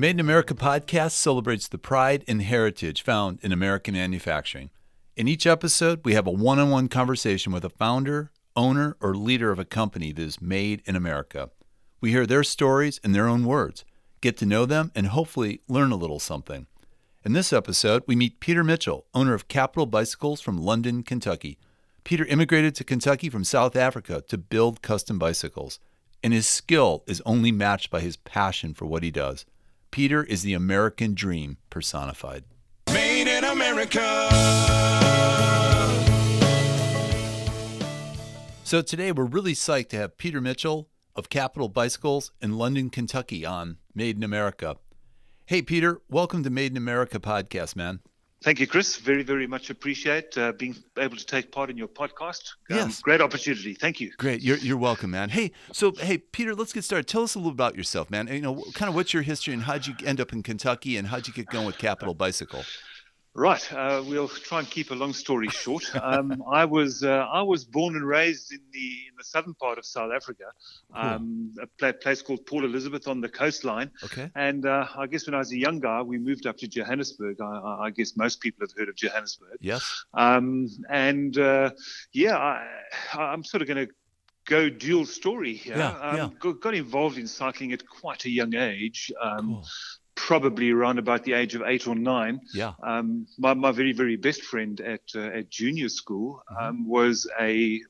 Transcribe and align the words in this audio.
Made 0.00 0.10
in 0.10 0.20
America 0.20 0.54
podcast 0.54 1.10
celebrates 1.10 1.66
the 1.66 1.76
pride 1.76 2.22
and 2.28 2.40
heritage 2.40 3.02
found 3.02 3.40
in 3.42 3.50
American 3.50 3.94
manufacturing. 3.94 4.70
In 5.16 5.26
each 5.26 5.44
episode, 5.44 6.02
we 6.04 6.14
have 6.14 6.28
a 6.28 6.30
one 6.30 6.60
on 6.60 6.70
one 6.70 6.86
conversation 6.86 7.50
with 7.50 7.64
a 7.64 7.68
founder, 7.68 8.30
owner, 8.54 8.96
or 9.00 9.16
leader 9.16 9.50
of 9.50 9.58
a 9.58 9.64
company 9.64 10.12
that 10.12 10.22
is 10.22 10.40
made 10.40 10.82
in 10.86 10.94
America. 10.94 11.50
We 12.00 12.12
hear 12.12 12.26
their 12.26 12.44
stories 12.44 13.00
in 13.02 13.10
their 13.10 13.26
own 13.26 13.44
words, 13.44 13.84
get 14.20 14.36
to 14.36 14.46
know 14.46 14.66
them, 14.66 14.92
and 14.94 15.08
hopefully 15.08 15.62
learn 15.66 15.90
a 15.90 15.96
little 15.96 16.20
something. 16.20 16.68
In 17.24 17.32
this 17.32 17.52
episode, 17.52 18.04
we 18.06 18.14
meet 18.14 18.38
Peter 18.38 18.62
Mitchell, 18.62 19.04
owner 19.14 19.34
of 19.34 19.48
Capitol 19.48 19.86
Bicycles 19.86 20.40
from 20.40 20.62
London, 20.62 21.02
Kentucky. 21.02 21.58
Peter 22.04 22.24
immigrated 22.26 22.76
to 22.76 22.84
Kentucky 22.84 23.28
from 23.28 23.42
South 23.42 23.74
Africa 23.74 24.22
to 24.28 24.38
build 24.38 24.80
custom 24.80 25.18
bicycles, 25.18 25.80
and 26.22 26.32
his 26.32 26.46
skill 26.46 27.02
is 27.08 27.20
only 27.26 27.50
matched 27.50 27.90
by 27.90 27.98
his 27.98 28.16
passion 28.16 28.74
for 28.74 28.86
what 28.86 29.02
he 29.02 29.10
does. 29.10 29.44
Peter 29.90 30.22
is 30.22 30.42
the 30.42 30.54
American 30.54 31.14
dream 31.14 31.56
personified. 31.70 32.44
Made 32.92 33.26
in 33.26 33.44
America. 33.44 34.28
So 38.64 38.82
today 38.82 39.12
we're 39.12 39.24
really 39.24 39.54
psyched 39.54 39.88
to 39.90 39.96
have 39.96 40.18
Peter 40.18 40.40
Mitchell 40.40 40.88
of 41.16 41.30
Capitol 41.30 41.68
Bicycles 41.68 42.32
in 42.40 42.58
London, 42.58 42.90
Kentucky 42.90 43.46
on 43.46 43.78
Made 43.94 44.16
in 44.16 44.22
America. 44.22 44.76
Hey, 45.46 45.62
Peter, 45.62 46.02
welcome 46.10 46.42
to 46.42 46.50
Made 46.50 46.72
in 46.72 46.76
America 46.76 47.18
podcast, 47.18 47.74
man. 47.74 48.00
Thank 48.42 48.60
you, 48.60 48.68
Chris. 48.68 48.96
Very, 48.96 49.24
very 49.24 49.48
much 49.48 49.68
appreciate 49.68 50.38
uh, 50.38 50.52
being 50.52 50.76
able 50.96 51.16
to 51.16 51.26
take 51.26 51.50
part 51.50 51.70
in 51.70 51.76
your 51.76 51.88
podcast. 51.88 52.52
Um, 52.70 52.76
Yes. 52.76 53.02
Great 53.02 53.20
opportunity. 53.20 53.74
Thank 53.74 54.00
you. 54.00 54.12
Great, 54.16 54.42
you're 54.42 54.58
you're 54.58 54.76
welcome, 54.76 55.10
man. 55.10 55.28
Hey, 55.30 55.50
so 55.72 55.92
hey, 55.92 56.18
Peter, 56.18 56.54
let's 56.54 56.72
get 56.72 56.84
started. 56.84 57.08
Tell 57.08 57.22
us 57.24 57.34
a 57.34 57.38
little 57.38 57.50
about 57.52 57.74
yourself, 57.74 58.10
man. 58.10 58.28
You 58.28 58.40
know, 58.40 58.62
kind 58.74 58.88
of 58.88 58.94
what's 58.94 59.12
your 59.12 59.22
history 59.24 59.54
and 59.54 59.62
how'd 59.64 59.86
you 59.88 59.94
end 60.04 60.20
up 60.20 60.32
in 60.32 60.42
Kentucky 60.44 60.96
and 60.96 61.08
how'd 61.08 61.26
you 61.26 61.32
get 61.34 61.46
going 61.46 61.66
with 61.66 61.78
Capitol 61.78 62.14
Bicycle? 62.14 62.62
Right. 63.38 63.72
Uh, 63.72 64.02
we'll 64.04 64.26
try 64.26 64.58
and 64.58 64.68
keep 64.68 64.90
a 64.90 64.94
long 64.96 65.12
story 65.12 65.48
short. 65.48 65.84
Um, 65.94 66.42
I 66.50 66.64
was 66.64 67.04
uh, 67.04 67.26
I 67.32 67.42
was 67.42 67.64
born 67.64 67.94
and 67.94 68.04
raised 68.04 68.50
in 68.52 68.60
the 68.72 68.88
in 69.08 69.14
the 69.16 69.22
southern 69.22 69.54
part 69.54 69.78
of 69.78 69.86
South 69.86 70.10
Africa, 70.12 70.46
um, 70.92 71.54
a 71.62 71.66
pla- 71.78 71.92
place 71.92 72.20
called 72.20 72.44
Port 72.46 72.64
Elizabeth 72.64 73.06
on 73.06 73.20
the 73.20 73.28
coastline. 73.28 73.92
Okay. 74.02 74.28
And 74.34 74.66
uh, 74.66 74.86
I 74.96 75.06
guess 75.06 75.26
when 75.26 75.34
I 75.34 75.38
was 75.38 75.52
a 75.52 75.56
young 75.58 75.78
guy, 75.78 76.02
we 76.02 76.18
moved 76.18 76.46
up 76.46 76.56
to 76.58 76.66
Johannesburg. 76.66 77.40
I, 77.40 77.44
I 77.44 77.86
I 77.86 77.90
guess 77.90 78.16
most 78.16 78.40
people 78.40 78.66
have 78.66 78.76
heard 78.76 78.88
of 78.88 78.96
Johannesburg. 78.96 79.58
Yes. 79.60 80.04
Um, 80.14 80.68
and 80.90 81.38
uh, 81.38 81.70
yeah, 82.12 82.36
I, 82.36 82.66
I'm 83.16 83.44
sort 83.44 83.62
of 83.62 83.68
going 83.68 83.86
to 83.86 83.92
go 84.48 84.68
dual 84.68 85.06
story 85.06 85.54
here. 85.54 85.76
Yeah, 85.76 85.98
um, 86.00 86.16
yeah. 86.16 86.28
Got, 86.40 86.60
got 86.60 86.74
involved 86.74 87.18
in 87.18 87.26
cycling 87.26 87.72
at 87.72 87.86
quite 87.86 88.24
a 88.24 88.30
young 88.30 88.54
age, 88.54 89.12
um, 89.22 89.38
Cool. 89.46 89.66
Probably 90.26 90.70
around 90.70 90.98
about 90.98 91.22
the 91.24 91.32
age 91.34 91.54
of 91.54 91.62
eight 91.62 91.86
or 91.86 91.94
nine. 91.94 92.40
Yeah. 92.52 92.72
Um, 92.82 93.26
my, 93.38 93.54
my 93.54 93.70
very, 93.70 93.92
very 93.92 94.16
best 94.16 94.42
friend 94.42 94.80
at, 94.80 95.00
uh, 95.14 95.20
at 95.38 95.48
junior 95.50 95.88
school 95.88 96.42
Mm-hmm. 96.50 96.64
um, 96.64 96.88
was 96.88 97.26
a, 97.40 97.80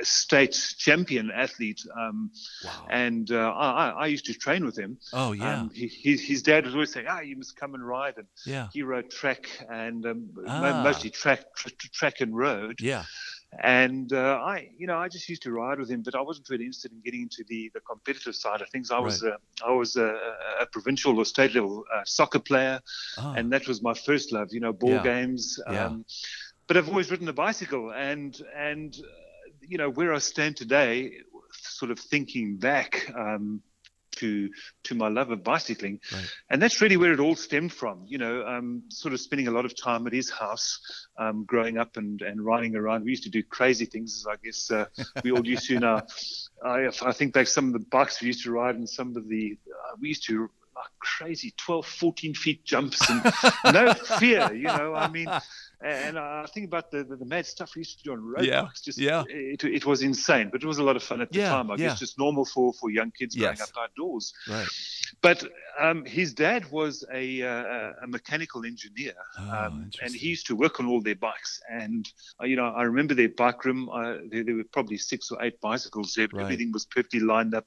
a 0.00 0.04
state 0.04 0.56
champion 0.78 1.30
athlete. 1.30 1.82
Um, 2.02 2.30
Wow. 2.64 2.86
and 2.90 3.30
uh, 3.30 3.50
I, 3.52 3.90
I- 4.04 4.06
used 4.06 4.26
to 4.26 4.34
train 4.34 4.64
with 4.64 4.78
him. 4.78 4.98
Oh 5.12 5.32
yeah. 5.32 5.60
Um, 5.60 5.70
he, 5.74 5.86
his, 5.88 6.20
his 6.22 6.42
dad 6.42 6.64
was 6.64 6.74
always 6.74 6.92
saying, 6.92 7.06
ah, 7.08 7.20
you 7.20 7.36
must 7.36 7.56
come 7.56 7.74
and 7.74 7.84
ride. 7.86 8.16
And 8.16 8.26
yeah. 8.44 8.68
he 8.72 8.82
rode 8.82 9.10
track 9.10 9.42
and 9.68 10.06
um, 10.06 10.30
Ah. 10.46 10.82
mostly 10.84 11.10
track, 11.10 11.40
tr- 11.56 11.70
tr- 11.78 11.92
track 11.92 12.20
and 12.20 12.36
road. 12.36 12.78
Yeah. 12.80 13.04
And 13.62 14.12
uh, 14.12 14.40
I, 14.44 14.68
you 14.76 14.86
know, 14.86 14.98
I 14.98 15.08
just 15.08 15.28
used 15.28 15.42
to 15.42 15.52
ride 15.52 15.78
with 15.78 15.90
him, 15.90 16.02
but 16.02 16.14
I 16.14 16.20
wasn't 16.20 16.48
really 16.50 16.64
interested 16.64 16.92
in 16.92 17.00
getting 17.00 17.22
into 17.22 17.44
the, 17.48 17.70
the 17.74 17.80
competitive 17.80 18.34
side 18.34 18.60
of 18.60 18.68
things. 18.68 18.90
I 18.90 18.98
was 18.98 19.22
uh, 19.22 19.36
I 19.66 19.72
was 19.72 19.96
a, 19.96 20.14
a 20.60 20.66
provincial 20.66 21.18
or 21.18 21.24
state 21.24 21.54
level 21.54 21.84
uh, 21.94 22.02
soccer 22.04 22.38
player, 22.40 22.80
Oh, 23.18 23.32
and 23.34 23.52
that 23.52 23.66
was 23.66 23.82
my 23.82 23.94
first 23.94 24.32
love. 24.32 24.48
You 24.52 24.60
know, 24.60 24.72
ball 24.72 24.90
Yeah. 24.96 25.02
games. 25.02 25.58
Yeah. 25.66 25.86
Um, 25.86 26.04
but 26.66 26.76
I've 26.76 26.88
always 26.88 27.10
ridden 27.10 27.28
a 27.28 27.32
bicycle, 27.32 27.92
and 27.92 28.36
and 28.54 28.94
uh, 28.94 29.50
you 29.60 29.78
know 29.78 29.90
where 29.90 30.12
I 30.12 30.18
stand 30.18 30.56
today, 30.56 31.12
sort 31.52 31.90
of 31.90 31.98
thinking 31.98 32.56
back. 32.58 33.10
Um, 33.16 33.62
to 34.16 34.50
to 34.84 34.94
my 34.94 35.08
love 35.08 35.30
of 35.30 35.42
bicycling, 35.42 36.00
Right. 36.12 36.24
and 36.50 36.60
that's 36.60 36.80
really 36.80 36.96
where 36.96 37.12
it 37.12 37.20
all 37.20 37.36
stemmed 37.36 37.72
from. 37.72 38.04
You 38.06 38.18
know, 38.18 38.46
um, 38.46 38.82
sort 38.88 39.14
of 39.14 39.20
spending 39.20 39.48
a 39.48 39.50
lot 39.50 39.64
of 39.64 39.74
time 39.80 40.06
at 40.06 40.12
his 40.12 40.30
house, 40.30 40.80
um, 41.18 41.44
growing 41.44 41.78
up 41.78 41.96
and 41.96 42.20
and 42.22 42.44
riding 42.44 42.76
around. 42.76 43.04
We 43.04 43.10
used 43.10 43.24
to 43.24 43.30
do 43.30 43.42
crazy 43.42 43.86
things, 43.86 44.14
as 44.14 44.26
I 44.26 44.36
guess 44.44 44.70
uh, 44.70 44.86
we 45.24 45.30
all 45.32 45.46
used 45.46 45.66
to 45.68 45.78
now. 45.78 46.02
I, 46.64 46.88
I 47.02 47.12
think 47.12 47.34
back 47.34 47.46
some 47.46 47.66
of 47.68 47.72
the 47.74 47.86
bikes 47.90 48.20
we 48.20 48.28
used 48.28 48.42
to 48.44 48.50
ride, 48.50 48.76
and 48.76 48.88
some 48.88 49.16
of 49.16 49.28
the 49.28 49.56
uh, 49.68 49.96
we 50.00 50.08
used 50.08 50.26
to 50.26 50.50
like 50.74 50.90
crazy 50.98 51.54
12, 51.56 51.86
14 51.86 52.34
feet 52.34 52.64
jumps, 52.64 53.08
and 53.08 53.22
no 53.72 53.94
fear. 53.94 54.52
You 54.54 54.64
know, 54.64 54.94
I 54.94 55.08
mean. 55.08 55.28
And 55.84 56.18
I 56.18 56.46
think 56.46 56.66
about 56.66 56.90
the, 56.90 57.04
the, 57.04 57.16
the 57.16 57.26
mad 57.26 57.44
stuff 57.44 57.74
we 57.76 57.80
used 57.80 57.98
to 57.98 58.04
do 58.04 58.12
on 58.12 58.24
road 58.24 58.46
Yeah, 58.46 58.62
bikes. 58.62 58.80
Just, 58.80 58.98
yeah. 58.98 59.24
It, 59.28 59.62
it 59.62 59.84
was 59.84 60.02
insane, 60.02 60.48
but 60.50 60.62
it 60.62 60.66
was 60.66 60.78
a 60.78 60.82
lot 60.82 60.96
of 60.96 61.02
fun 61.02 61.20
at 61.20 61.30
the 61.30 61.38
Yeah, 61.40 61.50
time. 61.50 61.70
I 61.70 61.74
yeah. 61.74 61.88
guess 61.88 61.98
just 61.98 62.18
normal 62.18 62.46
for, 62.46 62.72
for 62.72 62.88
young 62.90 63.10
kids 63.10 63.36
growing 63.36 63.56
Yes. 63.58 63.62
up 63.62 63.76
outdoors. 63.78 64.32
right. 64.48 64.66
But 65.20 65.44
um, 65.78 66.04
his 66.04 66.32
dad 66.34 66.70
was 66.70 67.04
a, 67.12 67.42
uh, 67.42 67.92
a 68.02 68.06
mechanical 68.08 68.64
engineer, 68.64 69.12
Oh, 69.38 69.50
um, 69.50 69.90
and 70.02 70.14
he 70.14 70.28
used 70.28 70.46
to 70.48 70.56
work 70.56 70.80
on 70.80 70.86
all 70.86 71.00
their 71.00 71.14
bikes. 71.14 71.60
And 71.70 72.10
uh, 72.40 72.46
you 72.46 72.56
know, 72.56 72.66
I 72.66 72.82
remember 72.84 73.14
their 73.14 73.28
bike 73.28 73.64
room. 73.64 73.88
Uh, 73.88 74.16
there, 74.30 74.44
there 74.44 74.54
were 74.56 74.64
probably 74.72 74.96
six 74.98 75.30
or 75.30 75.42
eight 75.44 75.60
bicycles 75.60 76.14
there. 76.14 76.26
But 76.28 76.38
Right. 76.38 76.42
Everything 76.44 76.72
was 76.72 76.86
perfectly 76.86 77.20
lined 77.20 77.54
up. 77.54 77.66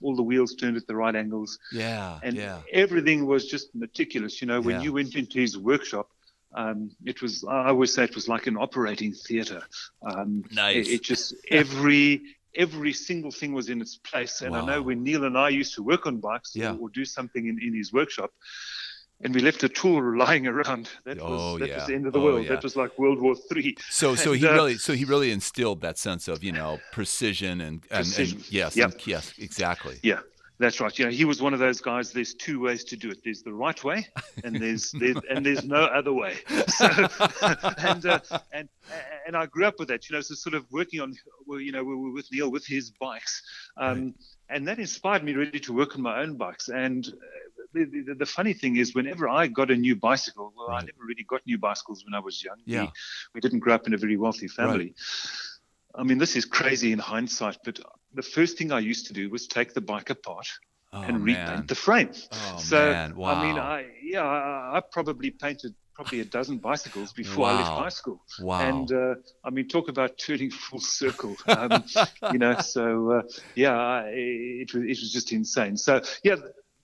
All 0.00 0.16
the 0.16 0.22
wheels 0.22 0.54
turned 0.54 0.76
at 0.76 0.86
the 0.86 0.96
right 0.96 1.14
angles, 1.14 1.58
Yeah. 1.72 2.18
and 2.22 2.36
yeah. 2.36 2.60
everything 2.72 3.26
was 3.26 3.46
just 3.46 3.74
meticulous. 3.74 4.40
You 4.40 4.48
know, 4.48 4.60
when 4.60 4.76
Yeah. 4.76 4.82
you 4.82 4.92
went 4.94 5.14
into 5.14 5.38
his 5.38 5.56
workshop. 5.58 6.08
Um, 6.54 6.90
it 7.04 7.22
was. 7.22 7.44
I 7.48 7.68
always 7.68 7.94
say 7.94 8.04
it 8.04 8.14
was 8.14 8.28
like 8.28 8.46
an 8.46 8.56
operating 8.56 9.12
theatre. 9.12 9.62
Um, 10.08 10.44
Nice. 10.52 10.86
it, 10.88 10.92
it 10.94 11.02
just 11.02 11.34
every 11.50 12.22
every 12.54 12.92
single 12.92 13.30
thing 13.30 13.54
was 13.54 13.70
in 13.70 13.80
its 13.80 13.96
place. 13.96 14.42
And 14.42 14.54
I 14.54 14.62
know 14.64 14.82
when 14.82 15.02
Neil 15.02 15.24
and 15.24 15.38
I 15.38 15.48
used 15.48 15.74
to 15.76 15.82
work 15.82 16.06
on 16.06 16.18
bikes 16.18 16.54
Yeah. 16.54 16.72
or, 16.74 16.80
or 16.82 16.88
do 16.90 17.04
something 17.06 17.46
in, 17.46 17.58
in 17.62 17.74
his 17.74 17.94
workshop, 17.94 18.30
and 19.22 19.34
we 19.34 19.40
left 19.40 19.62
a 19.64 19.70
tool 19.70 20.02
lying 20.26 20.46
around, 20.46 20.90
that 21.06 21.18
Oh, 21.18 21.30
was 21.52 21.60
that 21.60 21.68
yeah. 21.70 21.76
was 21.76 21.86
the 21.86 21.94
end 21.94 22.06
of 22.06 22.12
the 22.12 22.18
Oh, 22.20 22.24
world. 22.24 22.44
yeah. 22.44 22.50
That 22.50 22.62
was 22.62 22.76
like 22.76 22.98
World 22.98 23.20
War 23.22 23.34
Three. 23.50 23.74
So 23.88 24.14
so 24.14 24.32
And, 24.32 24.40
he 24.40 24.46
uh, 24.46 24.52
really 24.52 24.76
so 24.76 24.92
he 24.92 25.04
really 25.06 25.30
instilled 25.32 25.80
that 25.80 25.96
sense 25.96 26.28
of 26.28 26.44
you 26.44 26.52
know 26.52 26.78
precision 26.92 27.62
and 27.62 27.76
and, 27.90 28.04
Precision. 28.04 28.38
and 28.38 28.52
yes 28.52 28.76
Yep. 28.76 28.90
and 28.92 29.06
yes 29.06 29.32
exactly. 29.38 29.98
Yeah. 30.02 30.20
That's 30.62 30.80
right. 30.80 30.96
You 30.96 31.06
know, 31.06 31.10
he 31.10 31.24
was 31.24 31.42
one 31.42 31.54
of 31.54 31.58
those 31.58 31.80
guys. 31.80 32.12
There's 32.12 32.34
two 32.34 32.60
ways 32.60 32.84
to 32.84 32.96
do 32.96 33.10
it. 33.10 33.18
There's 33.24 33.42
the 33.42 33.52
right 33.52 33.82
way, 33.82 34.06
and 34.44 34.54
there's, 34.54 34.92
there's 34.92 35.16
and 35.28 35.44
there's 35.44 35.64
no 35.64 35.82
other 35.86 36.12
way. 36.12 36.36
So, 36.68 36.86
and 37.78 38.06
uh, 38.06 38.20
and 38.52 38.68
and 39.26 39.36
I 39.36 39.46
grew 39.46 39.66
up 39.66 39.80
with 39.80 39.88
that. 39.88 40.08
You 40.08 40.14
know, 40.14 40.20
so 40.20 40.34
sort 40.34 40.54
of 40.54 40.64
working 40.70 41.00
on, 41.00 41.14
you 41.48 41.72
know, 41.72 41.82
we 41.82 41.96
were 41.96 42.12
with 42.12 42.28
Neil 42.30 42.48
with 42.48 42.64
his 42.64 42.92
bikes, 42.92 43.42
um, 43.76 44.14
and 44.48 44.68
that 44.68 44.78
inspired 44.78 45.24
me 45.24 45.32
really 45.34 45.58
to 45.58 45.72
work 45.72 45.96
on 45.96 46.02
my 46.02 46.22
own 46.22 46.36
bikes. 46.36 46.68
And 46.68 47.08
uh, 47.08 47.10
the, 47.74 47.84
the, 47.84 48.14
the 48.20 48.26
funny 48.26 48.52
thing 48.52 48.76
is, 48.76 48.94
whenever 48.94 49.28
I 49.28 49.48
got 49.48 49.72
a 49.72 49.76
new 49.76 49.96
bicycle, 49.96 50.52
well, 50.56 50.70
I 50.70 50.80
never 50.80 51.04
really 51.04 51.24
got 51.24 51.44
new 51.44 51.58
bicycles 51.58 52.04
when 52.04 52.14
I 52.14 52.20
was 52.20 52.42
young. 52.42 52.58
Yeah. 52.64 52.82
We, 52.82 52.90
we 53.34 53.40
didn't 53.40 53.58
grow 53.58 53.74
up 53.74 53.88
in 53.88 53.94
a 53.94 53.98
very 53.98 54.16
wealthy 54.16 54.46
family. 54.46 54.94
I 55.94 56.02
mean, 56.04 56.18
this 56.18 56.36
is 56.36 56.44
crazy 56.44 56.92
in 56.92 56.98
hindsight, 56.98 57.58
but 57.64 57.78
the 58.14 58.22
first 58.22 58.58
thing 58.58 58.72
I 58.72 58.80
used 58.80 59.06
to 59.06 59.12
do 59.12 59.30
was 59.30 59.46
take 59.46 59.74
the 59.74 59.80
bike 59.80 60.10
apart 60.10 60.46
Oh, 60.94 61.02
and 61.04 61.24
man. 61.24 61.24
repaint 61.24 61.68
the 61.68 61.74
frame. 61.74 62.10
Oh 62.32 62.58
so 62.58 62.76
man! 62.92 63.16
Wow. 63.16 63.30
I 63.30 63.42
mean, 63.42 63.58
I 63.58 63.86
yeah, 64.02 64.22
I, 64.22 64.76
I 64.76 64.82
probably 64.92 65.30
painted 65.30 65.74
probably 65.94 66.20
a 66.20 66.24
dozen 66.24 66.58
bicycles 66.58 67.12
before 67.14 67.48
I 67.48 67.52
left 67.52 67.70
Wow. 67.70 67.82
high 67.84 67.88
school. 67.88 68.22
wow. 68.40 68.60
And 68.68 68.92
uh, 68.92 69.14
I 69.44 69.50
mean, 69.50 69.68
talk 69.68 69.88
about 69.88 70.18
turning 70.18 70.50
full 70.50 70.80
circle. 70.80 71.36
Um, 71.48 71.84
you 72.30 72.38
know, 72.38 72.56
so 72.56 73.12
uh, 73.12 73.22
yeah, 73.54 73.74
I- 73.78 74.10
it 74.12 74.74
was 74.74 74.82
it 74.84 74.88
was 75.00 75.12
just 75.12 75.32
insane. 75.32 75.76
So 75.78 76.02
yeah, 76.24 76.36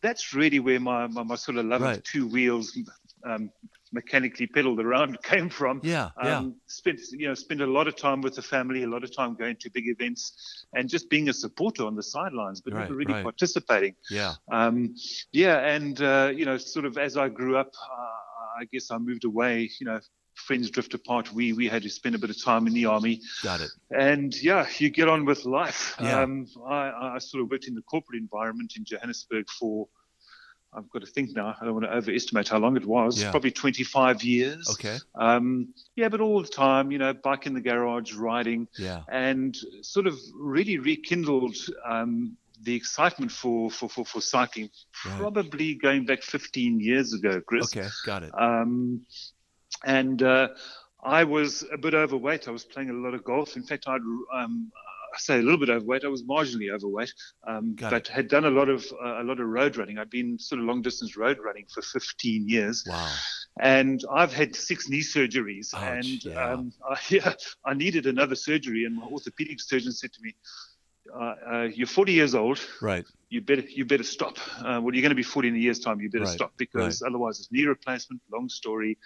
that's 0.03 0.33
really 0.35 0.59
where 0.61 0.81
my 0.81 1.07
my, 1.07 1.23
my 1.23 1.35
sort 1.37 1.59
of 1.59 1.67
love 1.67 1.83
Right. 1.83 1.99
of 1.99 2.03
two 2.05 2.27
wheels. 2.27 2.79
Um, 3.25 3.51
mechanically 3.93 4.47
pedaled 4.47 4.81
around 4.81 5.23
came 5.23 5.49
from 5.49 5.81
yeah. 5.83 6.11
Yeah. 6.23 6.39
um, 6.39 6.55
spent 6.67 7.01
you 7.13 7.29
know 7.29 7.35
spent 7.35 7.61
a 7.61 7.67
lot 7.67 7.89
of 7.89 7.97
time 7.97 8.21
with 8.21 8.35
the 8.35 8.43
family, 8.43 8.83
a 8.83 8.89
lot 8.89 9.05
of 9.05 9.15
time 9.15 9.35
going 9.35 9.57
to 9.61 9.71
big 9.71 9.89
events, 9.89 10.65
and 10.75 10.89
just 10.89 11.09
being 11.11 11.29
a 11.29 11.33
supporter 11.33 11.85
on 11.87 11.95
the 11.97 12.03
sidelines, 12.03 12.61
but 12.61 12.73
Right, 12.75 12.83
never 12.83 12.95
really 12.95 13.15
right. 13.15 13.23
participating. 13.23 13.95
yeah. 14.11 14.35
Um, 14.53 14.95
yeah, 15.33 15.59
and 15.59 16.01
uh, 16.01 16.31
you 16.35 16.45
know, 16.45 16.59
sort 16.59 16.85
of 16.85 16.99
as 16.99 17.17
I 17.17 17.29
grew 17.29 17.57
up, 17.57 17.73
uh, 17.91 18.61
I 18.61 18.65
guess 18.73 18.91
I 18.91 18.99
moved 18.99 19.25
away. 19.25 19.71
You 19.81 19.87
know, 19.87 20.01
friends 20.35 20.71
drift 20.71 20.95
apart. 20.95 21.33
We 21.33 21.53
we 21.53 21.67
had 21.69 21.83
to 21.83 21.91
spend 21.91 22.15
a 22.15 22.19
bit 22.19 22.31
of 22.31 22.43
time 22.43 22.67
in 22.67 22.73
the 22.75 22.87
army, 22.87 23.21
Got 23.43 23.61
it. 23.61 23.71
and 23.91 24.35
yeah, 24.43 24.67
you 24.79 24.91
get 24.91 25.09
on 25.09 25.25
with 25.25 25.45
life. 25.45 25.97
Yeah. 26.01 26.23
Um, 26.23 26.47
I, 26.67 27.15
I 27.15 27.19
sort 27.19 27.43
of 27.43 27.51
worked 27.51 27.67
in 27.69 27.75
the 27.75 27.83
corporate 27.83 28.21
environment 28.21 28.75
in 28.77 28.85
Johannesburg 28.85 29.47
for. 29.59 29.89
I've 30.73 30.89
got 30.91 31.01
to 31.01 31.07
think 31.07 31.35
now. 31.35 31.57
I 31.61 31.65
don't 31.65 31.75
want 31.75 31.87
to 31.87 31.93
overestimate 31.95 32.49
how 32.49 32.59
long 32.59 32.77
it 32.77 32.85
was. 32.85 33.21
Yeah. 33.21 33.31
Probably 33.31 33.51
25 33.51 34.23
years. 34.23 34.69
Okay. 34.73 34.99
Um, 35.15 35.69
yeah, 35.97 36.09
but 36.09 36.21
all 36.21 36.43
the 36.43 36.49
time, 36.49 36.91
you 36.93 36.99
know, 36.99 37.15
bike 37.15 37.47
in 37.47 37.55
the 37.55 37.61
garage, 37.61 38.13
riding, 38.15 38.69
Yeah. 38.79 39.03
and 39.09 39.57
sort 39.83 40.07
of 40.07 40.19
really 40.35 40.79
rekindled 40.79 41.57
um, 41.87 42.37
the 42.63 42.75
excitement 42.75 43.31
for 43.33 43.71
for 43.71 43.89
for, 43.89 44.05
for 44.05 44.21
cycling 44.21 44.69
Right. 45.07 45.19
probably 45.19 45.75
going 45.75 46.05
back 46.05 46.23
15 46.23 46.81
years 46.81 47.13
ago, 47.15 47.41
Chris. 47.41 47.75
Okay, 47.77 47.89
got 48.05 48.23
it. 48.25 48.33
Um, 48.39 49.07
and 49.85 50.23
uh, 50.23 50.49
I 51.03 51.25
was 51.25 51.65
a 51.73 51.79
bit 51.79 51.95
overweight. 51.95 52.49
I 52.49 52.51
was 52.51 52.65
playing 52.65 52.91
a 52.91 52.95
lot 52.95 53.15
of 53.15 53.23
golf. 53.25 53.57
In 53.57 53.63
fact, 53.63 53.85
I'd 53.87 54.01
um, 54.35 54.71
I 55.15 55.19
say 55.19 55.39
a 55.39 55.43
little 55.43 55.59
bit 55.59 55.71
overweight. 55.71 56.05
I 56.05 56.09
was 56.09 56.23
marginally 56.23 56.71
overweight, 56.73 57.13
um, 57.47 57.75
but 57.79 58.09
had 58.09 58.29
done 58.29 58.45
a 58.45 58.51
lot 58.51 58.69
of 58.69 58.85
uh, 59.05 59.23
a 59.23 59.25
lot 59.25 59.41
of 59.41 59.47
road 59.47 59.77
running. 59.77 59.99
I'd 59.99 60.11
been 60.11 60.39
sort 60.39 60.61
of 60.61 60.67
long 60.67 60.83
distance 60.83 61.17
road 61.17 61.39
running 61.45 61.67
for 61.73 61.83
15 61.83 62.49
years, 62.49 62.85
Wow. 62.87 63.13
and 63.61 64.03
I've 64.13 64.33
had 64.33 64.55
six 64.55 64.89
knee 64.89 65.01
surgeries. 65.01 65.73
Ouch, 65.75 65.83
and 65.83 66.25
yeah. 66.25 66.53
um, 66.53 66.73
I, 66.89 66.99
yeah, 67.09 67.33
I 67.65 67.75
needed 67.75 68.07
another 68.07 68.35
surgery, 68.35 68.85
and 68.85 68.97
my 68.97 69.07
orthopedic 69.07 69.61
surgeon 69.61 69.93
said 69.93 70.13
to 70.13 70.21
me. 70.23 70.35
Uh, 71.11 71.35
uh, 71.51 71.63
you're 71.73 71.87
40 71.87 72.13
years 72.13 72.35
old. 72.35 72.61
Right. 72.83 73.07
You 73.31 73.43
better 73.43 73.63
you 73.69 73.85
better 73.85 74.05
stop. 74.05 74.39
Uh, 74.59 74.81
well, 74.83 74.95
you're 74.95 75.03
going 75.03 75.11
to 75.11 75.15
be 75.15 75.23
40 75.23 75.49
in 75.49 75.55
a 75.55 75.59
year's 75.59 75.81
time. 75.81 76.01
You 76.01 76.09
better 76.11 76.25
Right, 76.25 76.33
stop 76.33 76.53
because 76.57 77.03
otherwise 77.07 77.39
it's 77.41 77.53
knee 77.53 77.67
replacement. 77.67 78.23
Long 78.33 78.49
story. 78.49 78.97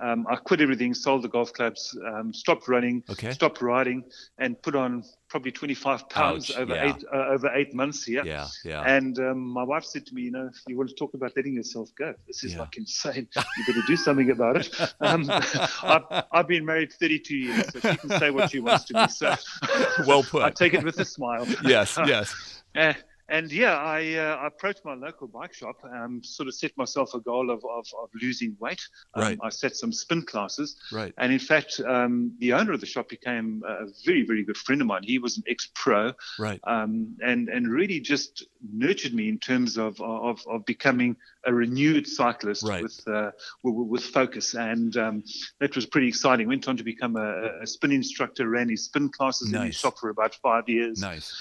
Um, 0.00 0.24
I 0.30 0.36
quit 0.36 0.60
everything, 0.62 0.94
sold 0.94 1.22
the 1.22 1.28
golf 1.28 1.52
clubs, 1.52 1.94
um, 2.06 2.32
stopped 2.32 2.68
running, 2.68 3.02
Okay. 3.10 3.32
stopped 3.32 3.60
riding, 3.60 4.04
and 4.38 4.60
put 4.62 4.74
on 4.76 5.02
probably 5.28 5.50
25 5.52 6.08
pounds 6.08 6.50
Ouch, 6.50 6.56
over 6.56 6.74
yeah. 6.74 6.84
eight 6.96 7.04
uh, 7.12 7.26
over 7.34 7.48
eight 7.54 7.74
months 7.74 8.02
here. 8.04 8.24
Yeah. 8.24 8.46
Yeah. 8.64 8.82
And 8.82 9.18
um, 9.18 9.38
my 9.38 9.62
wife 9.64 9.84
said 9.84 10.06
to 10.06 10.14
me, 10.14 10.22
you 10.22 10.30
know, 10.30 10.46
if 10.46 10.62
you 10.66 10.78
want 10.78 10.88
to 10.88 10.94
talk 10.94 11.12
about 11.12 11.32
letting 11.36 11.54
yourself 11.54 11.90
go, 11.98 12.14
this 12.26 12.42
is 12.44 12.52
Yeah. 12.54 12.60
like 12.60 12.78
insane. 12.78 13.28
You 13.36 13.64
better 13.66 13.82
do 13.86 13.96
something 13.96 14.30
about 14.30 14.56
it. 14.56 14.70
Um, 15.00 15.28
I've, 15.82 16.24
I've 16.32 16.48
been 16.48 16.64
married 16.64 16.92
32 16.94 17.36
years, 17.36 17.72
so 17.72 17.80
she 17.80 17.96
can 17.98 18.08
say 18.18 18.30
what 18.30 18.50
she 18.50 18.60
wants 18.60 18.84
to 18.86 18.94
me. 19.02 19.08
So 19.08 19.34
Well 20.06 20.22
put. 20.30 20.44
I 20.44 20.50
take 20.50 20.72
it 20.72 20.82
with 20.82 20.98
a 20.98 21.04
smile. 21.04 21.46
yes. 21.62 21.98
Yes. 22.06 22.62
Uh, 22.74 22.94
and 23.30 23.50
yeah, 23.52 23.76
I, 23.76 24.14
uh, 24.14 24.36
I 24.36 24.46
approached 24.48 24.84
my 24.84 24.94
local 24.94 25.28
bike 25.28 25.54
shop, 25.54 25.76
um, 25.84 26.22
sort 26.22 26.48
of 26.48 26.54
set 26.54 26.76
myself 26.76 27.14
a 27.14 27.20
goal 27.20 27.50
of, 27.50 27.64
of, 27.64 27.86
of 28.02 28.10
losing 28.20 28.56
weight. 28.60 28.80
Um, 29.14 29.22
Right. 29.22 29.38
I 29.42 29.48
set 29.50 29.76
some 29.76 29.92
spin 29.92 30.22
classes. 30.22 30.76
Right. 30.92 31.14
And 31.18 31.32
in 31.32 31.38
fact, 31.38 31.80
um, 31.86 32.34
the 32.38 32.52
owner 32.54 32.72
of 32.72 32.80
the 32.80 32.86
shop 32.86 33.08
became 33.08 33.62
a 33.66 33.86
very, 34.04 34.24
very 34.26 34.44
good 34.44 34.56
friend 34.56 34.80
of 34.80 34.86
mine. 34.86 35.02
He 35.04 35.18
was 35.18 35.36
an 35.38 35.44
ex 35.46 35.70
pro 35.74 36.12
Right. 36.38 36.60
um, 36.64 37.16
and, 37.22 37.48
and 37.48 37.68
really 37.70 38.00
just 38.00 38.44
nurtured 38.72 39.14
me 39.14 39.28
in 39.28 39.38
terms 39.38 39.78
of, 39.78 40.00
of, 40.00 40.40
of 40.48 40.64
becoming 40.66 41.16
a 41.46 41.54
renewed 41.54 42.06
cyclist 42.06 42.64
Right. 42.64 42.82
with, 42.82 43.00
uh, 43.06 43.30
with, 43.62 43.88
with 43.88 44.04
focus. 44.04 44.54
And 44.54 44.96
um, 44.96 45.24
that 45.60 45.74
was 45.76 45.86
pretty 45.86 46.08
exciting. 46.08 46.48
Went 46.48 46.68
on 46.68 46.76
to 46.76 46.84
become 46.84 47.16
a, 47.16 47.62
a 47.62 47.66
spin 47.66 47.92
instructor, 47.92 48.48
ran 48.48 48.68
his 48.68 48.84
spin 48.86 49.08
classes 49.08 49.52
in 49.52 49.62
his 49.62 49.76
shop 49.76 49.98
for 49.98 50.10
about 50.10 50.34
five 50.42 50.68
years 50.68 51.00
Nice. 51.00 51.34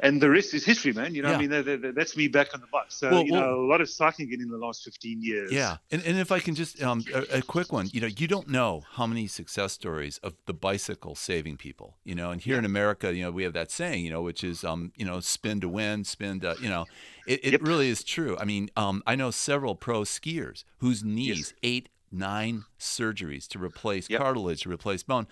And 0.00 0.20
the 0.20 0.28
rest 0.30 0.52
is 0.54 0.64
history, 0.64 0.92
man. 0.92 1.14
You 1.14 1.22
know, 1.22 1.30
Yeah. 1.30 1.36
I 1.36 1.38
mean, 1.40 1.50
that- 1.50 1.64
that- 1.64 1.94
that's 1.94 2.16
me 2.16 2.26
back 2.28 2.48
on 2.54 2.60
the 2.60 2.66
bike. 2.66 2.86
So, 2.90 3.10
Well, 3.10 3.24
you 3.24 3.32
well- 3.32 3.40
know, 3.42 3.60
a 3.64 3.68
lot 3.68 3.80
of 3.80 3.88
cycling 3.88 4.32
in 4.32 4.48
the 4.48 4.56
last 4.56 4.82
15 4.84 5.22
years. 5.22 5.52
Yeah, 5.52 5.76
and, 5.90 6.02
and 6.04 6.18
if 6.18 6.32
I 6.32 6.40
can 6.40 6.54
just 6.54 6.82
um, 6.82 7.04
a, 7.14 7.38
a 7.38 7.42
quick 7.42 7.72
one, 7.72 7.88
you 7.92 8.00
know, 8.00 8.06
you 8.08 8.26
don't 8.26 8.48
know 8.48 8.82
how 8.92 9.06
many 9.06 9.26
success 9.26 9.72
stories 9.74 10.18
of 10.18 10.34
the 10.46 10.54
bicycle 10.54 11.14
saving 11.14 11.56
people, 11.56 11.98
you 12.04 12.14
know, 12.14 12.30
and 12.30 12.40
here 12.40 12.58
in 12.58 12.64
America, 12.64 13.14
you 13.14 13.22
know, 13.22 13.30
we 13.30 13.44
have 13.44 13.52
that 13.52 13.70
saying, 13.70 14.04
you 14.04 14.10
know, 14.10 14.22
which 14.22 14.42
is, 14.42 14.64
um, 14.64 14.92
you 14.96 15.04
know, 15.04 15.20
spin 15.20 15.60
to 15.60 15.68
win, 15.68 16.04
spin 16.04 16.40
to, 16.40 16.56
you 16.60 16.68
know, 16.68 16.86
it, 17.26 17.40
it 17.44 17.52
Yep. 17.52 17.62
really 17.62 17.88
is 17.88 18.02
true. 18.02 18.36
I 18.38 18.44
mean, 18.44 18.70
um, 18.76 19.02
I 19.06 19.14
know 19.14 19.30
several 19.30 19.74
pro 19.76 20.02
skiers 20.02 20.64
whose 20.78 21.04
knees 21.04 21.54
eight, 21.62 21.88
nine 22.10 22.64
surgeries 22.78 23.46
to 23.48 23.58
replace 23.58 24.10
Yep. 24.10 24.20
cartilage, 24.20 24.62
to 24.62 24.70
replace 24.70 25.02
bone, 25.02 25.26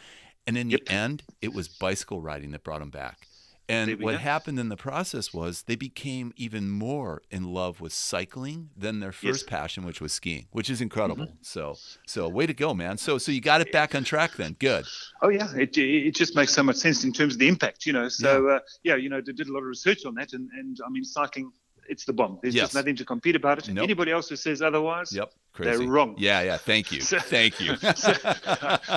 and 0.47 0.57
in 0.57 0.71
Yep. 0.71 0.85
the 0.87 0.93
end, 0.93 1.23
it 1.43 1.53
was 1.53 1.69
bicycle 1.69 2.21
riding 2.23 2.53
that 2.53 2.65
brought 2.65 2.81
them 2.81 2.91
back. 2.91 3.27
And 3.71 4.01
what 4.01 4.21
happened 4.21 4.59
in 4.59 4.69
the 4.69 4.77
process 4.77 5.33
was 5.33 5.63
they 5.63 5.77
became 5.77 6.33
even 6.37 6.71
more 6.71 7.23
in 7.31 7.45
love 7.45 7.81
with 7.81 7.93
cycling 7.93 8.71
than 8.77 9.01
their 9.01 9.11
Yes. 9.11 9.23
first 9.23 9.47
passion, 9.47 9.85
which 9.85 10.01
was 10.01 10.13
skiing, 10.13 10.47
which 10.51 10.69
is 10.69 10.81
incredible. 10.81 11.37
So, 11.43 11.77
so 12.07 12.29
way 12.29 12.47
to 12.47 12.55
go, 12.55 12.75
man. 12.75 12.99
So, 12.99 13.19
so 13.19 13.31
you 13.33 13.41
got 13.41 13.61
it 13.61 13.71
back 13.71 13.95
on 13.95 14.05
track 14.05 14.33
then. 14.37 14.57
Good. 14.59 14.87
Oh, 15.23 15.29
yeah. 15.29 15.55
It, 15.55 15.77
it 15.79 16.15
just 16.15 16.35
makes 16.35 16.53
so 16.53 16.63
much 16.63 16.77
sense 16.77 17.05
in 17.05 17.13
terms 17.13 17.35
of 17.35 17.39
the 17.39 17.49
impact, 17.49 17.87
you 17.87 17.93
know. 17.93 18.09
So, 18.09 18.49
yeah, 18.49 18.55
uh, 18.55 18.59
yeah 18.83 18.97
you 18.97 19.09
know, 19.09 19.21
they 19.21 19.33
did 19.33 19.49
a 19.49 19.53
lot 19.53 19.61
of 19.61 19.67
research 19.67 20.05
on 20.05 20.15
that. 20.17 20.33
And, 20.33 20.49
and 20.59 20.77
I 20.85 20.91
mean, 20.91 21.05
cycling, 21.05 21.53
it's 21.89 22.05
the 22.05 22.13
bomb. 22.13 22.39
There's 22.43 22.55
Yes. 22.55 22.65
just 22.67 22.75
nothing 22.75 22.97
to 22.97 23.05
compete 23.05 23.37
about 23.37 23.59
it. 23.59 23.69
Nope. 23.73 23.85
Anybody 23.85 24.13
else 24.13 24.29
who 24.29 24.37
says 24.37 24.63
otherwise, 24.63 25.13
Yep. 25.13 25.33
They're 25.59 25.81
wrong. 25.81 26.15
Yeah, 26.17 26.41
yeah. 26.43 26.57
Thank 26.57 26.93
you. 26.93 27.01
So- 27.01 27.19
Thank 27.19 27.61
you. 27.61 27.77
so, 27.97 28.13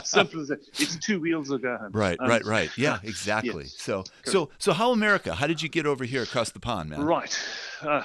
simple 0.04 0.42
as 0.42 0.48
that. 0.50 0.60
It's 0.80 0.96
two 0.98 1.20
wheels 1.20 1.52
or 1.52 1.58
go 1.58 1.76
home. 1.78 1.92
right, 1.92 2.18
Um, 2.20 2.30
right, 2.30 2.46
right. 2.46 2.70
Yeah, 2.78 3.00
exactly. 3.04 3.64
yes. 3.64 3.76
So, 3.78 4.04
so, 4.26 4.50
so, 4.60 4.72
how 4.74 4.92
America? 4.92 5.34
How 5.36 5.48
did 5.48 5.62
you 5.62 5.70
get 5.70 5.86
over 5.86 6.06
here 6.06 6.24
across 6.24 6.52
the 6.52 6.60
pond, 6.60 6.92
man? 6.92 7.02
Right. 7.04 7.38
A 7.82 7.90
uh, 7.90 8.04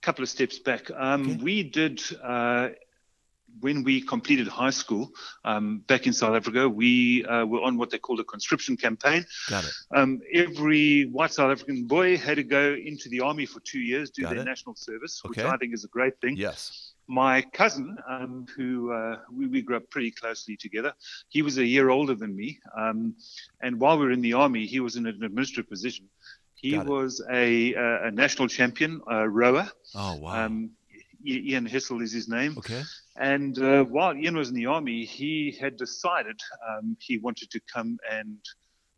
couple 0.00 0.22
of 0.22 0.28
steps 0.28 0.58
back. 0.58 0.90
Um, 0.94 1.22
Okay. 1.32 1.36
We 1.42 1.62
did, 1.64 2.00
uh, 2.22 2.68
when 3.60 3.82
we 3.84 4.00
completed 4.00 4.48
high 4.48 4.70
school 4.70 5.10
um, 5.44 5.78
back 5.86 6.06
in 6.06 6.12
South 6.12 6.34
Africa, 6.34 6.68
we 6.68 7.24
uh, 7.24 7.44
were 7.44 7.60
on 7.62 7.76
what 7.78 7.90
they 7.90 7.98
called 7.98 8.20
a 8.20 8.24
conscription 8.24 8.76
campaign. 8.76 9.24
Got 9.48 9.64
it. 9.64 9.72
Um, 9.94 10.20
every 10.32 11.04
white 11.06 11.32
South 11.32 11.50
African 11.50 11.84
boy 11.86 12.16
had 12.16 12.36
to 12.36 12.42
go 12.42 12.74
into 12.74 13.08
the 13.08 13.20
army 13.20 13.46
for 13.46 13.60
two 13.60 13.80
years, 13.80 14.10
do 14.10 14.22
Got 14.22 14.30
their 14.30 14.40
it. 14.40 14.44
national 14.44 14.74
service, 14.76 15.20
which 15.24 15.38
I 15.38 15.56
think 15.56 15.74
is 15.74 15.84
a 15.84 15.88
great 15.88 16.20
thing. 16.20 16.36
Yes. 16.36 16.92
My 17.10 17.40
cousin, 17.40 17.96
um, 18.06 18.46
who 18.54 18.92
uh, 18.92 19.16
we, 19.32 19.46
we 19.46 19.62
grew 19.62 19.76
up 19.76 19.88
pretty 19.90 20.10
closely 20.10 20.56
together, 20.56 20.92
he 21.28 21.40
was 21.42 21.56
a 21.56 21.64
year 21.64 21.88
older 21.88 22.14
than 22.14 22.36
me. 22.36 22.58
Um, 22.76 23.14
and 23.62 23.80
while 23.80 23.98
we 23.98 24.04
were 24.06 24.12
in 24.12 24.20
the 24.20 24.34
army, 24.34 24.66
he 24.66 24.80
was 24.80 24.96
in 24.96 25.06
an 25.06 25.22
administrative 25.24 25.70
position. 25.70 26.06
He 26.54 26.72
Got 26.72 26.86
was 26.86 27.22
a, 27.30 27.72
a, 27.74 28.08
a 28.08 28.10
national 28.10 28.48
champion, 28.48 29.00
a 29.08 29.28
rower. 29.28 29.70
Oh 29.94 30.16
wow. 30.16 30.44
Um, 30.46 30.70
Ian 31.26 31.66
Hissel 31.66 32.00
is 32.02 32.12
his 32.12 32.28
name. 32.28 32.56
okay. 32.58 32.82
And 33.18 33.58
uh, 33.58 33.84
while 33.84 34.16
Ian 34.16 34.36
was 34.36 34.48
in 34.48 34.54
the 34.54 34.66
army, 34.66 35.04
he 35.04 35.56
had 35.60 35.76
decided 35.76 36.40
um, 36.68 36.96
he 37.00 37.18
wanted 37.18 37.50
to 37.50 37.60
come 37.72 37.98
and 38.10 38.38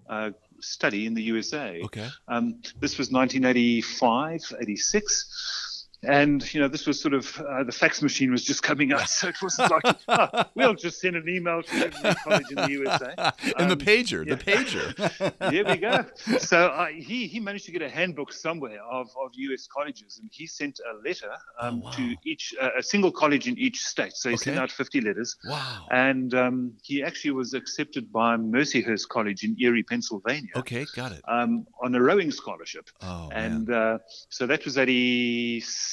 uh, 0.08 0.30
study 0.60 1.06
in 1.06 1.14
the 1.14 1.22
USA. 1.22 1.80
Okay. 1.84 2.08
Um, 2.28 2.60
this 2.80 2.98
was 2.98 3.10
1985, 3.10 4.54
86. 4.60 5.69
And, 6.02 6.52
you 6.54 6.60
know, 6.60 6.68
this 6.68 6.86
was 6.86 6.98
sort 7.00 7.12
of 7.14 7.38
uh, 7.40 7.62
the 7.64 7.72
fax 7.72 8.00
machine 8.02 8.30
was 8.30 8.42
just 8.44 8.62
coming 8.62 8.92
out. 8.92 9.08
So 9.08 9.28
it 9.28 9.36
wasn't 9.42 9.70
like, 9.70 9.96
oh, 10.08 10.44
we'll 10.54 10.74
just 10.74 11.00
send 11.00 11.14
an 11.16 11.28
email 11.28 11.62
to 11.62 11.74
every 11.86 12.14
college 12.24 12.46
in 12.50 12.56
the 12.56 12.70
USA. 12.70 13.14
and 13.58 13.70
the 13.70 13.74
Um, 13.74 13.78
pager, 13.78 14.26
yeah. 14.26 14.34
the 14.34 14.42
pager. 14.44 15.34
There 15.50 15.64
we 15.64 15.76
go. 15.76 16.06
So 16.38 16.68
uh, 16.68 16.86
he, 16.86 17.26
he 17.26 17.38
managed 17.40 17.66
to 17.66 17.72
get 17.72 17.82
a 17.82 17.88
handbook 17.90 18.32
somewhere 18.32 18.80
of, 18.90 19.08
of 19.22 19.30
US 19.34 19.66
colleges, 19.66 20.18
and 20.20 20.30
he 20.32 20.46
sent 20.46 20.80
a 20.90 21.06
letter 21.06 21.32
um, 21.60 21.80
Oh, 21.82 21.84
wow. 21.86 21.90
to 21.92 22.16
each, 22.24 22.54
uh, 22.60 22.70
a 22.78 22.82
single 22.82 23.12
college 23.12 23.46
in 23.48 23.58
each 23.58 23.80
state. 23.84 24.12
So 24.14 24.30
he 24.30 24.36
sent 24.36 24.58
out 24.58 24.70
50 24.70 25.00
letters. 25.02 25.36
wow. 25.44 25.86
And 25.90 26.32
um, 26.34 26.72
he 26.82 27.02
actually 27.02 27.32
was 27.32 27.52
accepted 27.54 28.10
by 28.10 28.36
Mercyhurst 28.36 29.08
College 29.08 29.44
in 29.44 29.56
Erie, 29.60 29.82
Pennsylvania. 29.82 30.50
Okay, 30.56 30.86
got 30.96 31.12
it. 31.12 31.20
Um, 31.28 31.66
on 31.82 31.94
a 31.94 32.00
rowing 32.02 32.30
scholarship. 32.30 32.88
Oh 33.02 33.28
and 33.32 33.70
uh, 33.70 33.98
so 34.30 34.46
that 34.46 34.64
was 34.64 34.78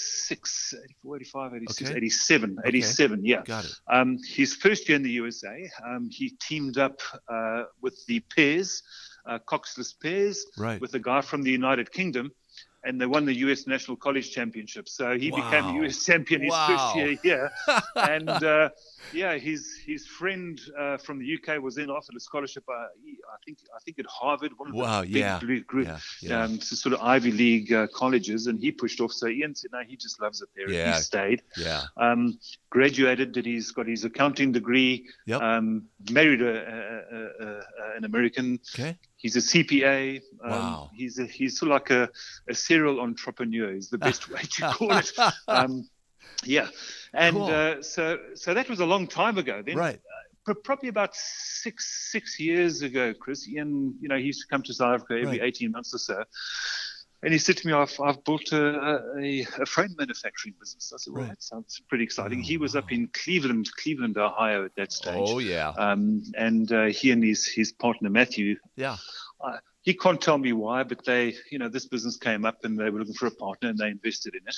86, 0.01 0.74
84, 0.84 1.16
85, 1.18 1.54
86, 1.56 1.89
Okay. 1.89 1.98
87, 1.98 2.58
Okay. 2.60 2.68
87, 2.68 3.25
yeah. 3.25 3.44
Got 3.44 3.66
it. 3.66 3.72
Um, 3.92 4.18
his 4.27 4.56
first 4.56 4.88
year 4.88 4.96
in 4.96 5.04
the 5.04 5.12
USA, 5.12 5.70
um, 5.86 6.10
he 6.10 6.30
teamed 6.39 6.77
up 6.77 7.00
uh, 7.30 7.63
with 7.82 7.98
the 8.08 8.20
Pairs, 8.36 8.84
uh, 9.27 9.39
Coxless 9.48 9.94
Pairs, 10.00 10.46
Right. 10.58 10.80
with 10.82 10.94
a 10.94 11.00
guy 11.00 11.22
from 11.22 11.42
the 11.44 11.51
United 11.51 11.92
Kingdom, 11.92 12.32
and 12.84 13.01
they 13.01 13.06
won 13.06 13.25
the 13.25 13.34
US 13.48 13.68
National 13.68 13.98
College 13.98 14.32
Championship. 14.32 14.88
So 14.88 15.18
he 15.18 15.32
became 15.32 15.66
Wow. 15.66 15.82
US 15.84 16.06
champion 16.06 16.42
his 16.42 16.51
Wow. 16.51 16.68
first 16.68 16.96
year 16.96 17.18
here. 17.24 17.51
and 17.96 18.44
uh, 18.44 18.70
yeah, 19.12 19.38
his 19.38 19.75
his 19.86 20.06
friend 20.06 20.60
uh, 20.80 20.98
from 20.98 21.18
the 21.20 21.27
UK 21.38 21.62
was 21.62 21.75
then 21.75 21.89
offered 21.89 22.16
a 22.16 22.20
scholarship. 22.20 22.63
I 23.34 23.38
think 23.46 23.57
I 23.75 23.79
think 23.84 24.00
at 24.00 24.05
Harvard, 24.07 24.51
one 24.57 24.69
of 24.69 24.75
Wow, 24.75 25.01
the 25.01 25.07
big 25.07 25.15
yeah, 25.17 25.39
blue 25.39 25.62
group, 25.62 25.88
Yeah. 25.88 26.00
Yeah. 26.22 26.43
um, 26.43 26.60
sort 26.62 26.93
of 26.93 27.01
Ivy 27.01 27.31
League 27.31 27.72
uh, 27.74 27.88
colleges, 27.93 28.48
and 28.48 28.60
he 28.60 28.72
pushed 28.72 29.00
off. 29.01 29.12
So 29.13 29.27
Ian 29.27 29.55
said, 29.55 29.72
no, 29.74 29.79
he 29.88 29.96
just 29.96 30.22
loves 30.22 30.41
it 30.41 30.50
there. 30.55 30.69
Yeah. 30.69 30.96
He 30.96 31.01
stayed. 31.01 31.41
yeah. 31.57 31.84
Um, 31.98 32.39
graduated, 32.69 33.31
did 33.31 33.46
he's 33.46 33.72
got 33.72 33.88
his 33.88 34.03
accounting 34.03 34.51
degree. 34.51 35.07
Yep. 35.25 35.41
Um, 35.41 35.84
married 36.12 36.41
a, 36.41 36.55
a, 37.12 37.46
a, 37.46 37.98
an 37.98 38.03
American. 38.05 38.60
Okay. 38.74 38.98
He's 39.17 39.36
a 39.36 39.39
CPA. 39.39 40.22
Um, 40.43 40.50
Wow. 40.51 40.91
He's 40.96 41.19
a, 41.19 41.25
he's 41.25 41.57
sort 41.60 41.72
of 41.72 41.74
like 41.74 41.89
a, 41.89 42.10
a 42.50 42.53
serial 42.55 43.00
entrepreneur. 43.01 43.74
Is 43.74 43.89
the 43.89 43.98
best 43.98 44.29
way 44.34 44.41
to 44.41 44.72
call 44.74 44.96
it. 44.98 45.12
Um, 45.48 45.89
yeah, 46.46 46.67
and 47.15 47.36
Cool. 47.36 47.46
uh, 47.48 47.81
so 47.81 48.19
so 48.36 48.53
that 48.53 48.69
was 48.69 48.79
a 48.79 48.86
long 48.86 49.07
time 49.07 49.39
ago. 49.39 49.63
Then 49.65 49.75
Right. 49.75 50.00
Pro- 50.48 50.56
probably 50.56 50.89
about 50.89 51.16
six 51.16 52.10
six 52.12 52.39
years 52.39 52.82
ago, 52.82 53.13
Chris. 53.13 53.48
Ian, 53.48 53.96
you 54.01 54.08
know, 54.08 54.18
he 54.18 54.24
used 54.25 54.42
to 54.42 54.48
come 54.48 54.63
to 54.63 54.74
South 54.74 54.96
Africa 54.96 55.13
every 55.22 55.39
Right. 55.39 55.48
18 55.56 55.72
months 55.72 55.94
or 55.94 55.98
so. 56.00 56.24
And 57.24 57.34
he 57.34 57.39
said 57.39 57.58
to 57.58 57.68
me, 57.68 57.74
I've, 57.74 58.00
I've 58.00 58.24
built 58.24 58.51
a, 58.51 59.01
a, 59.20 59.42
a 59.60 59.66
frame 59.66 59.96
manufacturing 59.98 60.54
business. 60.60 60.94
I 60.94 60.98
said, 60.98 61.13
well, 61.13 61.24
Right. 61.24 61.30
that 61.32 61.42
sounds 61.42 61.82
pretty 61.89 62.04
exciting. 62.04 62.39
Oh, 62.42 62.44
he 62.48 62.58
was 62.58 62.75
up 62.75 62.92
in 62.92 63.10
Cleveland, 63.12 63.68
Cleveland, 63.75 64.18
Ohio 64.18 64.63
at 64.66 64.75
that 64.75 64.92
stage. 64.94 65.16
Oh 65.18 65.39
yeah. 65.39 65.70
Um, 65.70 66.24
and 66.38 66.72
uh, 66.72 66.86
he 66.86 67.10
and 67.12 67.24
his, 67.24 67.48
his 67.48 67.72
partner, 67.72 68.10
Matthew, 68.12 68.56
Yeah. 68.75 68.98
he 69.82 69.96
can't 69.96 70.22
tell 70.22 70.38
me 70.38 70.54
why, 70.54 70.84
but 70.84 71.04
they, 71.06 71.34
you 71.51 71.58
know, 71.58 71.70
this 71.70 71.88
business 71.88 72.18
came 72.18 72.46
up 72.46 72.63
and 72.66 72.77
they 72.77 72.92
were 72.92 73.00
looking 73.00 73.16
for 73.16 73.25
a 73.25 73.32
partner 73.32 73.70
and 73.70 73.80
they 73.80 73.88
invested 73.89 74.36
in 74.36 74.42
it. 74.48 74.56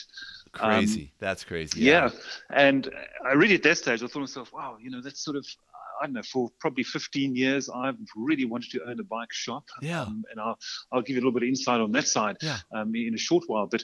Crazy. 0.52 1.04
Um, 1.04 1.10
that's 1.20 1.46
crazy. 1.46 1.80
Yeah. 1.80 2.10
yeah. 2.12 2.20
And 2.50 2.90
I 3.26 3.34
really 3.34 3.56
at 3.56 3.64
that 3.64 3.78
stage 3.78 4.00
I 4.04 4.08
thought 4.08 4.14
to 4.14 4.20
myself, 4.20 4.52
wow, 4.52 4.76
you 4.82 4.90
know, 4.92 5.02
that's 5.02 5.22
sort 5.24 5.38
of 5.38 5.46
I 6.02 6.06
don't 6.06 6.14
know, 6.14 6.24
for 6.24 6.50
probably 6.60 6.84
15 6.84 7.36
years, 7.36 7.70
I've 7.70 7.98
really 8.16 8.46
wanted 8.46 8.72
to 8.72 8.84
own 8.88 9.00
a 9.00 9.04
bike 9.04 9.32
shop. 9.32 9.66
Yeah. 9.82 10.02
Um, 10.02 10.24
and 10.32 10.40
I'll, 10.40 10.58
I'll 10.92 11.02
give 11.02 11.16
you 11.16 11.22
a 11.22 11.24
little 11.24 11.32
bit 11.32 11.44
of 11.44 11.50
insight 11.50 11.82
on 11.82 11.92
that 11.94 12.08
side 12.08 12.38
yeah. 12.42 12.58
um, 12.74 12.94
in 12.96 13.14
a 13.14 13.18
short 13.18 13.44
while. 13.48 13.68
But 13.68 13.84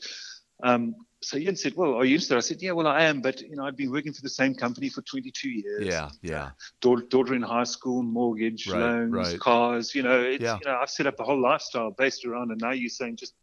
um, 0.64 0.96
so 1.22 1.38
Ian 1.38 1.56
said, 1.56 1.76
"Well, 1.76 1.96
are 1.96 2.06
you 2.06 2.16
interested?" 2.16 2.38
I 2.38 2.42
said, 2.42 2.62
"Yeah, 2.62 2.72
well, 2.72 2.88
I 2.88 3.04
am, 3.04 3.22
but 3.22 3.42
you 3.42 3.56
know, 3.56 3.66
I've 3.66 3.76
been 3.76 3.92
working 3.92 4.14
for 4.14 4.22
the 4.22 4.30
same 4.30 4.54
company 4.54 4.90
for 4.90 5.02
22 5.02 5.50
years. 5.50 5.86
Yeah, 5.86 6.10
yeah. 6.22 6.52
Daughter, 6.82 7.04
daughter 7.10 7.34
in 7.34 7.42
high 7.42 7.64
school, 7.64 8.04
mortgage, 8.04 8.68
right, 8.68 8.80
loans, 8.80 9.14
right. 9.14 9.40
cars. 9.40 9.96
You 9.96 10.04
know, 10.04 10.22
it's, 10.22 10.44
yeah. 10.44 10.58
you 10.62 10.70
know, 10.70 10.78
I've 10.80 10.90
set 10.90 11.08
up 11.08 11.20
a 11.20 11.24
whole 11.24 11.42
lifestyle 11.42 11.92
based 11.92 12.26
around, 12.26 12.52
and 12.52 12.62
now 12.62 12.72
you're 12.72 12.90
saying 12.90 13.18
just 13.18 13.34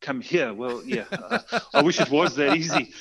come 0.00 0.20
here. 0.20 0.52
Well, 0.52 0.82
yeah, 0.84 1.04
uh, 1.12 1.38
I 1.74 1.82
wish 1.82 2.00
it 2.00 2.10
was 2.10 2.36
that 2.36 2.56
easy. 2.56 2.92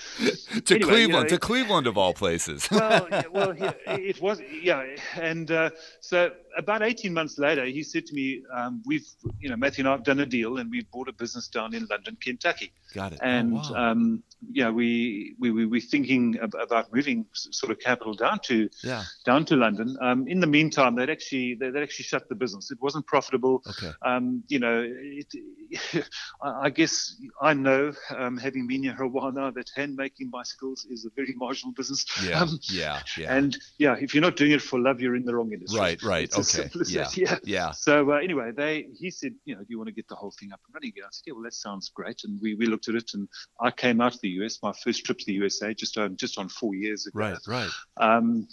to 0.61 0.75
anyway, 0.75 0.91
Cleveland, 0.91 1.07
you 1.07 1.07
know, 1.07 1.23
to 1.25 1.37
Cleveland 1.37 1.87
of 1.87 1.97
all 1.97 2.13
places. 2.13 2.67
well, 2.71 3.07
yeah, 3.11 3.23
well, 3.31 3.55
yeah, 3.57 3.73
it 3.87 4.21
was, 4.21 4.41
yeah, 4.61 4.85
and 5.15 5.51
uh, 5.51 5.69
so 5.99 6.31
about 6.57 6.81
18 6.81 7.13
months 7.13 7.38
later, 7.38 7.65
he 7.65 7.83
said 7.83 8.05
to 8.07 8.13
me, 8.13 8.41
um, 8.53 8.81
"We've, 8.85 9.07
you 9.39 9.50
know, 9.50 9.55
Matthew 9.55 9.83
and 9.83 9.89
I've 9.89 10.03
done 10.03 10.19
a 10.19 10.25
deal, 10.25 10.57
and 10.57 10.69
we've 10.71 10.89
bought 10.91 11.09
a 11.09 11.13
business 11.13 11.47
down 11.47 11.74
in 11.74 11.88
London, 11.89 12.17
Kentucky. 12.21 12.71
Got 12.93 13.13
it. 13.13 13.19
And 13.21 13.57
oh, 13.57 13.74
wow. 13.74 13.91
um, 13.91 14.24
yeah, 14.51 14.69
we 14.69 15.35
we 15.39 15.51
we 15.51 15.65
we're 15.65 15.81
thinking 15.81 16.38
about 16.41 16.93
moving 16.93 17.25
sort 17.33 17.71
of 17.71 17.79
Capitol 17.79 18.13
down 18.13 18.39
to 18.45 18.69
yeah. 18.83 19.03
down 19.25 19.45
to 19.45 19.55
London. 19.55 19.97
Um, 20.01 20.27
in 20.27 20.39
the 20.39 20.47
meantime, 20.47 20.95
they'd 20.95 21.09
actually 21.09 21.55
they'd 21.55 21.75
actually 21.75 22.03
shut 22.03 22.29
the 22.29 22.35
business. 22.35 22.71
It 22.71 22.77
wasn't 22.81 23.05
profitable. 23.05 23.63
Okay. 23.67 23.91
Um, 24.01 24.43
you 24.47 24.59
know, 24.59 24.85
it, 24.88 26.07
I 26.41 26.69
guess 26.69 27.15
I 27.41 27.53
know, 27.53 27.93
um, 28.15 28.38
having 28.38 28.67
been 28.67 28.83
here 28.83 28.95
a 29.01 29.07
while 29.07 29.31
now, 29.31 29.51
that 29.51 29.69
hand 29.75 29.95
making 29.95 30.29
bicycles 30.29 30.85
is 30.89 31.05
a 31.05 31.09
very 31.15 31.33
marginal 31.35 31.74
business. 31.74 32.05
Yeah. 32.24 32.41
Um, 32.41 32.59
yeah. 32.63 33.01
Yeah. 33.17 33.35
And 33.35 33.57
yeah, 33.77 33.95
if 34.00 34.13
you're 34.13 34.21
not 34.21 34.35
doing 34.35 34.51
it 34.51 34.62
for 34.62 34.79
love, 34.79 35.01
you're 35.01 35.15
in 35.15 35.25
the 35.25 35.35
wrong 35.35 35.51
industry. 35.51 35.79
Right. 35.79 36.03
Right. 36.03 36.24
It's 36.24 36.35
okay. 36.35 36.43
Yeah. 36.87 37.07
yeah. 37.15 37.37
Yeah. 37.43 37.71
So 37.71 38.11
uh, 38.11 38.15
anyway, 38.17 38.51
they 38.51 38.87
he 38.99 39.11
said, 39.11 39.33
you 39.45 39.55
know, 39.55 39.61
do 39.61 39.67
you 39.69 39.77
want 39.77 39.87
to 39.89 39.93
get 39.93 40.07
the 40.07 40.15
whole 40.15 40.31
thing 40.31 40.51
up 40.51 40.59
and 40.65 40.73
running 40.75 40.89
again? 40.89 41.03
I 41.05 41.09
said, 41.11 41.23
yeah, 41.27 41.33
well, 41.33 41.43
that 41.43 41.53
sounds 41.53 41.89
great. 41.89 42.23
And 42.23 42.39
we, 42.41 42.55
we 42.55 42.65
looked 42.65 42.87
at 42.87 42.95
it, 42.95 43.11
and 43.13 43.27
I 43.59 43.71
came 43.71 44.01
out 44.01 44.13
to 44.13 44.19
the 44.21 44.29
US, 44.43 44.59
my 44.63 44.73
first 44.83 45.05
trip 45.05 45.17
to 45.19 45.25
the 45.25 45.33
USA, 45.33 45.73
just 45.73 45.97
on 45.97 46.15
just 46.17 46.37
on 46.37 46.49
four 46.49 46.75
years 46.75 47.05
ago. 47.07 47.19
Right. 47.19 47.37
Right. 47.47 47.69
Um, 47.97 48.47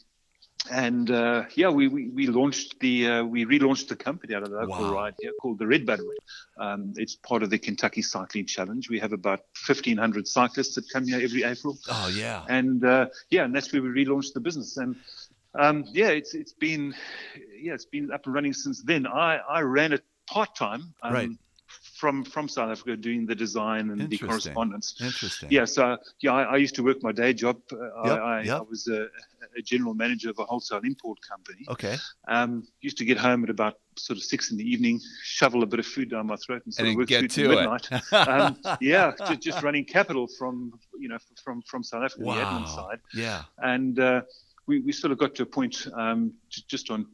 and 0.71 1.11
uh, 1.11 1.43
yeah, 1.57 1.71
we, 1.71 1.89
we, 1.89 2.09
we 2.11 2.29
launched 2.29 2.79
the 2.79 3.09
uh, 3.09 3.25
we 3.25 3.45
relaunched 3.45 3.89
the 3.89 3.97
company 3.97 4.33
out 4.37 4.45
of 4.45 4.51
the 4.51 4.59
local 4.61 4.85
Wow. 4.85 4.93
ride 4.93 5.15
here 5.21 5.33
called 5.41 5.59
the 5.59 5.67
Red 5.67 5.85
Bud. 5.85 5.99
Um, 6.57 6.93
it's 6.97 7.17
part 7.17 7.43
of 7.43 7.51
the 7.51 7.59
Kentucky 7.59 8.01
Cycling 8.01 8.47
Challenge. 8.47 8.89
We 8.89 9.01
have 9.01 9.13
about 9.13 9.41
1,500 9.67 10.29
cyclists 10.29 10.77
that 10.77 10.85
come 10.93 11.05
here 11.09 11.21
every 11.21 11.43
April, 11.43 11.77
Oh 11.91 12.09
yeah. 12.15 12.45
and 12.49 12.85
uh, 12.85 13.07
yeah, 13.31 13.43
and 13.45 13.53
that's 13.53 13.73
where 13.73 13.83
we 13.83 13.89
relaunched 13.89 14.35
the 14.35 14.41
business. 14.41 14.77
And 14.77 14.95
um, 15.59 15.85
yeah, 15.93 16.09
it's 16.09 16.35
it's 16.35 16.53
been 16.53 16.95
yeah 17.61 17.75
it's 17.75 17.85
been 17.87 18.11
up 18.13 18.25
and 18.27 18.35
running 18.35 18.53
since 18.53 18.83
then. 18.83 19.07
I 19.07 19.37
I 19.49 19.61
ran 19.61 19.93
it 19.93 20.05
part 20.27 20.55
time. 20.55 20.95
Um, 21.03 21.13
Right. 21.13 21.31
From 21.95 22.23
from 22.23 22.49
South 22.49 22.71
Africa, 22.71 22.97
doing 22.99 23.25
the 23.25 23.35
design 23.35 23.89
and 23.91 24.11
the 24.11 24.19
correspondence. 24.19 24.95
Interesting. 25.01 25.51
Yeah, 25.51 25.65
so 25.65 25.97
yeah, 26.21 26.33
I, 26.35 26.43
I 26.43 26.57
used 26.59 26.75
to 26.75 26.83
work 26.83 27.03
my 27.03 27.13
day 27.13 27.33
job. 27.33 27.57
Uh, 27.73 27.77
Yep, 28.05 28.19
I, 28.21 28.39
I, 28.39 28.43
yep. 28.43 28.59
I 28.59 28.61
was 28.61 28.89
a, 28.89 29.07
a 29.57 29.63
general 29.63 29.95
manager 29.95 30.29
of 30.29 30.39
a 30.39 30.45
wholesale 30.45 30.81
import 30.85 31.19
company. 31.27 31.65
Okay. 31.71 31.97
Um, 32.29 32.67
used 32.83 32.99
to 32.99 33.07
get 33.07 33.17
home 33.17 33.43
at 33.45 33.49
about 33.49 33.79
sort 33.97 34.19
of 34.19 34.23
six 34.23 34.51
in 34.51 34.59
the 34.59 34.65
evening, 34.71 35.01
shovel 35.23 35.63
a 35.63 35.67
bit 35.67 35.79
of 35.81 35.87
food 35.87 36.11
down 36.11 36.27
my 36.27 36.37
throat, 36.37 36.61
and 36.67 36.75
sort 36.75 36.89
And 36.89 36.95
of 36.95 36.99
work 36.99 37.09
through 37.09 37.29
to 37.29 37.49
midnight. 37.49 37.89
um, 38.13 38.59
yeah, 38.83 39.13
just, 39.19 39.41
just 39.41 39.63
running 39.63 39.87
Capitol 39.87 40.27
from 40.39 40.79
you 40.99 41.09
know 41.09 41.19
from 41.43 41.63
from 41.63 41.83
South 41.83 42.03
Africa, 42.05 42.23
the 42.23 42.31
admin 42.33 42.69
side, 42.69 43.01
Yeah. 43.15 43.45
and 43.59 43.99
uh, 43.99 44.23
we 44.67 44.81
we 44.81 44.93
sort 44.93 45.13
of 45.13 45.19
got 45.19 45.35
to 45.37 45.43
a 45.43 45.47
point 45.47 45.87
um, 45.95 46.33
just 46.69 46.91
on 46.91 47.07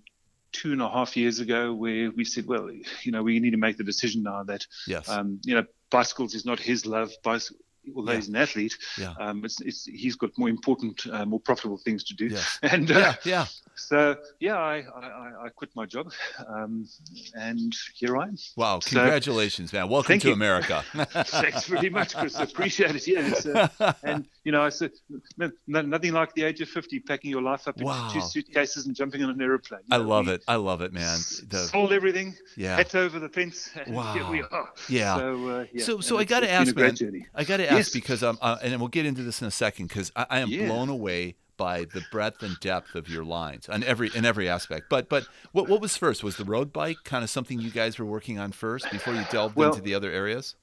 two 0.52 0.73
and 0.73 0.81
a 0.81 0.88
half 0.88 1.17
years 1.17 1.40
ago 1.40 1.75
where 1.75 2.11
we 2.11 2.25
said, 2.25 2.47
well, 2.47 2.71
you 3.02 3.12
know, 3.12 3.23
we 3.23 3.38
need 3.38 3.50
to 3.50 3.59
make 3.59 3.76
the 3.76 3.85
decision 3.85 4.23
now 4.23 4.43
that 4.45 4.67
Yes. 4.87 5.09
um, 5.09 5.40
you 5.45 5.55
know, 5.55 5.64
bicycles 5.90 6.35
is 6.35 6.45
not 6.47 6.59
his 6.59 6.87
love. 6.87 7.11
Bicycle, 7.23 7.61
although 7.97 8.12
Yeah. 8.12 8.16
he's 8.18 8.28
an 8.28 8.37
athlete, 8.37 8.76
Yeah. 8.99 9.14
um, 9.21 9.45
it's, 9.45 9.61
it's, 9.61 9.85
he's 9.85 10.16
got 10.16 10.30
more 10.38 10.49
important, 10.49 11.07
uh, 11.12 11.25
more 11.25 11.40
profitable 11.40 11.78
things 11.78 12.04
to 12.04 12.14
do. 12.14 12.26
Yes. 12.26 12.59
And 12.62 12.90
uh, 12.90 12.99
Yeah. 12.99 13.14
Yeah. 13.25 13.47
so, 13.76 14.16
yeah, 14.40 14.57
I, 14.59 14.76
I, 14.95 15.07
I- 15.07 15.35
I 15.47 15.49
quit 15.50 15.71
my 15.76 15.87
job, 15.87 16.12
um, 16.49 16.87
and 17.35 17.73
here 17.95 18.16
I 18.18 18.25
am. 18.25 18.37
Wow. 18.57 18.80
So- 18.80 18.97
Congratulations, 18.99 19.73
man. 19.73 19.88
Welcome 19.88 20.09
Thank 20.09 20.23
to 20.23 20.28
you. 20.28 20.35
America. 20.35 20.85
Thanks 21.42 21.64
very 21.66 21.90
much, 21.90 22.14
Chris. 22.16 22.37
I 22.37 22.42
appreciate 22.42 22.95
it. 22.97 23.07
Yeah, 23.07 23.28
it's, 23.28 23.47
uh, 23.47 23.92
and 24.02 24.26
you 24.45 24.52
know, 24.52 24.62
I 24.62 24.68
said 24.71 24.92
no, 25.37 25.50
no- 25.66 25.83
nothing 25.83 26.12
like 26.12 26.35
the 26.35 26.42
age 26.45 26.61
of 26.61 26.68
fifty, 26.68 26.99
packing 27.00 27.30
your 27.30 27.42
life 27.42 27.68
up 27.68 27.76
into 27.76 27.87
Wow. 27.87 28.11
two 28.12 28.21
suitcases 28.21 28.87
and 28.87 28.95
jumping 28.97 29.23
on 29.23 29.30
an 29.30 29.40
aeroplane. 29.40 29.80
You 29.87 29.95
I 29.95 29.99
know, 29.99 30.04
love 30.09 30.26
we 30.26 30.33
it. 30.35 30.45
I 30.49 30.57
love 30.57 30.80
it, 30.83 30.92
man. 30.92 31.18
The, 31.49 31.68
Sold 31.71 31.92
everything, 31.92 32.35
yeah. 32.57 32.76
hat 32.76 32.95
over 32.95 33.18
the 33.18 33.28
fence, 33.28 33.71
and 33.76 33.95
here 34.14 34.28
we 34.28 34.42
Wow. 34.42 34.49
are. 34.50 34.68
Yeah. 34.88 35.16
So, 35.16 35.49
uh, 35.49 35.64
yeah. 35.73 35.85
So- 35.85 36.00
so 36.00 36.18
I 36.18 36.25
gotta 36.25 36.50
ask, 36.50 36.66
been 36.66 36.71
a 36.71 36.75
great 36.75 36.87
man, 36.88 36.97
journey. 36.97 37.26
I 37.35 37.45
got 37.45 37.59
to 37.59 37.71
Yes. 37.78 37.90
because 37.90 38.23
um, 38.23 38.38
uh, 38.40 38.58
and 38.62 38.78
we'll 38.78 38.88
get 38.88 39.06
into 39.06 39.23
this 39.23 39.40
in 39.40 39.49
a 39.49 39.50
second 39.52 39.88
because 39.88 40.12
I, 40.16 40.26
I 40.30 40.38
am 40.40 40.49
Yeah. 40.50 40.66
blown 40.66 40.88
away 40.88 41.37
by 41.56 41.85
the 41.92 42.00
breadth 42.12 42.42
and 42.44 42.58
depth 42.61 42.94
of 42.94 43.08
your 43.08 43.25
lines 43.25 43.68
on 43.68 43.82
every 43.82 44.08
in 44.14 44.25
every 44.25 44.49
aspect. 44.49 44.88
But 44.88 45.08
but 45.08 45.26
what 45.52 45.68
what 45.68 45.80
was 45.80 45.97
first? 45.97 46.23
Was 46.23 46.37
the 46.37 46.44
road 46.44 46.73
bike 46.73 46.99
kind 47.04 47.25
of 47.25 47.30
something 47.30 47.61
you 47.61 47.70
guys 47.70 47.99
were 47.99 48.04
working 48.06 48.38
on 48.38 48.52
first 48.52 48.90
before 48.90 49.14
you 49.14 49.25
delved 49.25 49.56
Well, 49.56 49.70
into 49.70 49.80
the 49.82 49.94
other 49.94 50.11
areas? 50.11 50.54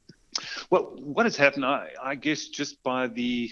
Well, 0.70 0.94
what 0.98 1.26
has 1.26 1.36
happened, 1.38 1.66
I, 1.66 1.90
I 2.04 2.16
guess, 2.16 2.48
just 2.48 2.82
by 2.84 3.08
the, 3.08 3.50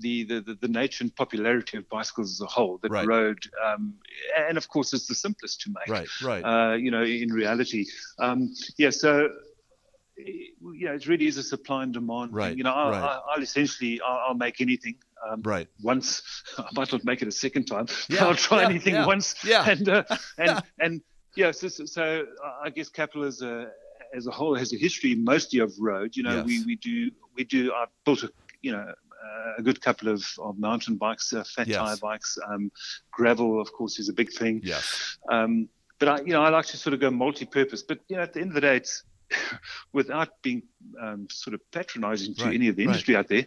the 0.00 0.24
the 0.24 0.40
the 0.40 0.54
the 0.60 0.68
nature 0.68 1.04
and 1.04 1.14
popularity 1.14 1.76
of 1.78 1.88
bicycles 1.88 2.30
as 2.32 2.40
a 2.40 2.46
whole, 2.46 2.78
that 2.82 2.90
Right. 2.90 3.06
road, 3.06 3.38
um, 3.64 3.94
and 4.36 4.56
of 4.56 4.68
course, 4.68 4.92
it's 4.92 5.06
the 5.06 5.14
simplest 5.14 5.60
to 5.62 5.70
make. 5.70 5.88
Right, 5.88 6.08
right. 6.22 6.42
Uh, 6.44 6.74
you 6.74 6.90
know, 6.90 7.02
in 7.02 7.32
reality, 7.32 7.86
um, 8.20 8.52
yeah. 8.78 8.90
So. 8.90 9.28
Eh, 10.18 10.22
Yeah, 10.74 10.92
it 10.94 11.06
really 11.06 11.26
is 11.26 11.36
a 11.38 11.42
supply 11.42 11.82
and 11.84 11.92
demand. 11.92 12.30
thing. 12.30 12.36
Right, 12.36 12.56
You 12.56 12.64
know, 12.64 12.72
I, 12.72 12.90
right. 12.90 13.02
I, 13.02 13.20
I'll 13.34 13.42
essentially, 13.42 14.00
I'll, 14.00 14.20
I'll 14.28 14.34
make 14.34 14.60
anything. 14.60 14.96
Um, 15.28 15.42
right. 15.42 15.68
Once, 15.82 16.22
I 16.58 16.68
might 16.74 16.90
not 16.92 17.04
make 17.04 17.22
it 17.22 17.28
a 17.28 17.32
second 17.32 17.64
time. 17.66 17.86
Yeah, 18.08 18.26
I'll 18.26 18.34
try 18.34 18.60
yeah, 18.62 18.68
anything 18.68 18.94
yeah, 18.94 19.06
once. 19.06 19.34
yeah. 19.44 19.68
And 19.68 19.88
uh, 19.88 20.04
and 20.38 20.62
and 20.80 21.00
yeah. 21.36 21.50
So, 21.52 21.68
so, 21.68 21.84
so 21.84 22.26
I 22.64 22.70
guess 22.70 22.88
Capitol 22.88 23.24
as 23.24 23.40
a 23.42 23.68
as 24.14 24.26
a 24.26 24.30
whole 24.32 24.54
has 24.56 24.72
a 24.72 24.76
history 24.76 25.14
mostly 25.14 25.60
of 25.60 25.72
road. 25.78 26.16
You 26.16 26.24
know, 26.24 26.36
Yes. 26.36 26.46
we, 26.46 26.64
we 26.66 26.76
do 26.76 27.10
we 27.36 27.44
do. 27.44 27.72
I've 27.72 27.88
built 28.04 28.24
a 28.24 28.30
you 28.62 28.72
know 28.72 28.84
uh, 28.88 29.52
a 29.58 29.62
good 29.62 29.80
couple 29.80 30.08
of, 30.08 30.24
of 30.40 30.58
mountain 30.58 30.96
bikes, 30.96 31.32
uh, 31.32 31.44
fat 31.44 31.68
Yes. 31.68 31.78
tire 31.78 31.96
bikes. 32.02 32.36
Um, 32.50 32.72
gravel, 33.12 33.60
of 33.60 33.72
course, 33.72 34.00
is 34.00 34.08
a 34.08 34.12
big 34.12 34.32
thing. 34.32 34.60
Yes. 34.64 35.18
Um, 35.30 35.68
but 36.00 36.08
I, 36.08 36.16
you 36.22 36.32
know, 36.32 36.42
I 36.42 36.48
like 36.48 36.66
to 36.66 36.76
sort 36.76 36.94
of 36.94 37.00
go 37.00 37.12
multi-purpose. 37.12 37.84
But 37.84 38.00
you 38.08 38.16
know, 38.16 38.22
at 38.22 38.32
the 38.32 38.40
end 38.40 38.50
of 38.50 38.54
the 38.54 38.60
day, 38.60 38.76
it's 38.76 39.04
without 39.92 40.40
being 40.42 40.62
um, 41.00 41.28
sort 41.30 41.54
of 41.54 41.60
patronizing 41.70 42.34
to 42.34 42.44
Right, 42.44 42.54
any 42.54 42.68
of 42.68 42.76
the 42.76 42.84
right. 42.86 42.90
industry 42.92 43.14
out 43.16 43.28
there, 43.28 43.46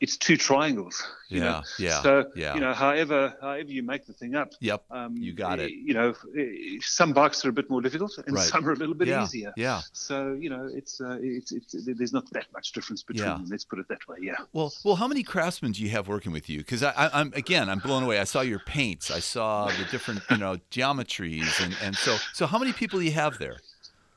it's 0.00 0.16
two 0.16 0.36
triangles. 0.36 1.02
You 1.28 1.38
Yeah. 1.40 1.44
know? 1.44 1.62
Yeah. 1.78 2.02
So 2.02 2.30
yeah. 2.36 2.54
you 2.54 2.60
know, 2.60 2.72
however, 2.72 3.36
however 3.40 3.70
you 3.70 3.82
make 3.82 4.06
the 4.06 4.12
thing 4.12 4.34
up, 4.36 4.52
Yep. 4.60 4.84
um, 4.90 5.16
You 5.16 5.32
got 5.32 5.58
it. 5.58 5.72
You 5.72 5.94
know, 5.94 6.14
eh, 6.38 6.78
some 6.82 7.12
bikes 7.12 7.44
are 7.44 7.48
a 7.48 7.52
bit 7.52 7.68
more 7.68 7.82
difficult, 7.82 8.16
and 8.26 8.34
Right. 8.36 8.46
some 8.48 8.66
are 8.68 8.72
a 8.72 8.76
little 8.76 8.94
bit 8.94 9.08
yeah. 9.08 9.24
easier. 9.24 9.52
Yeah. 9.56 9.80
So 9.92 10.32
you 10.40 10.50
know, 10.50 10.68
it's, 10.72 11.00
uh, 11.00 11.18
it's 11.20 11.52
it's 11.52 11.74
there's 11.84 12.12
not 12.12 12.30
that 12.32 12.46
much 12.52 12.72
difference 12.72 13.02
between 13.02 13.26
Yeah. 13.28 13.34
them. 13.38 13.46
Let's 13.50 13.64
put 13.64 13.78
it 13.80 13.88
that 13.88 14.06
way. 14.08 14.18
Yeah. 14.20 14.36
Well, 14.52 14.72
well, 14.84 14.96
how 14.96 15.08
many 15.08 15.22
craftsmen 15.22 15.72
do 15.72 15.82
you 15.82 15.90
have 15.90 16.06
working 16.08 16.32
with 16.32 16.48
you? 16.48 16.58
Because 16.58 16.82
I'm 16.82 17.32
again, 17.34 17.68
I'm 17.68 17.80
blown 17.80 18.02
away. 18.04 18.18
I 18.20 18.24
saw 18.24 18.40
your 18.42 18.60
paints. 18.60 19.10
I 19.10 19.20
saw 19.20 19.66
the 19.66 19.84
different, 19.90 20.22
you 20.30 20.36
know, 20.36 20.58
geometries, 20.70 21.60
and 21.62 21.76
and 21.82 21.96
so 21.96 22.16
so 22.32 22.46
how 22.46 22.58
many 22.58 22.72
people 22.72 22.98
do 23.00 23.04
you 23.04 23.12
have 23.12 23.38
there? 23.38 23.58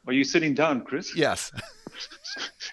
Are 0.08 0.14
you 0.14 0.24
sitting 0.24 0.54
down, 0.54 0.82
Chris? 0.82 1.16
Yes. 1.16 1.52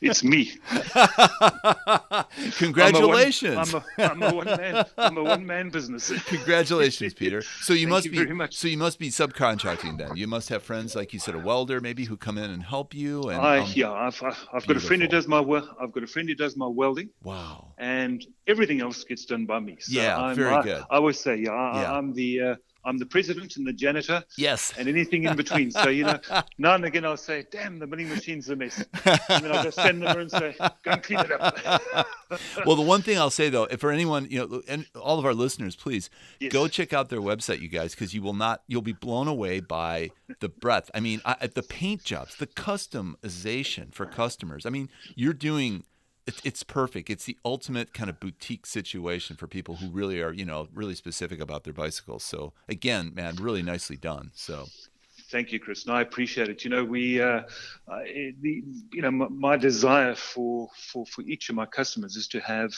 It's 0.01 0.23
me. 0.23 0.53
Congratulations. 2.59 3.75
I'm 3.75 3.83
a, 3.83 3.85
I'm 4.03 4.23
a 4.23 4.33
one 4.35 4.47
man. 4.47 4.85
I'm 4.97 5.17
a 5.17 5.25
one 5.25 5.45
man 5.45 5.71
business. 5.71 6.13
Congratulations, 6.27 7.15
Peter. 7.15 7.43
So 7.43 7.73
you 7.73 7.89
must 7.89 8.05
you 8.05 8.13
be 8.13 8.19
very 8.19 8.35
much. 8.35 8.55
so 8.55 8.69
you 8.69 8.79
must 8.79 9.01
be 9.01 9.09
subcontracting 9.11 9.99
then. 9.99 10.17
You 10.17 10.29
must 10.29 10.49
have 10.51 10.63
friends 10.63 10.95
like 10.95 11.13
you 11.13 11.19
said, 11.19 11.35
a 11.35 11.39
welder 11.41 11.81
maybe 11.81 12.05
who 12.05 12.17
come 12.17 12.39
in 12.39 12.51
and 12.51 12.63
help 12.63 12.95
you. 12.95 13.29
And 13.29 13.41
I 13.41 13.59
um, 13.59 13.69
yeah, 13.75 13.91
I've 13.91 14.23
I've 14.23 14.49
I've 14.53 14.67
got 14.67 14.77
a 14.77 14.81
friend 14.81 15.03
who 15.03 15.09
does 15.09 15.27
my 15.27 15.41
work. 15.41 15.65
I've 15.81 15.91
got 15.91 16.05
a 16.05 16.07
friend 16.07 16.29
who 16.29 16.37
does 16.37 16.57
my 16.57 16.69
welding, 16.69 17.11
wow. 17.25 17.73
and 17.79 18.25
everything 18.47 18.81
else 18.81 19.03
gets 19.03 19.25
done 19.25 19.47
by 19.47 19.59
me. 19.59 19.79
So 19.81 20.01
Yeah, 20.01 20.17
I'm, 20.17 20.37
very 20.37 20.55
I, 20.55 20.63
good. 20.63 20.83
I 20.91 20.97
always 20.97 21.19
say, 21.19 21.37
yeah, 21.37 21.51
I, 21.51 21.83
Yeah. 21.83 21.93
I'm 21.93 22.13
the 22.13 22.41
uh, 22.41 22.55
I'm 22.89 22.99
the 22.99 23.07
president 23.07 23.57
and 23.57 23.67
the 23.67 23.73
janitor 23.73 24.25
Yes. 24.37 24.73
and 24.79 24.89
anything 24.89 25.25
in 25.25 25.37
between. 25.37 25.71
So, 25.71 25.89
you 25.91 26.05
know, 26.05 26.19
now 26.59 26.75
and 26.75 26.85
again 26.85 27.05
I'll 27.05 27.17
say, 27.17 27.45
damn, 27.51 27.79
the 27.79 27.87
milling 27.87 28.09
machine's 28.09 28.49
a 28.49 28.57
mess. 28.57 28.85
And 29.05 29.45
then 29.45 29.53
I'll 29.53 29.63
just 29.65 29.79
stand 29.79 30.03
there 30.03 30.19
and 30.19 30.31
say, 30.31 30.55
go 30.59 30.91
and 30.93 31.03
clean 31.03 31.21
it 31.21 31.31
up. 31.33 31.59
well, 32.67 32.77
the 32.77 32.83
one 32.83 33.03
thing 33.03 33.19
I'll 33.19 33.31
say 33.31 33.49
though, 33.51 33.65
if 33.65 33.81
for 33.81 33.91
anyone, 33.91 34.27
you 34.31 34.47
know, 34.47 34.63
and 34.67 34.87
all 35.01 35.19
of 35.19 35.25
our 35.27 35.35
listeners, 35.35 35.77
please 35.77 36.09
Yes. 36.41 36.53
go 36.53 36.69
check 36.69 36.93
out 36.93 37.09
their 37.09 37.21
website, 37.21 37.61
you 37.61 37.69
guys, 37.69 37.95
because 37.95 38.15
you 38.15 38.23
will 38.23 38.35
not, 38.35 38.63
you'll 38.69 38.83
be 38.83 38.93
blown 38.93 39.29
away 39.29 39.61
by 39.61 40.11
the 40.41 40.49
breadth. 40.49 40.91
I 40.95 41.01
mean, 41.01 41.21
I, 41.25 41.47
the 41.47 41.63
paint 41.63 42.05
jobs, 42.05 42.37
the 42.37 42.47
customization 42.47 43.93
for 43.95 44.07
customers. 44.07 44.67
I 44.67 44.71
mean, 44.71 44.89
you're 45.15 45.33
doing. 45.35 45.85
It's, 46.29 46.41
it's 46.45 46.63
perfect. 46.63 47.09
It's 47.11 47.25
the 47.25 47.39
ultimate 47.45 47.95
kind 47.95 48.11
of 48.11 48.21
boutique 48.21 48.67
situation 48.67 49.35
for 49.37 49.47
people 49.47 49.77
who 49.77 49.89
really 49.89 50.21
are, 50.21 50.33
you 50.33 50.45
know, 50.45 50.69
really 50.75 50.95
specific 50.95 51.41
about 51.41 51.65
their 51.65 51.73
bicycles. 51.73 52.23
So 52.23 52.53
again, 52.69 53.13
man, 53.15 53.37
really 53.37 53.63
nicely 53.63 53.97
done. 53.97 54.31
So 54.35 54.67
Thank 55.31 55.53
you, 55.53 55.61
Chris. 55.61 55.87
No, 55.87 55.93
I 55.95 56.03
appreciate 56.03 56.49
it. 56.49 56.65
You 56.65 56.71
know, 56.71 56.85
we, 56.85 57.21
uh, 57.21 57.43
uh, 57.87 57.99
the, 58.41 58.65
you 58.93 59.03
know, 59.03 59.11
my 59.11 59.57
desire 59.57 60.15
for, 60.15 60.69
for, 60.75 61.05
for 61.07 61.23
each 61.23 61.51
of 61.51 61.55
my 61.55 61.67
customers 61.67 62.17
is 62.17 62.29
to 62.29 62.41
have, 62.41 62.73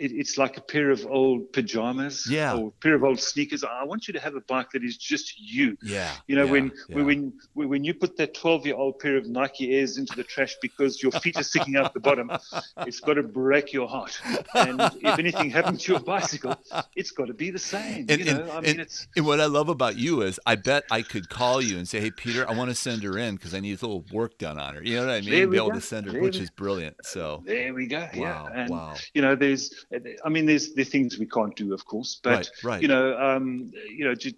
it, 0.00 0.12
it's 0.12 0.38
like 0.38 0.56
a 0.56 0.60
pair 0.60 0.90
of 0.90 1.06
old 1.06 1.52
pajamas 1.52 2.26
Yeah. 2.30 2.54
or 2.56 2.68
a 2.68 2.70
pair 2.82 2.94
of 2.94 3.04
old 3.04 3.20
sneakers. 3.20 3.64
I 3.64 3.84
want 3.84 4.08
you 4.08 4.12
to 4.14 4.20
have 4.20 4.34
a 4.34 4.40
bike 4.42 4.70
that 4.72 4.84
is 4.84 4.96
just 4.96 5.38
you. 5.38 5.76
yeah, 5.82 6.12
You 6.26 6.36
know, 6.36 6.44
yeah, 6.44 6.50
when, 6.52 6.72
yeah. 6.88 6.96
when 6.96 7.32
when 7.54 7.68
when 7.68 7.84
you 7.84 7.94
put 7.94 8.16
that 8.18 8.34
12 8.34 8.66
year 8.66 8.76
old 8.76 8.98
pair 8.98 9.16
of 9.16 9.28
Nike 9.28 9.74
Airs 9.76 9.98
into 9.98 10.14
the 10.16 10.24
trash 10.24 10.56
because 10.62 11.02
your 11.02 11.12
feet 11.12 11.36
are 11.36 11.42
sticking 11.42 11.76
out 11.76 11.94
the 11.94 12.00
bottom, 12.00 12.30
it's 12.86 13.00
got 13.00 13.14
to 13.14 13.22
break 13.22 13.72
your 13.72 13.88
heart. 13.88 14.20
And 14.54 14.80
if 15.02 15.18
anything 15.18 15.50
happened 15.50 15.80
to 15.80 15.92
your 15.92 16.00
bicycle, 16.00 16.56
it's 16.96 17.10
got 17.10 17.26
to 17.26 17.34
be 17.34 17.50
the 17.50 17.58
same. 17.58 18.06
And, 18.08 18.18
you 18.18 18.24
know, 18.26 18.40
and, 18.42 18.50
I 18.50 18.60
mean, 18.60 18.70
and- 18.70 18.80
it's 18.80 19.06
and 19.16 19.26
what 19.26 19.40
I 19.40 19.46
love 19.46 19.68
about 19.68 19.96
you 19.98 20.22
is 20.22 20.38
I 20.46 20.54
bet 20.56 20.84
I 20.90 21.02
could 21.02 21.28
call 21.28 21.60
you 21.60 21.76
and 21.78 21.88
say, 21.88 22.00
"Hey, 22.00 22.10
Peter, 22.10 22.48
I 22.48 22.52
want 22.54 22.70
to 22.70 22.74
send 22.74 23.02
her 23.02 23.18
in 23.18 23.34
because 23.36 23.54
I 23.54 23.60
need 23.60 23.80
a 23.82 23.86
little 23.86 24.04
work 24.12 24.38
done 24.38 24.58
on 24.58 24.74
her." 24.76 24.82
You 24.82 24.96
know 24.96 25.06
what 25.06 25.14
I 25.14 25.20
mean? 25.20 25.50
Be 25.50 25.56
able 25.56 25.68
go. 25.68 25.74
to 25.74 25.80
send 25.80 26.06
her, 26.06 26.12
There 26.12 26.22
which 26.22 26.36
is 26.38 26.50
brilliant. 26.50 26.96
So 27.04 27.42
there 27.46 27.74
we 27.74 27.86
go. 27.86 28.06
Yeah. 28.14 28.20
wow, 28.44 28.48
And, 28.54 28.70
wow, 28.70 28.94
you 29.14 29.22
know, 29.22 29.34
there's, 29.34 29.86
I 30.24 30.28
mean, 30.28 30.46
there's 30.46 30.74
there 30.74 30.84
things 30.84 31.18
we 31.18 31.26
can't 31.26 31.56
do, 31.56 31.72
of 31.72 31.84
course, 31.84 32.20
but 32.22 32.30
right, 32.30 32.50
right. 32.62 32.82
you 32.82 32.88
know, 32.88 33.16
um, 33.16 33.72
you 33.88 34.04
know, 34.04 34.14
ju- 34.14 34.32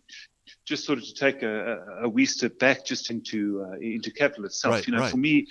just 0.64 0.84
sort 0.84 0.98
of 0.98 1.04
to 1.04 1.14
take 1.14 1.42
a, 1.42 1.78
a, 2.00 2.04
a 2.04 2.08
wee 2.08 2.26
step 2.26 2.58
back 2.58 2.84
just 2.84 3.10
into 3.10 3.66
uh, 3.68 3.76
into 3.80 4.12
Capitol 4.12 4.44
itself. 4.44 4.76
Right, 4.76 4.86
you 4.86 4.94
know, 4.94 5.06
for 5.06 5.16
me, 5.16 5.48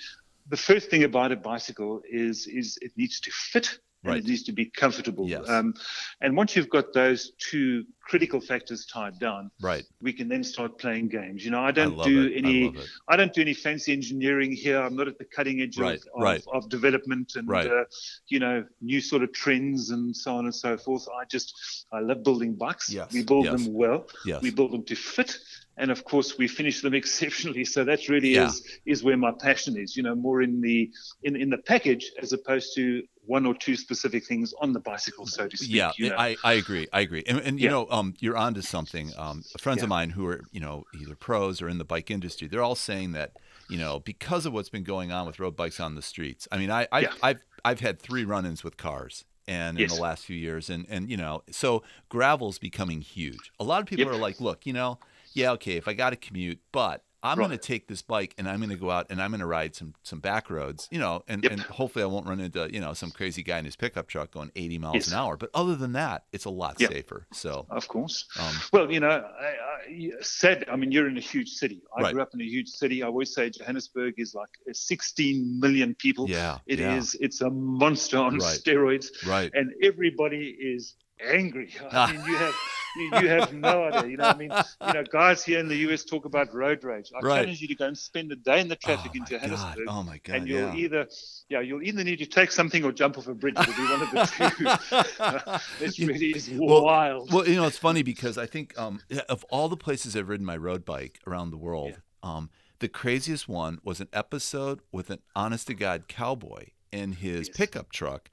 the 0.48 0.56
first 0.56 0.90
thing 0.90 1.04
about 1.04 1.32
a 1.32 1.36
bicycle 1.36 2.02
is 2.10 2.46
is 2.46 2.78
it 2.80 2.92
needs 2.96 3.20
to 3.20 3.30
fit 3.30 3.78
and 4.02 4.12
Right. 4.14 4.24
it 4.24 4.26
needs 4.28 4.42
to 4.44 4.52
be 4.52 4.64
comfortable. 4.66 5.28
Yes. 5.28 5.48
Um, 5.48 5.74
and 6.22 6.36
once 6.36 6.56
you've 6.56 6.70
got 6.70 6.92
those 6.94 7.32
two 7.38 7.84
critical 8.00 8.40
factors 8.40 8.86
tied 8.86 9.18
down, 9.18 9.50
right. 9.60 9.84
we 10.00 10.12
can 10.12 10.26
then 10.28 10.42
start 10.42 10.78
playing 10.78 11.08
games. 11.08 11.44
You 11.44 11.50
know, 11.50 11.60
I 11.60 11.68
I 11.68 11.70
don't 11.70 11.96
love 11.96 12.06
do 12.06 12.26
it. 12.26 12.32
any. 12.38 12.68
I. 13.08 13.14
I 13.14 13.16
don't 13.16 13.32
do 13.32 13.40
any 13.42 13.54
fancy 13.54 13.92
engineering 13.92 14.52
here. 14.52 14.80
I'm 14.80 14.96
not 14.96 15.06
at 15.06 15.18
the 15.18 15.24
cutting 15.26 15.60
edge 15.60 15.78
Right, 15.78 15.98
of, 16.00 16.08
of, 16.14 16.22
right. 16.22 16.44
of 16.52 16.68
development 16.70 17.32
and 17.36 17.48
uh, 17.52 17.84
you 18.28 18.40
know 18.40 18.64
new 18.80 19.00
sort 19.00 19.22
of 19.22 19.32
trends 19.32 19.90
and 19.90 20.16
so 20.16 20.34
on 20.34 20.46
and 20.46 20.54
so 20.54 20.76
forth. 20.78 21.06
I 21.20 21.24
just 21.26 21.86
I 21.92 22.00
love 22.00 22.24
building 22.24 22.54
bikes. 22.54 22.90
Yes, 22.90 23.12
We 23.12 23.22
build 23.22 23.44
yes. 23.44 23.62
them 23.64 23.72
well. 23.74 24.06
Yes. 24.24 24.42
We 24.42 24.50
build 24.50 24.72
them 24.72 24.84
to 24.84 24.94
fit, 24.96 25.36
and 25.76 25.90
of 25.90 26.04
course 26.04 26.36
we 26.38 26.48
finish 26.48 26.80
them 26.80 26.94
exceptionally. 27.02 27.64
So 27.66 27.84
that 27.84 28.08
really 28.08 28.32
Yeah. 28.34 28.46
is 28.48 28.62
is 28.86 29.04
where 29.04 29.16
my 29.18 29.32
passion 29.32 29.76
is. 29.76 29.94
You 29.96 30.02
know, 30.02 30.14
more 30.16 30.40
in 30.42 30.60
the 30.62 30.90
in 31.22 31.36
in 31.36 31.50
the 31.50 31.58
package 31.58 32.10
as 32.20 32.32
opposed 32.32 32.74
to 32.76 33.02
one 33.30 33.46
or 33.46 33.54
two 33.54 33.76
specific 33.76 34.22
things 34.26 34.52
on 34.60 34.72
the 34.72 34.80
bicycle, 34.80 35.26
so 35.26 35.42
to 35.48 35.56
speak. 35.56 35.68
Yeah, 35.72 35.92
you 35.98 36.10
know? 36.10 36.16
I, 36.16 36.38
I 36.42 36.54
agree. 36.54 36.88
I 36.92 37.00
agree. 37.00 37.22
And, 37.26 37.38
and 37.40 37.60
you 37.60 37.68
Yeah. 37.68 37.70
know, 37.70 37.86
um, 37.90 38.14
you're 38.18 38.36
onto 38.36 38.62
something. 38.62 39.12
Um, 39.16 39.44
friends 39.58 39.82
Yeah. 39.82 39.82
of 39.82 39.88
mine 39.90 40.10
who 40.10 40.26
are, 40.26 40.46
you 40.50 40.60
know, 40.60 40.86
either 40.92 41.14
pros 41.16 41.60
or 41.60 41.68
in 41.68 41.76
the 41.78 41.84
bike 41.84 42.10
industry, 42.10 42.48
they're 42.48 42.62
all 42.62 42.74
saying 42.74 43.12
that, 43.12 43.34
you 43.68 43.76
know, 43.76 44.00
because 44.00 44.46
of 44.46 44.54
what's 44.54 44.70
been 44.70 44.84
going 44.84 45.12
on 45.12 45.26
with 45.26 45.38
road 45.38 45.56
bikes 45.56 45.78
on 45.78 45.96
the 45.96 46.02
streets. 46.02 46.48
I 46.50 46.56
mean, 46.56 46.70
I, 46.70 46.88
I 46.92 47.08
Yeah. 47.08 47.14
I've 47.22 47.44
I've 47.64 47.80
had 47.80 48.00
three 48.00 48.24
run-ins 48.24 48.64
with 48.64 48.76
cars. 48.76 49.24
And 49.48 49.78
in 49.78 49.88
the 49.88 49.96
last 49.96 50.26
few 50.26 50.36
years, 50.36 50.70
and 50.70 50.86
and 50.88 51.10
you 51.10 51.16
know, 51.16 51.42
so 51.50 51.82
gravel's 52.08 52.58
becoming 52.58 53.00
huge. 53.00 53.50
A 53.58 53.64
lot 53.64 53.80
of 53.80 53.86
people 53.86 54.06
Yep. 54.06 54.08
are 54.08 54.16
like, 54.16 54.40
look, 54.40 54.64
you 54.64 54.72
know, 54.72 55.00
yeah, 55.34 55.50
okay, 55.52 55.76
if 55.76 55.88
I 55.88 55.92
got 55.94 56.10
to 56.10 56.16
commute, 56.16 56.60
but 56.70 57.04
I'm 57.22 57.38
Right. 57.38 57.46
going 57.48 57.58
to 57.58 57.66
take 57.66 57.86
this 57.88 58.02
bike 58.02 58.34
and 58.38 58.48
I'm 58.48 58.58
going 58.60 58.70
to 58.70 58.76
go 58.76 58.90
out 58.90 59.06
and 59.10 59.20
I'm 59.20 59.30
going 59.30 59.40
to 59.40 59.46
ride 59.46 59.74
some 59.74 59.94
some 60.02 60.20
back 60.20 60.48
roads, 60.50 60.88
you 60.90 60.98
know, 60.98 61.22
and, 61.28 61.42
Yep. 61.44 61.52
and 61.52 61.60
hopefully 61.62 62.02
I 62.02 62.06
won't 62.06 62.26
run 62.26 62.40
into 62.40 62.72
you 62.72 62.80
know 62.80 62.94
some 62.94 63.10
crazy 63.10 63.42
guy 63.42 63.58
in 63.58 63.64
his 63.64 63.76
pickup 63.76 64.06
truck 64.08 64.30
going 64.30 64.50
80 64.56 64.78
miles 64.78 64.94
Yes. 64.96 65.08
an 65.08 65.14
hour. 65.14 65.36
But 65.36 65.50
other 65.54 65.76
than 65.76 65.92
that, 65.92 66.24
it's 66.32 66.44
a 66.46 66.50
lot 66.50 66.76
Yeah. 66.80 66.88
safer. 66.88 67.26
So 67.32 67.66
Of 67.70 67.88
course. 67.88 68.24
um, 68.38 68.54
Well, 68.72 68.90
you 68.90 69.00
know, 69.00 69.08
I, 69.10 69.46
I 69.46 70.10
said, 70.20 70.64
I 70.70 70.76
mean, 70.76 70.92
you're 70.92 71.08
in 71.08 71.16
a 71.18 71.20
huge 71.20 71.50
city. 71.50 71.82
I 71.96 72.02
Right. 72.02 72.12
grew 72.14 72.22
up 72.22 72.30
in 72.34 72.40
a 72.40 72.44
huge 72.44 72.68
city. 72.68 73.02
I 73.02 73.06
always 73.06 73.34
say 73.34 73.50
Johannesburg 73.50 74.14
is 74.18 74.34
like 74.34 74.48
16 74.72 75.60
million 75.60 75.94
people. 75.94 76.28
yeah, 76.28 76.58
It 76.66 76.80
is. 76.80 77.14
yeah, 77.20 77.26
It's 77.26 77.40
a 77.42 77.50
monster 77.50 78.18
on 78.18 78.38
Right. 78.38 78.58
steroids, 78.58 79.08
right. 79.26 79.50
and 79.54 79.72
everybody 79.82 80.56
is 80.58 80.94
angry. 81.22 81.70
I 81.90 82.12
mean, 82.12 82.24
you 82.26 82.36
have 82.38 82.54
you, 82.96 83.04
you 83.20 83.28
have 83.28 83.52
no 83.52 83.84
idea. 83.84 84.10
You 84.10 84.16
know, 84.16 84.24
I 84.24 84.36
mean, 84.36 84.50
you 84.86 84.92
know, 84.92 85.04
guys 85.04 85.44
here 85.44 85.58
in 85.58 85.68
the 85.68 85.76
US 85.88 86.04
talk 86.04 86.24
about 86.24 86.52
road 86.54 86.82
rage. 86.84 87.10
I 87.14 87.20
Right. 87.20 87.40
challenge 87.42 87.60
you 87.60 87.68
to 87.68 87.74
go 87.74 87.86
and 87.86 87.96
spend 87.98 88.32
a 88.32 88.36
day 88.36 88.60
in 88.60 88.68
the 88.68 88.76
traffic 88.76 89.12
oh 89.14 89.16
in 89.16 89.20
my 89.22 89.26
god! 89.28 89.40
Johannesburg. 89.40 89.86
Oh 89.88 90.02
my 90.02 90.18
god! 90.18 90.36
and 90.36 90.48
you'll 90.48 90.74
yeah. 90.74 90.74
either, 90.74 91.08
yeah, 91.48 91.60
you'll 91.60 91.82
either 91.82 92.02
need 92.04 92.18
to 92.18 92.26
take 92.26 92.50
something 92.50 92.84
or 92.84 92.92
jump 92.92 93.18
off 93.18 93.26
a 93.28 93.34
bridge. 93.34 93.54
It'll 93.58 93.74
be 93.74 93.82
one 93.82 94.02
of 94.02 94.10
the 94.10 95.60
two. 95.80 95.84
it 95.84 95.98
really 95.98 96.30
is 96.30 96.50
Well- 96.54 96.84
wild. 96.84 97.32
Well, 97.32 97.46
you 97.48 97.56
know, 97.56 97.66
it's 97.66 97.78
funny 97.78 98.02
because 98.02 98.38
I 98.38 98.46
think 98.46 98.78
um, 98.78 99.00
of 99.28 99.44
all 99.50 99.68
the 99.68 99.76
places 99.76 100.16
I've 100.16 100.28
ridden 100.28 100.46
my 100.46 100.56
road 100.56 100.84
bike 100.84 101.20
around 101.26 101.50
the 101.50 101.56
world, 101.58 102.00
um, 102.22 102.50
the 102.80 102.88
craziest 102.88 103.48
one 103.48 103.78
was 103.84 104.00
an 104.00 104.08
episode 104.12 104.80
with 104.92 105.10
an 105.10 105.18
honest 105.36 105.66
to 105.68 105.74
God 105.74 106.08
cowboy 106.08 106.66
in 106.92 107.12
his 107.12 107.48
Yes. 107.48 107.56
pickup 107.56 107.92
truck 107.92 108.30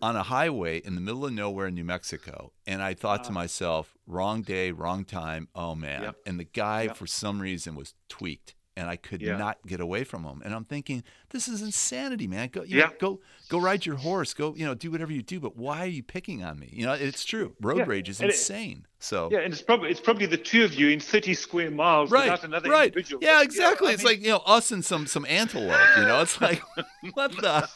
on 0.00 0.16
a 0.16 0.22
highway 0.22 0.78
in 0.78 0.94
the 0.94 1.00
middle 1.00 1.24
of 1.26 1.32
nowhere 1.32 1.66
in 1.66 1.74
New 1.74 1.84
Mexico. 1.84 2.52
And 2.66 2.82
I 2.82 2.94
thought 2.94 3.24
to 3.24 3.30
Ah. 3.30 3.34
myself, 3.34 3.94
wrong 4.06 4.42
day, 4.42 4.70
wrong 4.70 5.04
time. 5.04 5.48
Oh, 5.54 5.74
man. 5.74 6.02
Yep. 6.02 6.16
And 6.26 6.40
the 6.40 6.44
guy, 6.44 6.82
Yep. 6.84 6.96
for 6.96 7.06
some 7.06 7.40
reason, 7.42 7.74
was 7.74 7.94
tweaked. 8.08 8.54
And 8.74 8.88
I 8.88 8.96
could 8.96 9.20
Yeah. 9.20 9.36
not 9.36 9.58
get 9.66 9.80
away 9.80 10.02
from 10.02 10.24
him. 10.24 10.40
And 10.42 10.54
I'm 10.54 10.64
thinking, 10.64 11.04
this 11.32 11.48
is 11.48 11.62
insanity, 11.62 12.26
man. 12.26 12.48
Go, 12.52 12.62
you 12.62 12.78
Yeah. 12.78 12.86
know, 12.86 12.92
go, 13.00 13.20
go 13.48 13.58
ride 13.58 13.84
your 13.84 13.96
horse. 13.96 14.34
Go, 14.34 14.54
you 14.54 14.64
know, 14.64 14.74
do 14.74 14.90
whatever 14.90 15.12
you 15.12 15.22
do. 15.22 15.40
But 15.40 15.56
why 15.56 15.80
are 15.80 15.86
you 15.86 16.02
picking 16.02 16.44
on 16.44 16.58
me? 16.58 16.68
You 16.72 16.86
know, 16.86 16.92
it's 16.92 17.24
true. 17.24 17.56
Road 17.60 17.78
Yeah. 17.78 17.84
rage 17.86 18.08
is 18.08 18.20
And 18.20 18.30
it- 18.30 18.34
insane. 18.34 18.86
So 18.98 19.28
Yeah, 19.32 19.40
and 19.40 19.52
it's 19.52 19.62
probably 19.62 19.90
it's 19.90 19.98
probably 19.98 20.26
the 20.26 20.36
two 20.36 20.62
of 20.62 20.74
you 20.74 20.88
in 20.90 21.00
30 21.00 21.34
square 21.34 21.72
miles 21.72 22.12
right, 22.12 22.30
without 22.30 22.44
another 22.44 22.70
right. 22.70 22.84
individual. 22.86 23.20
Yeah, 23.20 23.42
exactly. 23.42 23.88
I 23.88 23.94
it's 23.94 24.04
mean, 24.04 24.12
like 24.12 24.22
you 24.22 24.28
know 24.28 24.42
us 24.46 24.70
and 24.70 24.84
some 24.84 25.08
some 25.08 25.26
antelope. 25.28 25.76
You 25.96 26.04
know, 26.04 26.20
it's 26.22 26.40
like 26.40 26.62
what 27.14 27.32
the. 27.32 27.68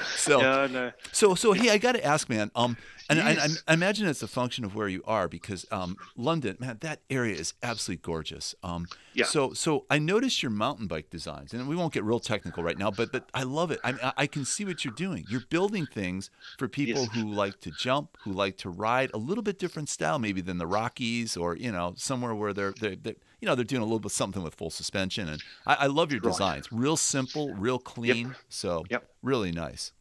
so 0.16 0.40
yeah, 0.40 0.66
no. 0.70 0.92
so 1.12 1.34
so 1.34 1.52
hey, 1.52 1.68
I 1.70 1.76
got 1.78 1.92
to 1.92 2.02
ask, 2.04 2.30
man. 2.30 2.50
Um, 2.54 2.78
and 3.08 3.20
I, 3.20 3.32
I, 3.32 3.48
I 3.68 3.74
imagine 3.74 4.08
it's 4.08 4.22
a 4.22 4.26
function 4.26 4.64
of 4.64 4.74
where 4.74 4.88
you 4.88 5.00
are 5.06 5.28
because 5.28 5.64
um, 5.70 5.96
London, 6.16 6.56
man, 6.58 6.78
that 6.80 7.02
area 7.08 7.36
is 7.36 7.52
absolutely 7.62 8.00
gorgeous. 8.02 8.54
Um, 8.62 8.86
Yeah. 9.12 9.26
So 9.26 9.52
so 9.52 9.84
I 9.90 9.98
noticed 9.98 10.42
your 10.42 10.50
mountain 10.50 10.86
bike 10.86 11.10
designs, 11.10 11.52
and 11.52 11.68
we 11.68 11.76
won't 11.76 11.92
get 11.92 12.02
real 12.02 12.18
technical 12.18 12.62
right 12.62 12.75
now, 12.78 12.90
but 12.90 13.12
but 13.12 13.28
I 13.34 13.42
love 13.42 13.70
it. 13.70 13.80
I 13.84 14.12
I, 14.16 14.26
can 14.26 14.44
see 14.44 14.64
what 14.64 14.84
you're 14.84 14.92
doing. 14.92 15.24
You're 15.28 15.40
building 15.40 15.86
things 15.86 16.30
for 16.56 16.68
people 16.68 17.08
Yes. 17.08 17.08
who 17.08 17.32
like 17.32 17.60
to 17.60 17.70
jump, 17.70 18.16
who 18.20 18.32
like 18.32 18.56
to 18.58 18.70
ride 18.70 19.10
a 19.14 19.18
little 19.18 19.42
bit 19.42 19.58
different 19.58 19.88
style, 19.88 20.18
maybe 20.18 20.40
than 20.40 20.58
the 20.58 20.66
Rockies, 20.66 21.36
or 21.36 21.56
you 21.56 21.72
know 21.72 21.94
somewhere 21.96 22.34
where 22.34 22.52
they're 22.52 22.74
they're, 22.78 22.96
they're 22.96 23.16
you 23.40 23.46
know 23.46 23.54
they're 23.54 23.64
doing 23.64 23.82
a 23.82 23.86
little 23.86 24.00
bit 24.00 24.12
something 24.12 24.42
with 24.42 24.54
full 24.54 24.70
suspension. 24.70 25.28
And 25.28 25.42
I, 25.66 25.74
I 25.74 25.86
love 25.86 26.10
your 26.12 26.20
Right. 26.20 26.32
designs, 26.32 26.70
real 26.72 26.96
simple, 26.96 27.54
real 27.54 27.78
clean. 27.78 28.36
So 28.48 28.88
Yep. 28.90 29.08
really 29.22 29.52
nice. 29.52 29.92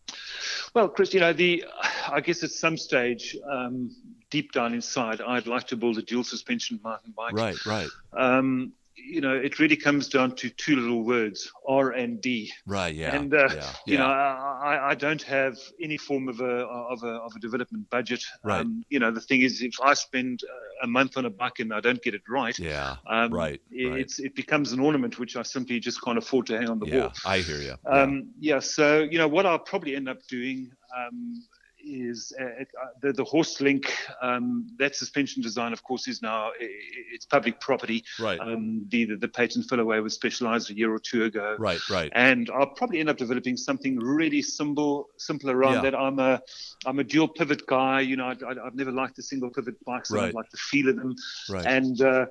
Well, 0.74 0.90
Chris, 0.90 1.14
you 1.14 1.20
know, 1.20 1.34
the 1.34 1.66
I 2.08 2.22
guess 2.22 2.44
at 2.44 2.52
some 2.52 2.78
stage, 2.78 3.36
um, 3.50 3.90
deep 4.30 4.52
down 4.52 4.74
inside, 4.74 5.22
I'd 5.22 5.48
like 5.48 5.68
to 5.68 5.76
build 5.78 5.98
a 5.98 6.02
dual 6.02 6.24
suspension 6.24 6.80
mountain 6.84 7.14
bike. 7.16 7.36
Right, 7.36 7.60
right, 7.66 7.94
Um, 8.14 8.74
you 8.96 9.22
know, 9.22 9.36
it 9.36 9.60
really 9.60 9.76
comes 9.76 10.08
down 10.10 10.36
to 10.36 10.50
two 10.50 10.76
little 10.76 11.04
words: 11.04 11.52
R 11.68 11.92
and 11.92 12.22
D. 12.22 12.52
right. 12.66 12.94
Yeah, 12.94 13.16
and 13.16 13.34
uh, 13.34 13.50
yeah, 13.54 13.72
you 13.86 13.94
yeah. 13.94 14.00
know, 14.00 14.06
I, 14.06 14.92
I- 14.92 14.96
don't 14.96 15.22
have 15.24 15.58
any 15.82 15.98
form 15.98 16.30
of 16.30 16.40
a 16.40 16.66
of 16.66 17.04
a 17.04 17.08
of 17.08 17.36
a 17.36 17.40
development 17.40 17.90
budget. 17.90 18.24
Right. 18.44 18.62
Um, 18.62 18.84
you 18.90 19.00
know, 19.00 19.12
the 19.12 19.20
thing 19.20 19.42
is, 19.42 19.62
if 19.62 19.76
I 19.84 19.94
spend 19.94 20.42
uh, 20.44 20.86
a 20.86 20.88
month 20.88 21.18
on 21.18 21.26
a 21.26 21.30
bike 21.30 21.60
and 21.60 21.74
I 21.74 21.82
don't 21.82 22.02
get 22.02 22.16
it 22.16 22.22
right, 22.30 22.58
yeah, 22.58 22.96
um, 23.08 23.34
right, 23.34 23.62
it, 23.72 23.86
right. 23.86 24.00
it's 24.00 24.20
it 24.20 24.36
becomes 24.36 24.72
an 24.72 24.80
ornament 24.80 25.20
which 25.20 25.36
I 25.36 25.44
simply 25.44 25.80
just 25.80 26.02
can't 26.02 26.18
afford 26.18 26.48
to 26.48 26.58
hang 26.58 26.70
on 26.70 26.80
the 26.80 26.88
yeah. 26.88 27.00
wall. 27.02 27.14
I 27.26 27.40
hear 27.40 27.62
you. 27.62 27.76
Um, 27.86 28.30
yeah. 28.40 28.60
So 28.60 29.04
you 29.04 29.18
know 29.18 29.28
what 29.28 29.46
I'll 29.46 29.60
probably 29.60 29.96
end 29.96 30.08
up 30.08 30.26
doing 30.28 30.72
um, 30.98 31.44
is 31.86 32.34
uh, 32.39 32.43
uh, 32.43 32.86
the, 33.02 33.13
the 33.13 33.24
Horst 33.24 33.62
link. 33.62 33.93
Um, 34.21 34.67
that 34.80 34.95
suspension 34.95 35.41
design, 35.41 35.71
of 35.74 35.84
course, 35.84 36.08
is 36.08 36.21
now 36.21 36.52
it's 36.60 37.26
public 37.26 37.60
property. 37.60 38.04
Right. 38.19 38.39
Um, 38.39 38.86
the, 38.89 39.06
the 39.06 39.15
the 39.17 39.28
patent 39.28 39.69
fell 39.69 39.80
away 39.80 40.00
was 40.00 40.13
Specialized 40.15 40.71
a 40.71 40.76
year 40.76 40.91
or 40.93 41.00
two 41.00 41.24
ago. 41.26 41.56
Right. 41.60 41.80
Right. 41.89 42.12
And 42.15 42.50
I'll 42.50 42.67
probably 42.76 43.00
end 43.00 43.10
up 43.10 43.17
developing 43.17 43.56
something 43.58 43.98
really 44.00 44.41
simple, 44.41 45.10
simple 45.17 45.52
around 45.52 45.76
Yeah. 45.76 45.82
that. 45.91 45.95
I'm 45.95 46.19
a 46.19 46.41
I'm 46.86 47.00
a 47.00 47.04
dual 47.04 47.28
pivot 47.28 47.65
guy. 47.67 48.02
You 48.02 48.15
know, 48.17 48.26
I, 48.26 48.32
I, 48.45 48.65
I've 48.65 48.76
never 48.76 48.91
liked 48.91 49.15
the 49.17 49.24
single 49.24 49.50
pivot 49.50 49.76
bikes. 49.86 50.12
I 50.12 50.15
Right. 50.15 50.21
don't 50.26 50.36
like 50.36 50.50
the 50.50 50.58
feel 50.58 50.89
of 50.89 50.95
them. 50.98 51.15
Right. 51.50 51.65
And 51.65 52.02
uh, 52.02 52.26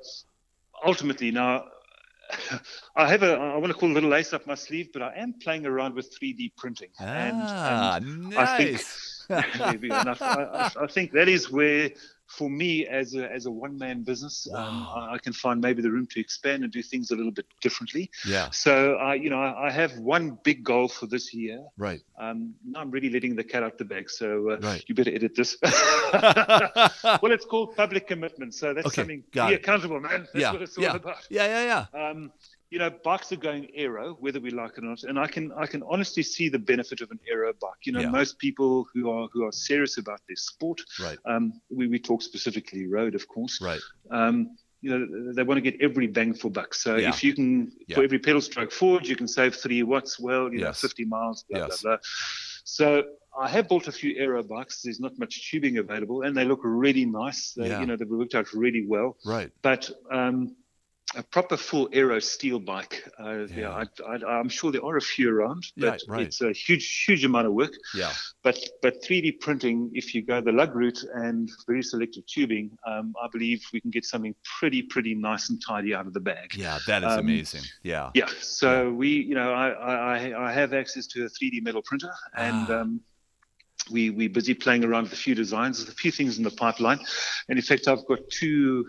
ultimately, 0.84 1.30
now 1.30 1.64
I 2.96 3.08
have 3.08 3.22
a 3.22 3.34
I 3.34 3.56
want 3.58 3.72
to 3.72 3.78
call 3.78 3.90
a 3.90 3.92
little 3.92 4.14
ace 4.14 4.32
up 4.32 4.46
my 4.46 4.54
sleeve, 4.54 4.88
but 4.92 5.02
I 5.02 5.14
am 5.16 5.34
playing 5.34 5.66
around 5.66 5.94
with 5.94 6.12
3D 6.18 6.56
printing. 6.56 6.88
ah, 7.00 7.96
and 7.96 8.34
I 8.36 8.56
think 8.56 8.72
nice. 8.72 8.72
there 8.72 8.72
we 8.72 8.74
go. 9.28 9.36
And 9.64 10.08
I, 10.10 10.16
I, 10.20 10.70
I 10.84 10.86
think 10.86 11.12
that 11.12 11.28
is 11.28 11.50
where, 11.50 11.90
for 12.26 12.48
me, 12.48 12.86
as 12.86 13.14
a 13.14 13.30
as 13.30 13.44
a 13.46 13.50
one 13.50 13.76
man 13.78 14.02
business, 14.02 14.48
um, 14.54 14.80
Wow. 14.84 15.08
I, 15.10 15.14
I 15.14 15.18
can 15.18 15.32
find 15.32 15.60
maybe 15.60 15.82
the 15.82 15.90
room 15.90 16.06
to 16.12 16.20
expand 16.20 16.62
and 16.64 16.72
do 16.72 16.82
things 16.82 17.10
a 17.10 17.16
little 17.16 17.30
bit 17.32 17.46
differently. 17.60 18.10
yeah. 18.26 18.48
So 18.50 18.94
I, 18.94 19.14
you 19.14 19.28
know, 19.30 19.38
I, 19.40 19.66
I 19.68 19.70
have 19.70 19.96
one 19.98 20.38
big 20.42 20.64
goal 20.64 20.88
for 20.88 21.06
this 21.06 21.34
year. 21.34 21.62
Right. 21.76 22.00
Um, 22.18 22.54
I'm 22.76 22.90
really 22.90 23.10
letting 23.10 23.36
the 23.36 23.44
cat 23.44 23.62
out 23.62 23.76
the 23.78 23.84
bag, 23.84 24.08
so 24.10 24.50
uh, 24.52 24.58
Right. 24.60 24.82
you 24.86 24.94
better 24.94 25.10
edit 25.14 25.34
this. 25.36 25.58
well, 25.62 27.32
it's 27.32 27.44
called 27.44 27.76
public 27.76 28.06
commitment, 28.08 28.54
so 28.54 28.72
that's 28.74 28.86
Okay, 28.86 28.94
something. 29.02 29.24
got 29.32 29.48
be 29.48 29.54
it. 29.54 29.60
accountable, 29.60 30.00
man. 30.00 30.20
That's 30.32 30.34
yeah. 30.34 30.52
what 30.52 30.62
it's 30.62 30.78
yeah. 30.78 30.90
all 30.90 30.96
about. 30.96 31.26
Yeah. 31.30 31.46
Yeah. 31.46 31.86
Yeah. 31.94 32.08
Um, 32.08 32.32
you 32.74 32.80
know, 32.80 32.90
bikes 33.04 33.30
are 33.30 33.36
going 33.50 33.68
aero, 33.76 34.16
whether 34.18 34.40
we 34.40 34.50
like 34.50 34.72
it 34.78 34.82
or 34.84 34.88
not, 34.88 35.04
and 35.04 35.16
I 35.16 35.28
can 35.34 35.44
I 35.64 35.66
can 35.72 35.82
honestly 35.94 36.24
see 36.24 36.48
the 36.48 36.58
benefit 36.72 37.00
of 37.02 37.08
an 37.12 37.20
aero 37.32 37.52
bike. 37.66 37.82
You 37.86 37.92
know, 37.92 38.00
Yeah. 38.00 38.10
most 38.20 38.32
people 38.46 38.70
who 38.92 39.02
are 39.14 39.28
who 39.32 39.44
are 39.48 39.52
serious 39.52 39.96
about 39.96 40.20
their 40.26 40.40
sport, 40.50 40.80
Right. 41.06 41.18
um, 41.32 41.44
we 41.78 41.86
we 41.86 41.98
talk 42.00 42.20
specifically 42.30 42.82
road, 42.98 43.14
of 43.14 43.24
course. 43.34 43.54
Right. 43.70 43.80
Um, 44.10 44.36
you 44.82 44.90
know, 44.90 45.32
they 45.36 45.44
want 45.44 45.58
to 45.62 45.66
get 45.70 45.80
every 45.80 46.08
bang 46.08 46.34
for 46.34 46.50
buck. 46.50 46.74
So 46.74 46.90
Yeah. 46.96 47.10
if 47.10 47.22
you 47.26 47.32
can, 47.38 47.50
Yeah. 47.86 47.94
for 47.96 48.02
every 48.08 48.18
pedal 48.18 48.40
stroke 48.50 48.72
forward, 48.72 49.06
you 49.10 49.16
can 49.20 49.28
save 49.28 49.52
three 49.64 49.82
watts. 49.84 50.18
Well, 50.18 50.44
you 50.52 50.58
know, 50.64 50.72
50 50.72 51.04
miles, 51.04 51.44
blah 51.48 51.60
Yes. 51.60 51.80
blah 51.82 51.90
blah. 51.90 51.98
So 52.64 52.86
I 53.44 53.48
have 53.48 53.68
bought 53.68 53.86
a 53.88 53.92
few 53.92 54.10
aero 54.16 54.42
bikes. 54.42 54.82
There's 54.82 55.00
not 55.06 55.12
much 55.18 55.34
tubing 55.50 55.78
available, 55.78 56.22
and 56.22 56.36
they 56.36 56.44
look 56.44 56.60
really 56.64 57.04
nice. 57.04 57.52
They, 57.52 57.68
Yeah. 57.68 57.80
You 57.82 57.86
know, 57.86 57.96
they've 57.96 58.16
worked 58.20 58.34
out 58.34 58.52
really 58.52 58.84
well 58.94 59.16
Right. 59.24 59.50
but 59.62 59.82
um, 60.10 60.56
a 61.16 61.22
proper 61.22 61.56
full 61.56 61.88
aero 61.92 62.18
steel 62.20 62.58
bike. 62.58 63.08
Uh, 63.18 63.46
yeah, 63.46 63.56
Yeah. 63.56 63.84
I, 64.08 64.12
I, 64.16 64.38
I'm 64.40 64.48
sure 64.48 64.72
there 64.72 64.84
are 64.84 64.96
a 64.96 65.00
few 65.00 65.30
around, 65.34 65.64
Yeah, 65.76 65.90
but 65.90 66.00
right. 66.08 66.22
it's 66.26 66.40
a 66.40 66.52
huge, 66.52 67.04
huge 67.06 67.24
amount 67.24 67.46
of 67.46 67.52
work. 67.52 67.72
Yeah. 67.94 68.12
But 68.42 68.58
but 68.82 69.02
3D 69.02 69.40
printing, 69.40 69.90
if 69.94 70.14
you 70.14 70.22
go 70.22 70.40
the 70.40 70.52
lug 70.52 70.74
route 70.74 71.02
and 71.14 71.48
very 71.66 71.82
selective 71.82 72.24
tubing, 72.26 72.76
um, 72.86 73.14
I 73.22 73.28
believe 73.32 73.62
we 73.72 73.80
can 73.80 73.90
get 73.90 74.04
something 74.04 74.34
pretty, 74.58 74.82
pretty 74.82 75.14
nice 75.14 75.50
and 75.50 75.60
tidy 75.66 75.94
out 75.94 76.06
of 76.06 76.12
the 76.12 76.20
bag. 76.20 76.54
Yeah. 76.56 76.78
That 76.86 77.02
is 77.04 77.12
Um, 77.12 77.18
amazing. 77.20 77.62
Yeah. 77.82 78.10
Yeah, 78.14 78.28
so 78.40 78.90
we, 78.92 79.08
you 79.08 79.34
know, 79.34 79.52
I, 79.52 79.68
I, 79.70 80.48
I- 80.48 80.52
have 80.52 80.72
access 80.72 81.06
to 81.08 81.24
a 81.24 81.28
3D 81.28 81.62
metal 81.62 81.82
printer, 81.82 82.12
and 82.36 82.66
Ah. 82.70 82.80
um, 82.82 83.00
we 83.90 84.10
we 84.10 84.28
busy 84.28 84.54
playing 84.54 84.84
around 84.84 85.02
with 85.04 85.12
a 85.12 85.16
few 85.16 85.34
designs. 85.34 85.82
A 85.88 85.92
few 85.92 86.10
things 86.10 86.38
in 86.38 86.44
the 86.44 86.50
pipeline, 86.50 87.00
and 87.48 87.58
in 87.58 87.62
fact, 87.64 87.88
I've 87.88 88.06
got 88.06 88.20
two. 88.30 88.86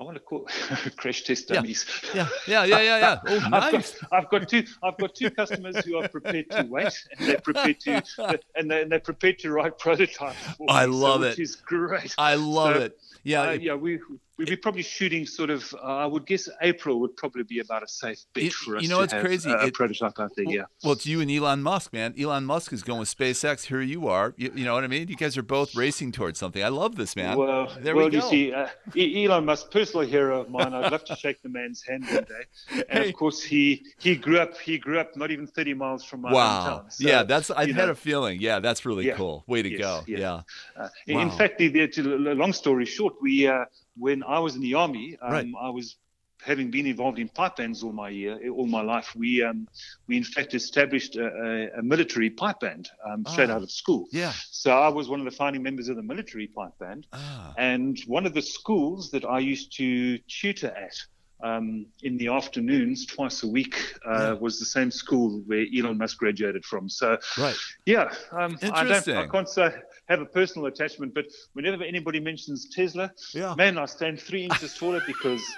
I 0.00 0.02
want 0.02 0.16
to 0.16 0.20
call 0.20 0.46
crash 0.96 1.24
test 1.24 1.48
dummies. 1.48 1.84
Yeah. 2.14 2.26
Yeah. 2.46 2.64
Yeah. 2.64 2.80
Yeah. 2.80 2.98
Yeah. 2.98 3.20
Oh, 3.28 3.36
I've 3.52 3.72
nice. 3.74 3.98
got, 4.00 4.08
I've 4.12 4.30
got 4.30 4.48
two. 4.48 4.64
I've 4.82 4.96
got 4.96 5.14
two 5.14 5.30
customers 5.30 5.84
who 5.84 5.98
are 5.98 6.08
prepared 6.08 6.50
to 6.52 6.62
wait, 6.70 6.92
and 7.18 7.28
they're 7.28 7.38
prepared 7.40 7.80
to, 7.80 8.02
and 8.56 8.70
they're, 8.70 8.82
and 8.82 8.90
they're 8.90 8.98
prepared 9.00 9.38
to 9.40 9.50
write 9.52 9.78
prototypes. 9.78 10.38
For 10.56 10.70
I 10.70 10.86
me, 10.86 10.92
so- 10.92 10.98
love 10.98 11.20
which 11.20 11.38
it. 11.38 11.42
is 11.42 11.56
great. 11.56 12.14
I 12.16 12.34
love 12.36 12.76
So, 12.76 12.82
it. 12.82 12.98
Yeah. 13.24 13.42
Uh, 13.42 13.50
yeah, 13.52 13.74
we 13.74 13.98
we'd 14.40 14.48
be 14.48 14.56
probably 14.56 14.82
shooting 14.82 15.26
sort 15.26 15.50
of. 15.50 15.72
Uh, 15.74 15.86
I 16.04 16.06
would 16.06 16.26
guess 16.26 16.48
April 16.62 16.98
would 17.00 17.14
probably 17.16 17.42
be 17.44 17.60
about 17.60 17.82
a 17.82 17.88
safe 17.88 18.24
bet 18.34 18.44
You- 18.44 18.50
for 18.50 18.76
us. 18.76 18.82
you 18.82 18.88
know 18.88 19.00
have 19.00 19.10
crazy? 19.10 19.50
A, 19.50 19.66
It- 19.66 19.74
prototype 19.74 20.18
out 20.18 20.32
there. 20.36 20.46
Well, 20.46 20.54
Yeah. 20.54 20.64
well, 20.82 20.92
it's 20.94 21.06
you 21.06 21.20
and 21.20 21.30
Elon 21.30 21.62
Musk, 21.62 21.92
man. 21.92 22.14
Elon 22.18 22.44
Musk 22.44 22.72
is 22.72 22.82
going 22.82 22.98
with 23.00 23.14
SpaceX. 23.16 23.66
Here 23.66 23.80
you 23.82 24.08
are. 24.08 24.34
You, 24.36 24.50
you 24.54 24.64
know 24.64 24.74
what 24.74 24.84
I 24.84 24.88
mean? 24.88 25.08
You 25.08 25.16
guys 25.16 25.36
are 25.36 25.42
both 25.42 25.74
racing 25.76 26.12
towards 26.12 26.38
something. 26.38 26.62
I 26.64 26.68
love 26.68 26.96
this, 26.96 27.14
man. 27.16 27.36
Well, 27.36 27.70
there 27.80 27.94
well, 27.94 28.08
we 28.08 28.16
you 28.16 28.22
see, 28.22 28.52
uh, 28.52 28.68
Elon 28.96 29.44
Musk, 29.44 29.70
personal 29.70 30.06
hero 30.06 30.40
of 30.40 30.50
mine. 30.50 30.72
I'd 30.74 30.90
love 30.90 31.04
to 31.04 31.16
shake 31.22 31.42
the 31.42 31.48
man's 31.48 31.82
hand 31.82 32.04
one 32.06 32.24
day. 32.24 32.44
And 32.88 33.04
Hey. 33.04 33.08
of 33.10 33.14
course, 33.16 33.42
he 33.42 33.84
he 33.98 34.16
grew 34.16 34.38
up. 34.38 34.58
He 34.58 34.78
grew 34.78 34.98
up 34.98 35.14
not 35.16 35.30
even 35.30 35.46
30 35.46 35.74
miles 35.74 36.04
from 36.04 36.22
my 36.22 36.32
wow. 36.32 36.82
hometown. 36.86 36.92
So, 36.92 37.06
yeah, 37.08 37.22
that's. 37.22 37.50
I 37.50 37.66
had 37.66 37.76
know, 37.76 37.90
a 37.90 37.94
feeling. 37.94 38.40
Yeah, 38.40 38.58
that's 38.60 38.86
really 38.86 39.06
Yeah. 39.06 39.16
cool. 39.16 39.44
Way 39.46 39.62
to 39.62 39.68
Yes, 39.70 39.80
go. 39.80 40.04
yes. 40.06 40.18
Yeah. 40.20 40.42
Uh, 40.82 40.88
in- 41.06 41.20
In 41.20 41.30
fact, 41.30 41.58
the, 41.58 41.68
the, 41.68 42.02
long 42.34 42.52
story 42.52 42.86
short, 42.86 43.14
we 43.20 43.46
uh, 43.46 43.64
when 43.96 44.22
I 44.22 44.38
was 44.38 44.54
in 44.54 44.60
the 44.62 44.74
army, 44.74 45.16
um, 45.22 45.32
Right. 45.32 45.46
I 45.60 45.70
was 45.70 45.96
having 46.42 46.70
been 46.70 46.86
involved 46.86 47.18
in 47.18 47.28
pipe 47.28 47.56
bands 47.56 47.82
all 47.82 47.92
my 47.92 48.08
year, 48.08 48.48
all 48.50 48.66
my 48.66 48.80
life. 48.80 49.14
We 49.14 49.42
um, 49.42 49.68
we 50.06 50.16
in 50.16 50.24
fact 50.24 50.54
established 50.54 51.16
a, 51.16 51.26
a, 51.26 51.78
a 51.80 51.82
military 51.82 52.30
pipe 52.30 52.60
band 52.60 52.88
um, 53.06 53.26
straight 53.26 53.50
Ah. 53.50 53.54
out 53.56 53.62
of 53.62 53.70
school. 53.70 54.06
Yeah. 54.10 54.32
So 54.50 54.70
I 54.72 54.88
was 54.88 55.08
one 55.08 55.20
of 55.20 55.26
the 55.26 55.36
founding 55.36 55.62
members 55.62 55.88
of 55.90 55.96
the 55.96 56.02
military 56.02 56.46
pipe 56.46 56.72
band, 56.78 57.06
Ah. 57.12 57.52
and 57.58 57.98
one 58.06 58.24
of 58.24 58.32
the 58.32 58.42
schools 58.42 59.10
that 59.10 59.24
I 59.24 59.38
used 59.38 59.76
to 59.76 60.18
tutor 60.28 60.68
at. 60.76 60.94
Um, 61.42 61.86
in 62.02 62.18
the 62.18 62.28
afternoons, 62.28 63.06
twice 63.06 63.44
a 63.44 63.48
week, 63.48 63.74
uh, 64.06 64.10
Yeah. 64.12 64.32
was 64.34 64.58
the 64.58 64.66
same 64.66 64.90
school 64.90 65.40
where 65.46 65.64
Elon 65.74 65.96
Musk 65.96 66.18
graduated 66.18 66.66
from. 66.66 66.86
So, 66.90 67.16
Right. 67.38 67.56
yeah, 67.86 68.12
um, 68.32 68.58
I 68.62 68.84
don't, 68.84 69.08
I 69.08 69.26
can't 69.26 69.48
say 69.48 69.72
have 70.10 70.20
a 70.20 70.26
personal 70.26 70.66
attachment, 70.66 71.14
but 71.14 71.26
whenever 71.54 71.84
anybody 71.84 72.20
mentions 72.20 72.68
Tesla, 72.68 73.10
Yeah. 73.32 73.54
man, 73.56 73.78
I 73.78 73.86
stand 73.86 74.20
three 74.20 74.44
inches 74.44 74.74
taller 74.76 75.00
because 75.06 75.42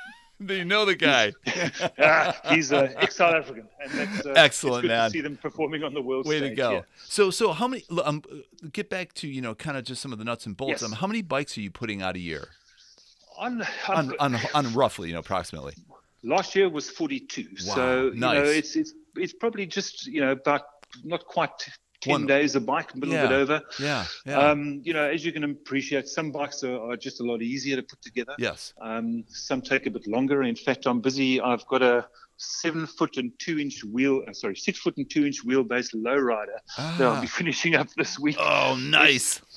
Do 0.44 0.54
you 0.54 0.64
know 0.64 0.84
the 0.84 0.96
guy? 0.96 1.32
ah, 2.00 2.36
he's 2.50 2.72
uh, 2.72 2.92
ex-South 2.96 3.34
African, 3.34 3.68
and 3.80 3.92
that's 3.92 4.26
uh, 4.26 4.32
Excellent, 4.34 4.78
it's 4.78 4.82
good 4.82 4.88
man. 4.88 5.04
To 5.10 5.10
see 5.12 5.20
them 5.20 5.36
performing 5.36 5.84
on 5.84 5.94
the 5.94 6.02
world 6.02 6.26
Way 6.26 6.40
to 6.40 6.50
go. 6.50 6.70
yeah. 6.72 6.80
So, 6.96 7.30
so 7.30 7.52
how 7.52 7.68
many? 7.68 7.84
Um, 8.04 8.22
get 8.72 8.90
back 8.90 9.12
to 9.14 9.28
you 9.28 9.40
know, 9.40 9.54
kind 9.54 9.76
of 9.76 9.84
just 9.84 10.02
some 10.02 10.12
of 10.12 10.18
the 10.18 10.24
nuts 10.24 10.46
and 10.46 10.56
bolts. 10.56 10.82
Yes. 10.82 10.82
Um, 10.82 10.92
how 10.92 11.06
many 11.06 11.22
bikes 11.22 11.56
are 11.56 11.60
you 11.60 11.70
putting 11.70 12.02
out 12.02 12.16
a 12.16 12.18
year? 12.18 12.48
On, 13.38 13.62
On, 13.88 14.12
on, 14.18 14.36
on 14.54 14.74
roughly, 14.74 15.08
you 15.08 15.14
know, 15.14 15.20
approximately. 15.20 15.74
last 16.24 16.56
year 16.56 16.68
was 16.68 16.90
42, 16.90 17.46
Wow, 17.68 17.74
so 17.74 18.04
you 18.06 18.14
know 18.20 18.32
it's 18.32 18.74
it's 18.74 18.94
it's 19.16 19.32
probably 19.32 19.64
just 19.66 20.06
you 20.08 20.20
know 20.20 20.32
about 20.32 20.62
not 21.04 21.24
quite 21.24 21.50
10 22.02 22.10
One- 22.12 22.26
days 22.26 22.54
a 22.56 22.60
bike, 22.60 22.92
a 22.94 22.98
little 22.98 23.14
Yeah. 23.14 23.22
bit 23.28 23.32
over. 23.32 23.62
Yeah. 23.78 24.04
Yeah. 24.26 24.38
Um, 24.38 24.80
you 24.84 24.92
know, 24.92 25.04
as 25.08 25.24
you 25.24 25.32
can 25.32 25.44
appreciate, 25.44 26.08
some 26.08 26.30
bikes 26.32 26.62
are, 26.64 26.78
are 26.90 26.96
just 26.96 27.20
a 27.20 27.24
lot 27.24 27.40
easier 27.42 27.76
to 27.76 27.82
put 27.82 28.02
together. 28.02 28.34
yes. 28.38 28.74
Um, 28.80 29.24
some 29.28 29.62
take 29.62 29.86
a 29.86 29.90
bit 29.90 30.06
longer. 30.06 30.42
In 30.42 30.56
fact, 30.56 30.86
I'm 30.86 31.00
busy. 31.00 31.40
I've 31.40 31.64
got 31.68 31.82
a 31.82 32.06
seven 32.38 32.86
foot 32.88 33.18
and 33.18 33.30
two 33.38 33.58
inch 33.60 33.84
wheel, 33.84 34.24
uh, 34.28 34.32
sorry, 34.32 34.56
six 34.56 34.80
foot 34.80 34.96
and 34.96 35.08
two 35.08 35.24
inch 35.24 35.44
wheelbase 35.46 35.94
lowrider 35.94 36.58
that 36.76 37.00
I'll 37.00 37.12
Ah. 37.18 37.20
be 37.20 37.26
finishing 37.40 37.76
up 37.76 37.88
this 37.96 38.18
week. 38.18 38.36
Oh, 38.40 38.76
nice. 38.80 39.38
It's 39.38 39.51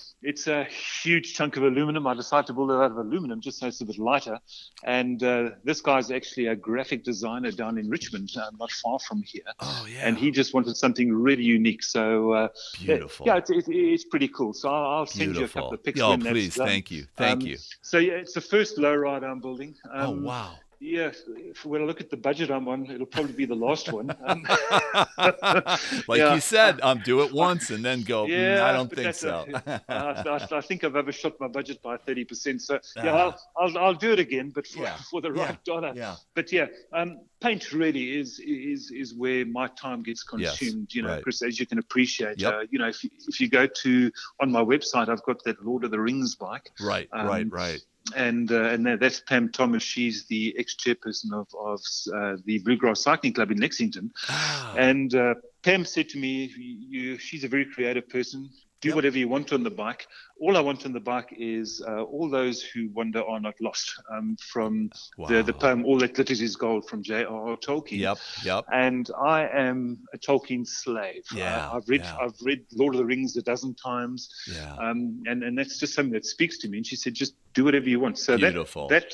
a 0.48 0.64
huge 0.66 1.34
chunk 1.36 1.56
of 1.58 1.64
aluminum. 1.64 2.08
I 2.08 2.14
decided 2.14 2.48
to 2.48 2.54
build 2.54 2.72
it 2.72 2.76
out 2.76 2.92
of 2.92 2.98
aluminum 2.98 3.40
just 3.42 3.60
so 3.60 3.68
it's 3.68 3.82
a 3.82 3.86
bit 3.86 3.98
lighter. 3.98 4.40
And 4.84 5.22
uh, 5.24 5.52
this 5.64 5.82
guy's 5.82 6.10
actually 6.12 6.48
a 6.48 6.56
graphic 6.56 7.04
designer 7.04 7.52
down 7.52 7.78
in 7.78 7.90
Richmond, 7.90 8.32
uh, 8.36 8.50
not 8.60 8.72
far 8.72 9.00
from 9.00 9.22
here. 9.24 9.44
Oh, 9.60 9.86
yeah. 9.90 10.08
And 10.08 10.18
he 10.18 10.32
just 10.32 10.54
wanted 10.54 10.76
something 10.78 11.14
really 11.14 11.44
unique. 11.44 11.84
So, 11.84 12.32
uh, 12.32 12.48
Beautiful. 12.80 13.28
yeah, 13.28 13.38
it's, 13.38 13.50
it's, 13.50 13.68
it's 13.70 14.06
pretty 14.06 14.28
cool. 14.30 14.54
So 14.54 14.70
I'll, 14.70 15.00
I'll 15.00 15.06
send 15.06 15.36
you 15.36 15.46
a 15.46 15.48
couple 15.48 15.74
of 15.74 15.84
pictures. 15.84 16.04
Oh, 16.04 16.18
please. 16.18 16.56
Thank 16.56 16.92
you. 16.92 17.06
Thank 17.16 17.42
Um, 17.44 17.48
you. 17.48 17.58
So 17.82 17.98
yeah, 17.98 18.14
it's 18.14 18.34
the 18.34 18.42
first 18.42 18.78
lowrider 18.78 19.30
I'm 19.30 19.40
building. 19.40 19.76
Oh, 19.94 20.12
Um, 20.12 20.24
wow. 20.24 20.56
Yeah, 20.80 21.12
if, 21.38 21.66
when 21.66 21.82
I 21.82 21.86
look 21.86 22.02
at 22.02 22.10
the 22.10 22.18
budget 22.18 22.52
I'm 22.52 22.68
on, 22.68 22.86
it'll 22.92 23.06
probably 23.06 23.34
be 23.34 23.46
the 23.46 23.56
last 23.56 23.92
one. 23.92 24.16
Um, 24.26 24.44
like 26.08 26.20
yeah. 26.20 26.34
you 26.36 26.40
said, 26.42 26.80
um, 26.82 27.02
do 27.04 27.22
it 27.22 27.32
once 27.34 27.70
and 27.70 27.84
then 27.84 28.02
go. 28.02 28.26
"Mm, 28.26 28.62
I 28.62 28.72
don't 28.74 28.92
think 28.94 29.14
so. 29.14 29.46
a- 29.54 29.82
I, 29.90 30.38
I, 30.52 30.58
I 30.58 30.62
think 30.62 30.84
I've 30.84 30.96
overshot 30.96 31.34
my 31.40 31.48
budget 31.48 31.82
by 31.82 31.98
30%. 31.98 32.62
So 32.62 32.80
yeah, 32.98 33.12
Ah. 33.14 33.18
I'll, 33.58 33.68
I'll, 33.68 33.78
I'll 33.78 33.94
do 33.94 34.12
it 34.12 34.20
again, 34.20 34.52
but 34.54 34.66
for, 34.68 34.84
Yeah. 34.84 34.98
for 35.10 35.22
the 35.22 35.32
Yeah. 35.34 35.46
right 35.46 35.64
dollar. 35.66 35.94
yeah. 35.96 36.16
But 36.34 36.52
yeah, 36.52 36.68
um, 36.94 37.20
paint 37.42 37.72
really 37.72 38.18
is 38.18 38.40
is 38.40 38.92
is 38.92 39.14
where 39.14 39.46
my 39.46 39.68
time 39.80 40.04
gets 40.04 40.24
Yes, 40.38 40.58
consumed. 40.60 40.94
You 40.94 41.04
know, 41.04 41.10
right. 41.10 41.24
Chris, 41.24 41.42
as 41.42 41.60
you 41.60 41.66
can 41.66 41.80
appreciate. 41.80 42.40
Yep. 42.42 42.54
Uh, 42.54 42.62
you 42.72 42.80
know, 42.80 42.88
if 42.88 43.04
you, 43.04 43.10
if 43.28 43.40
you 43.40 43.50
go 43.50 43.68
to 43.68 44.12
on 44.42 44.52
my 44.52 44.62
website, 44.64 45.10
I've 45.10 45.24
got 45.24 45.44
that 45.46 45.64
Lord 45.64 45.84
of 45.84 45.92
the 45.92 46.00
Rings 46.00 46.36
bike, 46.36 46.70
Right. 46.82 47.08
Um, 47.14 47.28
right. 47.28 47.48
Right. 47.52 47.82
And 48.16 48.52
uh, 48.52 48.70
and 48.70 48.86
that's 49.00 49.22
Pam 49.22 49.52
Thomas. 49.52 49.84
She's 49.84 50.26
the 50.28 50.56
ex-chairperson 50.58 51.34
of 51.34 51.48
of 51.60 51.82
uh, 52.14 52.38
the 52.46 52.60
Bluegrass 52.60 53.02
Cycling 53.02 53.34
Club 53.34 53.52
in 53.52 53.58
Lexington. 53.60 54.12
Ah, 54.30 54.74
And 54.78 55.14
uh, 55.16 55.36
Pam 55.64 55.86
said 55.86 56.10
to 56.10 56.20
me, 56.20 56.54
"You, 56.56 57.18
she's 57.18 57.44
a 57.44 57.48
very 57.48 57.66
creative 57.66 58.08
person. 58.10 58.50
Do 58.86 58.90
Yep. 58.90 58.96
whatever 58.98 59.18
you 59.18 59.28
want 59.36 59.52
on 59.58 59.64
the 59.64 59.76
bike. 59.86 60.04
All 60.44 60.56
I 60.58 60.60
want 60.70 60.86
on 60.86 60.94
the 60.94 61.06
bike 61.14 61.32
is 61.38 61.82
uh, 61.88 62.04
all 62.14 62.28
those 62.30 62.58
who 62.62 62.82
wander 62.98 63.24
are 63.32 63.40
not 63.48 63.56
lost. 63.68 63.88
Um, 64.14 64.28
from 64.54 64.90
the, 65.30 65.42
the 65.44 65.54
poem 65.54 65.80
All 65.86 65.98
That 66.00 66.14
Glitters 66.14 66.42
Is 66.42 66.56
Gold 66.56 66.88
from 66.90 67.02
J.R.R. 67.02 67.58
Tolkien. 67.58 68.00
Yep. 68.00 68.18
Yep. 68.44 68.66
And 68.72 69.10
I 69.38 69.48
am 69.48 69.78
a 70.14 70.18
Tolkien 70.18 70.66
slave. 70.68 71.24
Yeah, 71.34 71.68
Uh, 71.70 71.78
I've 71.78 71.88
read 71.90 72.02
yeah. 72.02 72.18
I've 72.22 72.40
read 72.50 72.62
Lord 72.74 72.94
of 72.96 73.00
the 73.00 73.06
Rings 73.06 73.36
a 73.38 73.42
dozen 73.42 73.74
times. 73.76 74.30
Yeah. 74.48 74.76
Um, 74.76 75.24
and, 75.26 75.44
and 75.44 75.58
that's 75.58 75.80
just 75.80 75.94
something 75.96 76.14
that 76.14 76.26
speaks 76.26 76.58
to 76.60 76.68
me. 76.70 76.78
And 76.78 76.86
she 76.88 76.96
said, 76.96 77.14
just 77.14 77.34
do 77.54 77.64
whatever 77.64 77.88
you 77.90 78.00
want. 78.00 78.18
So 78.20 78.38
Beautiful. 78.38 78.88
that 78.90 79.04
that 79.04 79.14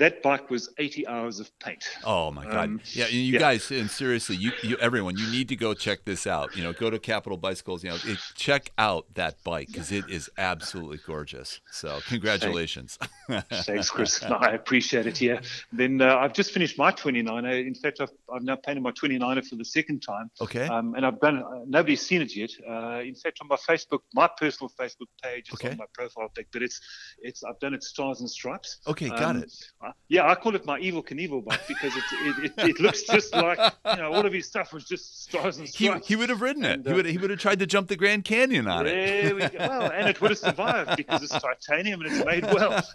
that 0.00 0.22
bike 0.22 0.48
was 0.48 0.72
80 0.78 1.06
hours 1.06 1.40
of 1.40 1.50
paint. 1.58 1.84
Oh 2.04 2.30
my 2.30 2.44
God! 2.44 2.56
Um, 2.56 2.80
yeah, 2.92 3.06
you 3.08 3.20
yeah. 3.20 3.38
guys, 3.38 3.70
and 3.70 3.90
seriously, 3.90 4.34
you, 4.34 4.50
you, 4.62 4.78
everyone, 4.78 5.18
you 5.18 5.30
need 5.30 5.48
to 5.50 5.56
go 5.56 5.74
check 5.74 6.06
this 6.06 6.26
out. 6.26 6.56
You 6.56 6.62
know, 6.62 6.72
go 6.72 6.88
to 6.88 6.98
Capitol 6.98 7.36
Bicycles. 7.36 7.84
You 7.84 7.90
know, 7.90 7.98
it, 8.04 8.18
check 8.34 8.70
out 8.78 9.06
that 9.14 9.36
bike 9.44 9.68
because 9.68 9.92
it 9.92 10.06
is 10.08 10.30
absolutely 10.38 10.98
gorgeous. 11.06 11.60
So, 11.70 12.00
congratulations. 12.08 12.98
Thanks, 13.52 13.90
Chris. 13.90 14.22
No, 14.22 14.36
I 14.36 14.52
appreciate 14.52 15.06
it. 15.06 15.20
Yeah. 15.20 15.40
Then 15.70 16.00
uh, 16.00 16.16
I've 16.16 16.32
just 16.32 16.52
finished 16.52 16.78
my 16.78 16.92
29er. 16.92 17.66
In 17.66 17.74
fact, 17.74 18.00
I've, 18.00 18.10
I've 18.32 18.42
now 18.42 18.56
painted 18.56 18.82
my 18.82 18.92
29er 18.92 19.46
for 19.46 19.56
the 19.56 19.64
second 19.66 20.00
time. 20.00 20.30
okay. 20.40 20.66
Um, 20.66 20.94
and 20.94 21.04
I've 21.04 21.20
done. 21.20 21.42
Uh, 21.42 21.64
nobody's 21.66 22.00
seen 22.00 22.22
it 22.22 22.34
yet. 22.34 22.50
Uh, 22.66 23.00
in 23.00 23.14
fact, 23.14 23.38
on 23.42 23.48
my 23.48 23.56
Facebook, 23.56 24.00
my 24.14 24.30
personal 24.38 24.70
Facebook 24.80 25.08
page, 25.22 25.50
it's 25.52 25.54
Okay. 25.62 25.72
on 25.72 25.76
my 25.76 25.84
profile 25.92 26.30
pic. 26.34 26.46
But 26.52 26.62
it's, 26.62 26.80
it's. 27.20 27.44
I've 27.44 27.60
done 27.60 27.74
it 27.74 27.84
stars 27.84 28.20
and 28.20 28.30
stripes. 28.30 28.78
okay, 28.86 29.10
got 29.10 29.36
um, 29.36 29.42
it. 29.42 29.52
Uh, 29.84 29.89
yeah, 30.08 30.28
I 30.28 30.34
call 30.34 30.54
it 30.56 30.64
my 30.66 30.80
Evel 30.80 31.04
Knievel 31.06 31.44
bike 31.44 31.66
because 31.68 31.96
it, 31.96 32.02
it, 32.12 32.44
it, 32.58 32.68
it 32.70 32.80
looks 32.80 33.02
just 33.04 33.34
like 33.34 33.58
you 33.86 33.96
know 33.96 34.12
all 34.12 34.26
of 34.26 34.32
his 34.32 34.46
stuff 34.46 34.72
was 34.72 34.84
just 34.84 35.22
stars 35.24 35.58
and 35.58 35.68
stripes. 35.68 36.06
he 36.06 36.14
he 36.14 36.16
would 36.16 36.28
have 36.30 36.40
ridden 36.42 36.64
it. 36.64 36.72
and, 36.80 36.86
he 36.86 36.92
uh, 36.92 36.96
would 36.96 37.06
he 37.06 37.18
would 37.18 37.30
have 37.30 37.38
tried 37.38 37.58
to 37.60 37.66
jump 37.66 37.88
the 37.88 37.96
Grand 37.96 38.24
Canyon 38.24 38.66
on 38.68 38.86
it. 38.86 38.90
there 38.90 39.34
we 39.34 39.40
go. 39.48 39.58
Well, 39.58 39.90
and 39.92 40.08
it 40.08 40.20
would 40.20 40.30
have 40.30 40.38
survived 40.38 40.96
because 40.96 41.22
it's 41.22 41.38
titanium 41.40 42.00
and 42.02 42.12
it's 42.12 42.24
made 42.24 42.44
well. 42.44 42.82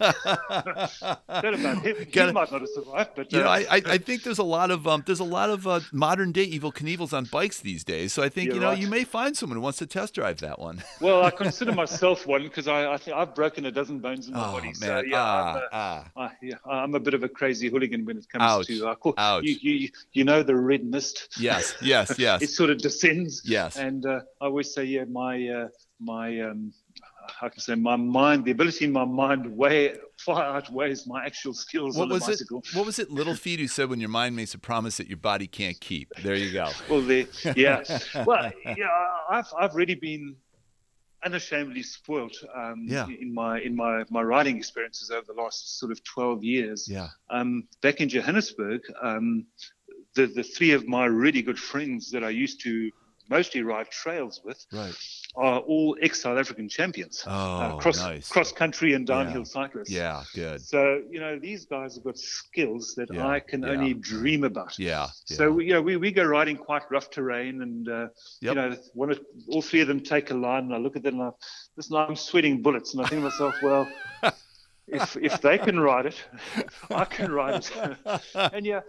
That 1.28 1.54
about 1.54 1.82
him. 1.82 1.96
He 1.98 2.04
Gotta- 2.06 2.32
might 2.32 2.50
not 2.52 2.60
have 2.60 2.70
survived, 2.70 3.10
but 3.16 3.32
You 3.32 3.40
know, 3.40 3.46
uh, 3.46 3.50
I, 3.70 3.76
I, 3.76 3.82
I 3.86 3.98
think 3.98 4.22
there's 4.22 4.38
a 4.38 4.42
lot 4.44 4.70
of 4.70 4.86
um, 4.86 5.02
there's 5.06 5.20
a 5.20 5.24
lot 5.24 5.50
of 5.50 5.66
uh, 5.66 5.80
modern 5.92 6.32
day 6.32 6.48
Evel 6.50 6.72
Knievels 6.72 7.12
on 7.12 7.24
bikes 7.24 7.60
these 7.60 7.84
days. 7.84 8.12
So 8.12 8.22
I 8.22 8.28
think 8.28 8.46
You're 8.46 8.54
you 8.56 8.60
know 8.60 8.68
right. 8.70 8.78
you 8.78 8.88
may 8.88 9.04
find 9.04 9.36
someone 9.36 9.56
who 9.56 9.62
wants 9.62 9.78
to 9.78 9.86
test 9.86 10.14
drive 10.14 10.38
that 10.40 10.58
one. 10.58 10.82
well, 11.00 11.24
I 11.24 11.30
consider 11.30 11.72
myself 11.84 12.26
one 12.26 12.42
because 12.42 12.68
I, 12.68 12.92
I 12.92 12.96
think 12.96 13.16
I've 13.16 13.34
broken 13.34 13.66
a 13.66 13.70
dozen 13.70 13.98
bones 13.98 14.28
in 14.28 14.34
my 14.34 14.48
Oh 14.48 14.52
body. 14.52 14.66
man, 14.68 14.74
So 14.74 15.02
yeah, 15.06 15.16
ah, 15.22 15.56
a, 15.56 15.60
ah. 15.72 16.10
uh, 16.16 16.28
yeah, 16.42 16.54
I'm 16.76 16.94
a 16.94 17.00
bit 17.00 17.14
of 17.14 17.22
a 17.22 17.28
crazy 17.28 17.68
hooligan 17.68 18.04
when 18.04 18.18
it 18.18 18.28
comes 18.28 18.42
Ouch, 18.42 18.66
to. 18.66 18.88
I 18.88 18.94
call, 18.94 19.14
ouch. 19.18 19.44
You, 19.44 19.56
you, 19.60 19.88
you 20.12 20.24
know 20.24 20.42
the 20.42 20.56
red 20.56 20.84
mist. 20.84 21.36
Yes, 21.38 21.74
yes, 21.82 22.18
yes, 22.18 22.42
it 22.42 22.50
sort 22.50 22.70
of 22.70 22.78
descends. 22.78 23.42
yes. 23.44 23.76
And 23.76 24.04
uh, 24.06 24.20
I 24.40 24.46
always 24.46 24.72
say, 24.74 24.84
yeah, 24.84 25.04
my 25.04 25.48
uh, 25.48 25.68
my 26.00 26.40
um, 26.40 26.72
how 27.28 27.48
can 27.48 27.58
I 27.58 27.60
say 27.60 27.74
my 27.74 27.96
mind, 27.96 28.44
the 28.44 28.50
ability 28.52 28.84
in 28.84 28.92
my 28.92 29.04
mind 29.04 29.46
way 29.56 29.96
far 30.18 30.42
outweighs 30.56 31.06
my 31.06 31.24
actual 31.24 31.52
skills 31.54 31.96
What 31.96 32.04
on 32.04 32.08
was 32.10 32.22
it? 32.24 32.32
bicycle. 32.32 32.62
What 32.74 32.86
was 32.86 32.98
it? 32.98 33.10
Little 33.10 33.34
Feat 33.34 33.60
who 33.60 33.68
said, 33.68 33.88
"When 33.90 34.00
your 34.00 34.08
mind 34.08 34.36
makes 34.36 34.54
a 34.54 34.58
promise 34.58 34.96
that 34.98 35.08
your 35.08 35.18
body 35.18 35.46
can't 35.46 35.78
keep." 35.80 36.12
There 36.22 36.34
you 36.36 36.52
go. 36.52 36.70
Well, 36.88 37.02
the, 37.02 37.26
yeah, 37.56 37.82
well, 38.24 38.50
yeah, 38.64 38.86
I've 39.28 39.52
I've 39.58 39.74
really 39.74 39.94
been 39.96 40.36
unashamedly 41.24 41.82
spoilt 41.82 42.36
um, 42.54 42.86
Yeah. 42.88 43.06
in 43.08 43.32
my 43.34 43.60
in 43.60 43.74
my 43.74 44.04
my 44.10 44.22
riding 44.22 44.56
experiences 44.56 45.10
over 45.10 45.24
the 45.26 45.40
last 45.40 45.78
sort 45.78 45.92
of 45.92 46.02
12 46.04 46.44
years. 46.44 46.88
Yeah. 46.88 47.08
Um, 47.30 47.68
back 47.82 48.00
in 48.00 48.08
Johannesburg, 48.08 48.82
um, 49.02 49.46
the 50.14 50.26
the 50.26 50.42
three 50.42 50.72
of 50.72 50.86
my 50.86 51.06
really 51.06 51.42
good 51.42 51.58
friends 51.58 52.10
that 52.12 52.24
I 52.24 52.30
used 52.30 52.60
to 52.62 52.90
mostly 53.28 53.62
ride 53.62 53.90
trails 53.90 54.40
with 54.44 54.64
Right. 54.72 54.94
are 55.36 55.60
all 55.60 55.96
ex-South 56.00 56.38
African 56.38 56.68
champions, 56.68 57.24
Oh, 57.26 57.30
uh, 57.30 57.76
cross 57.76 57.98
nice. 57.98 58.28
cross 58.28 58.52
country 58.52 58.94
and 58.94 59.06
downhill 59.06 59.40
Yeah. 59.40 59.44
cyclists. 59.44 59.90
Yeah. 59.90 60.22
Good. 60.34 60.62
So 60.62 61.02
you 61.10 61.20
know 61.20 61.38
these 61.38 61.64
guys 61.66 61.94
have 61.96 62.04
got 62.04 62.18
skills 62.18 62.94
that 62.96 63.08
Yeah, 63.12 63.26
I 63.26 63.40
can 63.40 63.62
yeah. 63.62 63.70
only 63.70 63.94
dream 63.94 64.44
about. 64.44 64.78
Yeah. 64.78 65.08
yeah. 65.28 65.36
So 65.36 65.52
we, 65.52 65.66
you 65.66 65.72
know, 65.74 65.82
we, 65.82 65.96
we 65.96 66.10
go 66.12 66.24
riding 66.24 66.56
quite 66.56 66.82
rough 66.90 67.10
terrain, 67.10 67.62
and 67.62 67.88
uh, 67.88 68.08
Yep. 68.40 68.54
you 68.54 68.54
know, 68.54 68.76
one 68.94 69.10
of, 69.10 69.20
all 69.48 69.62
three 69.62 69.80
of 69.80 69.88
them 69.88 70.00
take 70.00 70.30
a 70.30 70.34
line, 70.34 70.64
and 70.64 70.74
I 70.74 70.78
look 70.78 70.96
at 70.96 71.02
them, 71.02 71.14
and 71.20 71.22
I, 71.24 71.30
listen, 71.76 71.96
I'm 71.96 72.16
sweating 72.16 72.62
bullets, 72.62 72.94
and 72.94 73.02
I 73.04 73.08
think 73.08 73.20
to 73.22 73.24
myself, 73.28 73.54
well, 73.62 73.88
if 74.88 75.16
if 75.16 75.40
they 75.40 75.58
can 75.58 75.80
ride 75.80 76.06
it, 76.06 76.16
I 76.90 77.04
can 77.04 77.32
ride 77.32 77.56
it. 77.56 77.72
and 78.34 78.64
yeah, 78.64 78.80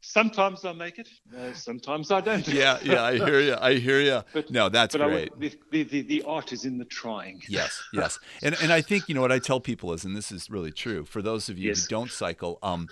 sometimes 0.00 0.64
I 0.64 0.72
make 0.72 0.98
it, 0.98 1.08
uh, 1.36 1.52
sometimes 1.54 2.10
I 2.10 2.20
don't. 2.20 2.46
yeah. 2.48 2.78
Yeah. 2.82 3.02
I 3.04 3.14
hear 3.16 3.40
you. 3.40 3.56
I 3.60 3.74
hear 3.74 4.00
you. 4.00 4.22
But- 4.32 4.50
no, 4.50 4.68
that's 4.68 4.96
But 4.96 5.06
great. 5.08 5.30
would, 5.38 5.40
the, 5.40 5.58
the, 5.70 5.82
the, 5.84 6.02
the 6.02 6.22
art 6.24 6.52
is 6.52 6.64
in 6.64 6.78
the 6.78 6.84
trying. 6.84 7.40
Yes, 7.48 7.82
yes, 7.92 8.18
and 8.42 8.56
and 8.62 8.72
I 8.72 8.80
think 8.80 9.08
you 9.08 9.14
know 9.14 9.20
what 9.20 9.32
I 9.32 9.38
tell 9.38 9.60
people 9.60 9.92
is, 9.92 10.04
and 10.04 10.16
this 10.16 10.32
is 10.32 10.50
really 10.50 10.72
true 10.72 11.04
for 11.04 11.22
those 11.22 11.48
of 11.48 11.58
you 11.58 11.68
Yes. 11.68 11.84
who 11.84 11.88
don't 11.88 12.10
cycle. 12.10 12.58
Um, 12.62 12.88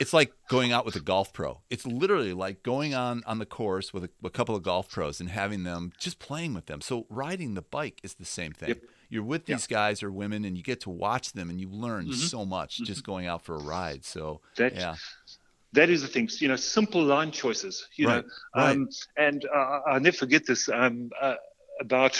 it's 0.00 0.12
like 0.14 0.32
going 0.48 0.72
out 0.72 0.86
with 0.86 0.96
a 0.96 1.00
golf 1.00 1.32
pro. 1.34 1.60
It's 1.68 1.84
literally 1.86 2.32
like 2.32 2.62
going 2.62 2.94
on 2.94 3.22
on 3.26 3.38
the 3.38 3.44
course 3.46 3.92
with 3.92 4.04
a, 4.04 4.10
a 4.24 4.30
couple 4.30 4.56
of 4.56 4.62
golf 4.62 4.88
pros 4.90 5.20
and 5.20 5.28
having 5.28 5.64
them 5.64 5.92
just 5.98 6.18
playing 6.18 6.54
with 6.54 6.64
them. 6.66 6.80
So 6.80 7.06
riding 7.10 7.52
the 7.54 7.62
bike 7.62 8.00
is 8.02 8.14
the 8.14 8.24
same 8.24 8.52
thing. 8.52 8.70
Yep. 8.70 8.78
You're 9.12 9.22
with 9.22 9.44
Yeah. 9.44 9.56
these 9.56 9.66
guys 9.66 10.02
or 10.02 10.10
women, 10.10 10.46
and 10.46 10.56
you 10.56 10.62
get 10.62 10.80
to 10.80 10.90
watch 10.90 11.32
them, 11.34 11.50
and 11.50 11.60
you 11.60 11.68
learn 11.68 12.06
Mhm. 12.06 12.14
so 12.14 12.46
much 12.46 12.78
just 12.78 13.04
going 13.04 13.26
out 13.26 13.44
for 13.44 13.54
a 13.54 13.62
ride. 13.62 14.06
So 14.06 14.40
That 14.56 14.74
yeah, 14.74 14.96
that 15.74 15.90
is 15.90 16.00
the 16.00 16.08
thing. 16.08 16.30
You 16.40 16.48
know, 16.48 16.56
simple 16.56 17.02
line 17.02 17.30
choices. 17.30 17.86
You 17.96 18.06
Right, 18.06 18.24
know, 18.24 18.30
right. 18.56 18.70
um, 18.72 18.88
and 19.18 19.44
uh, 19.54 19.80
I'll 19.86 20.00
never 20.00 20.16
forget 20.16 20.46
this. 20.46 20.70
Um, 20.70 21.10
uh, 21.20 21.34
about 21.78 22.18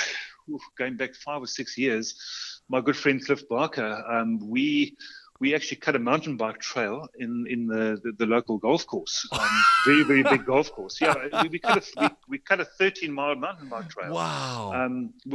going 0.76 0.98
back 0.98 1.14
five 1.14 1.40
or 1.40 1.46
six 1.46 1.78
years, 1.78 2.61
my 2.68 2.83
good 2.83 2.96
friend 2.96 3.24
Cliff 3.24 3.48
Barker, 3.48 4.05
um, 4.07 4.38
we 4.46 4.94
we 5.42 5.55
actually 5.57 5.81
cut 5.87 5.94
a 5.96 5.98
mountain 6.11 6.37
bike 6.42 6.61
trail 6.70 6.96
in 7.24 7.33
in 7.55 7.61
the 7.72 7.85
the, 8.05 8.11
the 8.20 8.26
local 8.37 8.57
golf 8.66 8.83
course, 8.92 9.16
um, 9.33 9.55
very 9.88 10.05
very 10.11 10.22
big 10.35 10.42
golf 10.52 10.68
course. 10.76 10.94
Yeah, 11.05 11.14
we, 11.42 11.48
we 11.55 11.59
cut 11.59 11.76
a 11.78 11.85
we, 12.00 12.07
we 12.33 12.38
cut 12.50 12.61
a 12.61 12.64
13 12.64 13.12
mile 13.20 13.35
mountain 13.46 13.68
bike 13.74 13.88
trail. 13.94 14.12
wow, 14.14 14.70
Um, 14.78 14.92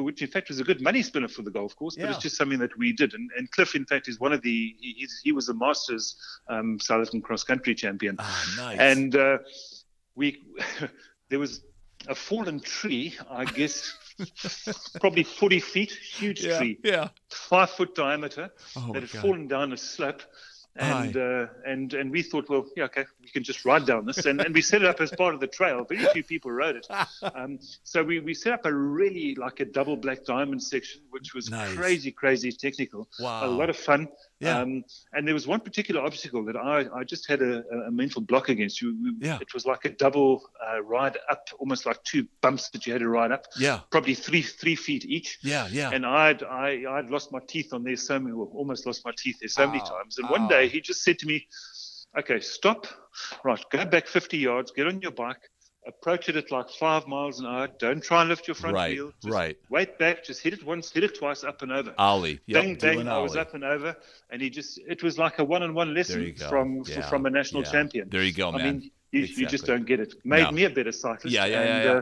which 0.07 0.21
in 0.25 0.29
fact 0.35 0.45
was 0.51 0.59
a 0.59 0.63
good 0.63 0.81
money 0.89 1.01
spinner 1.09 1.27
for 1.37 1.43
the 1.47 1.51
golf 1.59 1.75
course, 1.79 1.95
but 1.95 2.05
Yeah. 2.05 2.11
it's 2.13 2.23
just 2.27 2.37
something 2.41 2.59
that 2.65 2.73
we 2.81 2.87
did. 3.01 3.13
And, 3.17 3.29
and 3.37 3.43
Cliff, 3.55 3.71
in 3.75 3.85
fact, 3.91 4.07
is 4.07 4.17
one 4.27 4.33
of 4.37 4.41
the 4.47 4.57
he, 4.79 5.05
he 5.25 5.31
was 5.39 5.45
a 5.49 5.53
Masters 5.65 6.05
um, 6.53 6.67
South 6.87 7.01
African 7.01 7.21
cross 7.27 7.43
country 7.51 7.75
champion, 7.83 8.15
Ah, 8.19 8.53
nice. 8.65 8.79
and 8.79 9.11
uh, 9.27 9.37
we 10.15 10.27
there 11.29 11.39
was 11.45 11.53
a 12.07 12.15
fallen 12.15 12.59
tree, 12.61 13.07
I 13.41 13.43
guess, 13.59 13.75
probably 14.99 15.23
40 15.23 15.59
feet, 15.59 15.91
huge 15.91 16.43
yeah, 16.43 16.57
tree, 16.57 16.79
yeah. 16.83 17.09
five 17.29 17.69
foot 17.69 17.95
diameter, 17.95 18.51
Oh 18.75 18.93
that 18.93 19.03
had 19.03 19.11
God. 19.11 19.21
fallen 19.21 19.47
down 19.47 19.73
a 19.73 19.77
slope. 19.77 20.21
And 20.79 21.17
uh, 21.17 21.47
and 21.65 21.91
and 21.95 22.11
we 22.11 22.21
thought, 22.21 22.47
well, 22.49 22.67
yeah, 22.75 22.83
okay, 22.83 23.05
we 23.19 23.29
can 23.29 23.43
just 23.43 23.65
ride 23.65 23.87
down 23.87 24.05
this, 24.05 24.27
and, 24.27 24.39
and 24.39 24.53
we 24.53 24.61
set 24.61 24.83
it 24.83 24.87
up 24.87 25.01
as 25.01 25.09
part 25.09 25.33
of 25.33 25.39
the 25.39 25.47
trail. 25.47 25.83
Very 25.83 26.05
few 26.13 26.23
people 26.23 26.51
rode 26.51 26.75
it, 26.75 26.87
um, 27.35 27.57
so 27.83 28.03
we, 28.03 28.19
we 28.19 28.35
set 28.35 28.53
up 28.53 28.65
a 28.67 28.71
really 28.71 29.33
like 29.33 29.59
a 29.59 29.65
double 29.65 29.97
black 29.97 30.23
diamond 30.23 30.61
section, 30.61 31.01
which 31.17 31.33
was 31.33 31.49
Nice. 31.49 31.73
crazy, 31.75 32.11
crazy 32.11 32.51
technical, 32.51 33.07
wow. 33.19 33.45
a 33.45 33.47
lot 33.47 33.69
of 33.69 33.77
fun. 33.77 34.07
Yeah. 34.39 34.59
Um, 34.59 34.83
and 35.13 35.27
there 35.27 35.33
was 35.33 35.47
one 35.47 35.59
particular 35.61 36.01
obstacle 36.01 36.45
that 36.45 36.55
I, 36.55 36.85
I 36.95 37.03
just 37.03 37.27
had 37.27 37.41
a, 37.41 37.63
a 37.87 37.91
mental 37.91 38.21
block 38.21 38.49
against. 38.49 38.81
You, 38.81 39.15
Yeah. 39.19 39.39
It 39.41 39.53
was 39.53 39.65
like 39.65 39.85
a 39.85 39.89
double 39.89 40.43
uh, 40.65 40.81
ride 40.83 41.17
up, 41.31 41.47
almost 41.59 41.85
like 41.87 42.03
two 42.03 42.27
bumps 42.41 42.69
that 42.69 42.85
you 42.85 42.93
had 42.93 42.99
to 43.01 43.09
ride 43.09 43.31
up, 43.31 43.45
yeah, 43.59 43.79
probably 43.89 44.13
three 44.13 44.43
three 44.43 44.75
feet 44.75 45.05
each. 45.05 45.39
yeah, 45.41 45.67
yeah. 45.71 45.89
And 45.91 46.05
I'd 46.05 46.43
I, 46.43 46.83
I'd 46.89 47.09
lost 47.09 47.31
my 47.31 47.39
teeth 47.47 47.73
on 47.73 47.83
there 47.83 47.95
so 47.97 48.19
many, 48.19 48.33
well, 48.35 48.51
almost 48.53 48.85
lost 48.85 49.03
my 49.05 49.11
teeth 49.17 49.37
there 49.39 49.49
so 49.49 49.65
many 49.65 49.79
times. 49.79 50.17
And 50.19 50.27
Ow. 50.27 50.31
one 50.31 50.47
day 50.47 50.67
he 50.67 50.81
just 50.81 51.03
said 51.03 51.17
to 51.19 51.25
me, 51.25 51.47
"Okay, 52.19 52.39
stop. 52.39 52.85
Right, 53.43 53.63
go 53.71 53.83
back 53.85 54.05
50 54.07 54.37
yards. 54.37 54.71
Get 54.71 54.85
on 54.85 55.01
your 55.01 55.11
bike. 55.11 55.41
Approach 55.87 56.27
it 56.27 56.35
at 56.35 56.51
like 56.51 56.69
five 56.69 57.07
miles 57.07 57.39
an 57.39 57.45
hour. 57.45 57.67
Don't 57.79 58.03
try 58.03 58.19
and 58.21 58.29
lift 58.29 58.47
your 58.47 58.55
front 58.55 58.75
right, 58.75 58.91
wheel. 58.91 59.13
Just 59.23 59.33
right. 59.33 59.57
Wait 59.69 59.97
back. 59.97 60.23
Just 60.23 60.41
hit 60.41 60.53
it 60.53 60.63
once. 60.63 60.91
Hit 60.91 61.03
it 61.05 61.17
twice. 61.17 61.45
Up 61.45 61.61
and 61.61 61.71
over. 61.71 61.93
Ollie. 61.97 62.41
Yep, 62.45 62.63
bang 62.63 62.75
bang! 62.75 62.99
an 63.01 63.07
I 63.07 63.19
was 63.19 63.37
up 63.37 63.53
and 63.53 63.63
over, 63.63 63.95
and 64.29 64.41
he 64.41 64.49
just 64.49 64.79
it 64.85 65.01
was 65.01 65.17
like 65.17 65.39
a 65.39 65.43
one-on-one 65.45 65.93
lesson 65.93 66.35
from 66.49 66.83
Yeah, 66.85 67.07
from 67.07 67.25
a 67.25 67.29
national 67.29 67.63
yeah. 67.63 67.71
champion. 67.71 68.09
There 68.09 68.21
you 68.21 68.33
go, 68.33 68.51
man. 68.51 68.61
I 68.61 68.63
mean, 68.71 68.91
you, 69.11 69.21
you 69.21 69.45
just 69.47 69.65
don't 69.65 69.85
get 69.85 70.01
it. 70.01 70.13
Made 70.25 70.43
No. 70.43 70.51
me 70.51 70.65
a 70.65 70.69
better 70.69 70.91
cyclist. 70.91 71.33
Yeah, 71.33 71.45
yeah, 71.45 71.59
and, 71.61 71.83
yeah, 71.85 71.91
yeah. 71.93 71.97
Uh, 71.99 72.01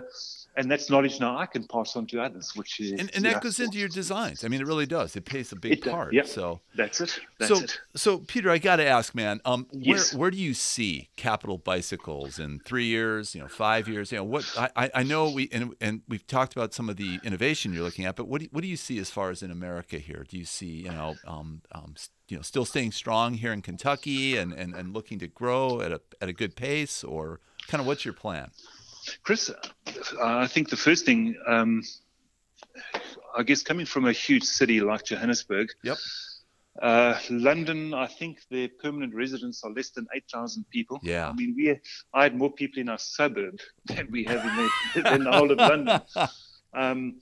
and 0.57 0.69
that's 0.71 0.89
knowledge 0.89 1.19
now 1.19 1.37
I 1.37 1.45
can 1.45 1.65
pass 1.67 1.95
on 1.95 2.07
to 2.07 2.21
others, 2.21 2.53
which 2.55 2.79
is 2.79 2.91
and, 2.91 3.11
and 3.15 3.23
yeah, 3.25 3.33
that 3.33 3.41
goes 3.43 3.59
into 3.59 3.77
your 3.77 3.89
designs. 3.89 4.43
I 4.43 4.47
mean, 4.47 4.61
it 4.61 4.67
really 4.67 4.85
does. 4.85 5.15
It 5.15 5.25
plays 5.25 5.51
a 5.51 5.55
big 5.55 5.81
does, 5.81 5.91
part. 5.91 6.13
yeah. 6.13 6.23
So, 6.23 6.61
That's 6.75 7.01
it. 7.01 7.19
That's 7.39 7.49
so, 7.57 7.63
it. 7.63 7.79
so 7.95 8.17
Peter, 8.19 8.49
I 8.49 8.57
got 8.57 8.77
to 8.77 8.85
ask, 8.87 9.13
man, 9.15 9.41
um, 9.45 9.67
where 9.71 9.97
Yes. 9.97 10.13
where 10.13 10.31
do 10.31 10.37
you 10.37 10.53
see 10.53 11.09
Capitol 11.17 11.57
Bicycles 11.57 12.39
in 12.39 12.59
three 12.59 12.85
years? 12.85 13.35
You 13.35 13.41
know, 13.41 13.47
five 13.47 13.87
years? 13.87 14.11
You 14.11 14.19
know, 14.19 14.23
what 14.23 14.45
I, 14.75 14.89
I- 14.93 15.03
know 15.03 15.29
we 15.29 15.49
and 15.51 15.73
and 15.81 16.01
we've 16.07 16.25
talked 16.25 16.53
about 16.55 16.73
some 16.73 16.89
of 16.89 16.95
the 16.97 17.19
innovation 17.23 17.73
you're 17.73 17.83
looking 17.83 18.05
at, 18.05 18.15
but 18.15 18.27
what 18.27 18.39
do 18.39 18.45
you, 18.45 18.49
what 18.51 18.61
do 18.61 18.67
you 18.67 18.77
see 18.77 18.97
as 18.99 19.09
far 19.09 19.29
as 19.29 19.43
in 19.43 19.51
America 19.51 19.97
here? 19.99 20.25
Do 20.27 20.37
you 20.37 20.45
see 20.45 20.83
you 20.83 20.89
know 20.91 21.15
um, 21.27 21.61
um, 21.73 21.95
you 22.27 22.37
know 22.37 22.41
still 22.41 22.65
staying 22.65 22.91
strong 22.93 23.35
here 23.35 23.53
in 23.53 23.61
Kentucky 23.61 24.35
and, 24.37 24.51
and, 24.53 24.73
and 24.73 24.93
looking 24.93 25.19
to 25.19 25.27
grow 25.27 25.81
at 25.81 25.91
a 25.91 26.01
at 26.21 26.29
a 26.29 26.33
good 26.33 26.55
pace, 26.55 27.03
or 27.03 27.39
kind 27.67 27.81
of 27.81 27.87
what's 27.87 28.05
your 28.05 28.13
plan? 28.13 28.51
Chris, 29.23 29.51
I 30.21 30.47
think 30.47 30.69
the 30.69 30.77
first 30.77 31.05
thing 31.05 31.35
um, 31.47 31.81
I 33.35 33.43
guess 33.43 33.61
coming 33.61 33.85
from 33.85 34.05
a 34.05 34.11
huge 34.11 34.43
city 34.43 34.79
like 34.81 35.05
Johannesburg. 35.05 35.69
Yep. 35.83 35.97
Uh, 36.81 37.17
London, 37.29 37.93
I 37.93 38.07
think 38.07 38.39
their 38.49 38.67
permanent 38.67 39.13
residents 39.13 39.63
are 39.63 39.71
less 39.71 39.91
than 39.91 40.07
8,000 40.13 40.65
people. 40.69 40.99
Yeah. 41.03 41.29
I 41.29 41.33
mean, 41.33 41.53
we 41.55 41.79
I 42.13 42.23
had 42.23 42.35
more 42.35 42.51
people 42.51 42.81
in 42.81 42.89
our 42.89 42.97
suburb 42.97 43.59
than 43.85 44.09
we 44.11 44.23
have 44.25 44.43
in 44.45 44.55
the, 45.03 45.13
in 45.13 45.23
the 45.23 45.31
whole 45.31 45.51
of 45.51 45.57
London. 45.57 46.01
Um, 46.73 47.19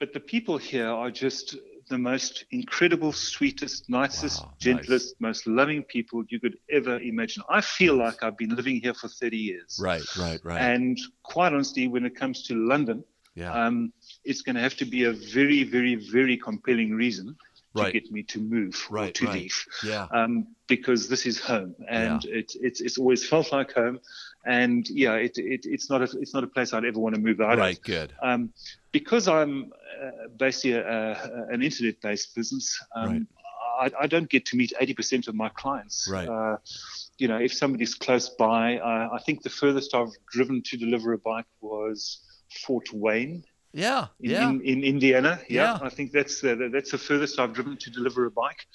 but 0.00 0.12
the 0.12 0.20
people 0.20 0.58
here 0.58 0.88
are 0.88 1.10
just 1.10 1.56
the 1.88 1.98
most 1.98 2.44
incredible, 2.50 3.12
sweetest, 3.12 3.88
nicest, 3.88 4.42
Wow, 4.42 4.52
gentlest, 4.58 5.14
most 5.20 5.46
loving 5.46 5.82
people 5.82 6.24
you 6.28 6.40
could 6.40 6.56
ever 6.70 6.98
imagine. 7.00 7.42
I 7.48 7.60
feel 7.60 7.94
like 7.96 8.22
I've 8.22 8.36
been 8.36 8.54
living 8.54 8.80
here 8.80 8.94
for 8.94 9.08
30 9.08 9.36
years. 9.36 9.78
Right, 9.82 10.02
right, 10.16 10.40
right. 10.44 10.60
And 10.60 10.98
quite 11.22 11.52
honestly, 11.52 11.88
when 11.88 12.04
it 12.04 12.14
comes 12.16 12.46
to 12.48 12.54
London, 12.54 13.04
yeah. 13.34 13.52
um, 13.52 13.92
it's 14.24 14.42
going 14.42 14.56
to 14.56 14.62
have 14.62 14.76
to 14.76 14.84
be 14.84 15.04
a 15.04 15.12
very, 15.12 15.64
very, 15.64 15.94
very 15.96 16.36
compelling 16.36 16.92
reason 16.92 17.36
to 17.76 17.82
Right. 17.82 17.92
get 17.92 18.10
me 18.12 18.22
to 18.22 18.38
move 18.38 18.86
or 18.88 18.94
Right, 18.96 19.14
to 19.14 19.26
right. 19.26 19.34
leave. 19.34 19.64
yeah. 19.82 20.06
Um, 20.12 20.46
because 20.68 21.08
this 21.08 21.26
is 21.26 21.40
home, 21.40 21.74
and 21.88 22.24
it's 22.24 22.54
it's 22.54 22.80
it's 22.80 22.96
always 22.98 23.28
felt 23.28 23.52
like 23.52 23.72
home, 23.74 23.98
and 24.46 24.88
yeah, 24.88 25.14
it, 25.14 25.32
it 25.36 25.64
it's 25.64 25.88
not 25.90 26.02
a 26.02 26.18
it's 26.18 26.34
not 26.34 26.44
a 26.44 26.46
place 26.46 26.72
I'd 26.72 26.84
ever 26.84 26.98
want 26.98 27.14
to 27.14 27.20
move 27.20 27.40
out 27.40 27.46
Right, 27.46 27.52
of. 27.52 27.60
Right, 27.60 27.82
good. 27.82 28.12
Um, 28.22 28.52
because 28.92 29.28
I'm 29.28 29.72
uh, 30.02 30.28
basically 30.36 30.72
a, 30.72 31.12
a, 31.12 31.46
an 31.50 31.62
internet-based 31.62 32.34
business. 32.34 32.78
Um, 32.94 33.26
I, 33.80 33.90
I 34.02 34.06
don't 34.06 34.28
get 34.28 34.46
to 34.46 34.56
meet 34.56 34.72
80% 34.80 35.26
of 35.26 35.34
my 35.34 35.48
clients. 35.48 36.08
Right. 36.10 36.28
Uh, 36.28 36.58
you 37.18 37.26
know, 37.26 37.38
if 37.38 37.52
somebody's 37.52 37.94
close 37.94 38.28
by, 38.28 38.78
uh, 38.78 39.08
I 39.12 39.18
think 39.26 39.42
the 39.42 39.50
furthest 39.50 39.94
I've 39.94 40.12
driven 40.30 40.62
to 40.62 40.76
deliver 40.76 41.12
a 41.12 41.18
bike 41.18 41.46
was 41.60 42.20
Fort 42.64 42.92
Wayne 42.92 43.44
Yeah, 43.76 44.06
in, 44.20 44.30
yeah. 44.30 44.48
in, 44.50 44.60
in 44.62 44.84
Indiana. 44.84 45.40
Yeah. 45.48 45.78
I 45.82 45.88
think 45.88 46.12
that's 46.12 46.44
uh, 46.44 46.54
that's 46.72 46.92
the 46.92 46.98
furthest 46.98 47.38
I've 47.40 47.52
driven 47.52 47.76
to 47.76 47.90
deliver 47.90 48.24
a 48.26 48.30
bike. 48.30 48.66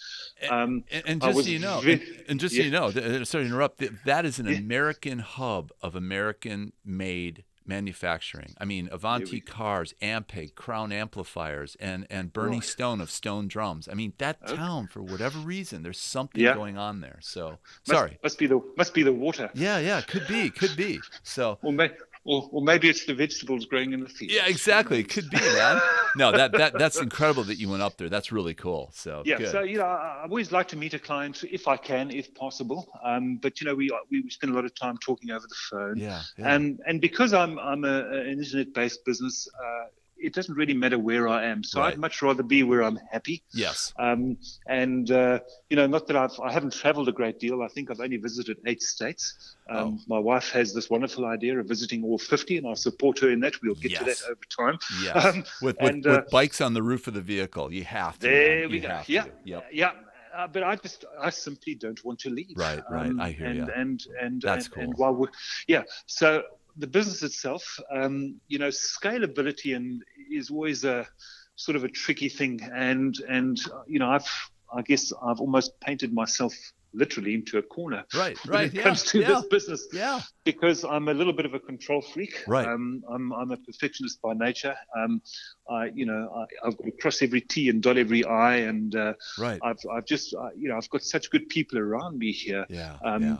Um, 0.49 0.83
And, 0.91 1.03
and 1.07 1.21
just 1.21 1.45
so 1.45 1.49
you 1.49 1.59
know, 1.59 1.79
and, 1.81 2.01
and 2.27 2.39
just 2.39 2.53
so 2.55 2.61
you 2.61 2.69
know, 2.69 2.87
uh, 2.87 3.23
sorry 3.25 3.45
to 3.45 3.49
interrupt. 3.49 3.79
th- 3.79 3.91
That 4.05 4.25
is 4.25 4.39
an 4.39 4.47
Yeah. 4.47 4.57
American 4.57 5.19
hub 5.19 5.71
of 5.81 5.95
American-made 5.95 7.43
manufacturing. 7.65 8.55
I 8.59 8.65
mean, 8.65 8.89
Avanti 8.91 9.39
cars, 9.41 9.93
Ampeg, 10.01 10.55
Crown 10.55 10.91
amplifiers, 10.91 11.77
and 11.79 12.07
and 12.09 12.33
Bernie 12.33 12.55
Right. 12.57 12.63
Stone 12.63 12.99
of 12.99 13.11
Stone 13.11 13.47
Drums. 13.47 13.87
I 13.87 13.93
mean, 13.93 14.13
that 14.17 14.37
Okay. 14.43 14.55
town, 14.55 14.87
for 14.87 15.03
whatever 15.03 15.37
reason, 15.39 15.83
there's 15.83 15.99
something 15.99 16.41
Yeah. 16.41 16.55
going 16.55 16.77
on 16.79 17.01
there. 17.01 17.19
So 17.21 17.49
must, 17.51 17.59
sorry. 17.85 18.17
must 18.23 18.39
be 18.39 18.47
the 18.47 18.59
must 18.75 18.93
be 18.95 19.03
the 19.03 19.13
water, 19.13 19.51
Yeah, 19.53 19.77
yeah, 19.77 20.01
could 20.01 20.27
be, 20.27 20.49
could 20.49 20.75
be. 20.75 20.99
So 21.23 21.59
or, 21.61 21.71
may, 21.71 21.91
or, 22.29 22.47
or 22.51 22.61
maybe 22.61 22.89
it's 22.89 23.05
the 23.05 23.13
vegetables 23.15 23.65
growing 23.65 23.93
in 23.93 24.01
the 24.01 24.09
field. 24.09 24.31
yeah, 24.31 24.45
exactly. 24.45 24.99
It 24.99 25.09
could 25.09 25.29
be, 25.29 25.39
man. 25.39 25.81
No, 26.15 26.31
that 26.31 26.51
that 26.53 26.77
that's 26.77 26.99
incredible 26.99 27.43
that 27.45 27.57
you 27.59 27.69
went 27.69 27.81
up 27.81 27.97
there. 27.97 28.09
That's 28.09 28.31
really 28.31 28.53
cool. 28.53 28.91
So 28.93 29.23
Yeah, 29.25 29.37
good. 29.37 29.51
so 29.51 29.61
you 29.61 29.77
know, 29.79 29.85
I 29.85 30.21
always 30.23 30.51
like 30.51 30.67
to 30.69 30.77
meet 30.77 30.93
a 30.93 30.99
client 30.99 31.43
if 31.43 31.67
I 31.67 31.77
can, 31.77 32.11
if 32.11 32.33
possible. 32.35 32.87
Um, 33.03 33.37
but 33.37 33.59
you 33.59 33.67
know, 33.67 33.75
we 33.75 33.89
we 34.11 34.29
spend 34.29 34.53
a 34.53 34.55
lot 34.55 34.65
of 34.65 34.73
time 34.75 34.97
talking 34.97 35.31
over 35.31 35.45
the 35.47 35.55
phone. 35.69 35.97
yeah, 35.97 36.21
yeah. 36.37 36.53
And 36.53 36.79
and 36.87 37.01
because 37.01 37.33
I'm 37.33 37.57
I'm 37.59 37.83
a, 37.83 37.97
an 38.11 38.27
internet-based 38.27 39.05
business, 39.05 39.47
uh, 39.63 39.85
it 40.21 40.33
doesn't 40.33 40.55
really 40.55 40.73
matter 40.73 40.99
where 40.99 41.27
I 41.27 41.45
am. 41.45 41.63
So 41.63 41.79
Right. 41.79 41.93
I'd 41.93 41.99
much 41.99 42.21
rather 42.21 42.43
be 42.43 42.63
where 42.63 42.83
I'm 42.83 42.99
happy. 43.11 43.43
yes. 43.53 43.93
Um, 43.97 44.37
and 44.67 45.09
uh, 45.11 45.39
you 45.69 45.75
know, 45.77 45.87
not 45.87 46.07
that 46.07 46.15
I've 46.15 46.37
I 46.39 46.51
haven't 46.51 46.73
travelled 46.73 47.07
a 47.09 47.11
great 47.11 47.39
deal. 47.39 47.61
I 47.61 47.67
think 47.67 47.89
I've 47.89 47.99
only 47.99 48.17
visited 48.17 48.57
eight 48.65 48.81
states. 48.81 49.55
Um, 49.69 49.77
Oh. 49.79 49.99
My 50.07 50.19
wife 50.19 50.49
has 50.51 50.73
this 50.73 50.89
wonderful 50.89 51.25
idea 51.25 51.57
of 51.59 51.67
visiting 51.67 52.03
all 52.03 52.17
50, 52.17 52.57
and 52.57 52.67
I 52.67 52.73
support 52.73 53.19
her 53.19 53.29
in 53.29 53.39
that. 53.41 53.53
We'll 53.61 53.75
get 53.75 53.95
to 53.97 54.03
that 54.05 54.21
over 54.29 54.45
time. 54.49 54.79
Yes. 55.03 55.25
Um, 55.25 55.43
with 55.61 55.77
with, 55.79 55.89
and, 55.91 56.07
uh, 56.07 56.09
with 56.23 56.29
bikes 56.31 56.59
on 56.59 56.73
the 56.73 56.81
roof 56.83 57.07
of 57.07 57.13
the 57.13 57.21
vehicle, 57.21 57.71
you 57.73 57.83
have 57.83 58.15
to. 58.19 58.27
There 58.27 58.61
man. 58.61 58.69
we 58.69 58.75
You 58.77 58.81
go. 58.81 59.01
Yeah, 59.07 59.23
to. 59.23 59.31
Yep. 59.45 59.65
yeah. 59.71 59.91
Uh, 60.35 60.47
but 60.47 60.63
I 60.63 60.75
just, 60.75 61.05
I 61.19 61.31
simply 61.31 61.73
don't 61.75 62.01
want 62.05 62.19
to 62.19 62.29
leave. 62.29 62.55
Um, 62.57 62.61
Right, 62.63 62.83
right. 62.89 63.11
I 63.19 63.31
hear 63.31 63.47
and, 63.47 63.57
ya. 63.57 63.67
And 63.75 64.05
and 64.21 64.41
That's 64.41 64.65
and, 64.67 64.73
cool. 64.75 64.83
And 64.83 64.93
while 64.97 65.13
we're, 65.15 65.27
yeah. 65.67 65.83
So 66.05 66.43
the 66.79 66.87
business 66.87 67.23
itself, 67.23 67.79
um, 67.91 68.39
you 68.47 68.59
know, 68.59 68.69
scalability 68.69 69.75
and 69.75 70.01
is 70.31 70.49
always 70.49 70.85
a 70.85 71.07
sort 71.55 71.75
of 71.75 71.83
a 71.83 71.89
tricky 71.89 72.29
thing. 72.29 72.61
And 72.73 73.15
and 73.29 73.57
you 73.87 73.99
know, 73.99 74.09
I've, 74.09 74.29
I 74.73 74.81
guess 74.81 75.11
I've 75.23 75.39
almost 75.41 75.79
painted 75.81 76.13
myself 76.13 76.53
literally 76.93 77.35
into 77.35 77.59
a 77.59 77.61
corner 77.61 78.03
Right, 78.15 78.37
when 78.49 78.61
right. 78.61 78.65
it 78.65 78.73
Yeah, 78.73 78.83
comes 78.83 79.03
to 79.11 79.19
yeah, 79.19 79.27
this 79.27 79.45
business 79.45 79.87
yeah. 79.93 80.21
because 80.43 80.83
I'm 80.83 81.07
a 81.07 81.13
little 81.13 81.33
bit 81.33 81.45
of 81.45 81.53
a 81.53 81.59
control 81.59 82.01
freak. 82.01 82.43
Right. 82.47 82.67
Um, 82.67 83.03
I'm, 83.13 83.31
I'm 83.33 83.51
a 83.51 83.57
perfectionist 83.57 84.21
by 84.23 84.33
nature. 84.33 84.75
Um, 84.97 85.21
I, 85.69 85.91
you 85.93 86.07
know, 86.07 86.29
I, 86.35 86.67
I've 86.67 86.77
got 86.77 86.85
to 86.85 86.91
cross 86.91 87.21
every 87.21 87.41
T 87.41 87.69
and 87.69 87.81
dot 87.83 87.97
every 87.97 88.25
I, 88.25 88.57
and 88.57 88.95
uh, 88.95 89.13
Right. 89.37 89.59
I've, 89.63 89.77
I've 89.93 90.05
just, 90.05 90.33
uh, 90.33 90.49
you 90.57 90.69
know, 90.69 90.77
I've 90.77 90.89
got 90.89 91.03
such 91.03 91.29
good 91.29 91.47
people 91.49 91.77
around 91.77 92.17
me 92.17 92.31
here. 92.31 92.65
Yeah. 92.69 92.97
Um, 93.03 93.23
yeah. 93.23 93.37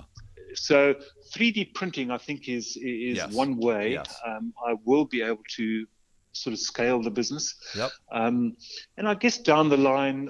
So 0.55 0.95
3D 1.33 1.73
printing, 1.73 2.12
I 2.12 2.17
think, 2.17 2.47
is 2.49 2.77
is 2.77 3.17
Yes. 3.17 3.33
one 3.33 3.57
way 3.57 3.93
Yes. 3.93 4.15
um, 4.25 4.53
I 4.67 4.75
will 4.85 5.05
be 5.05 5.21
able 5.21 5.43
to 5.57 5.85
sort 6.31 6.53
of 6.53 6.59
scale 6.59 7.01
the 7.01 7.12
business. 7.12 7.55
Yep. 7.75 7.91
Um, 8.12 8.55
and 8.97 9.07
I 9.07 9.15
guess 9.15 9.38
down 9.38 9.69
the 9.69 9.77
line, 9.77 10.29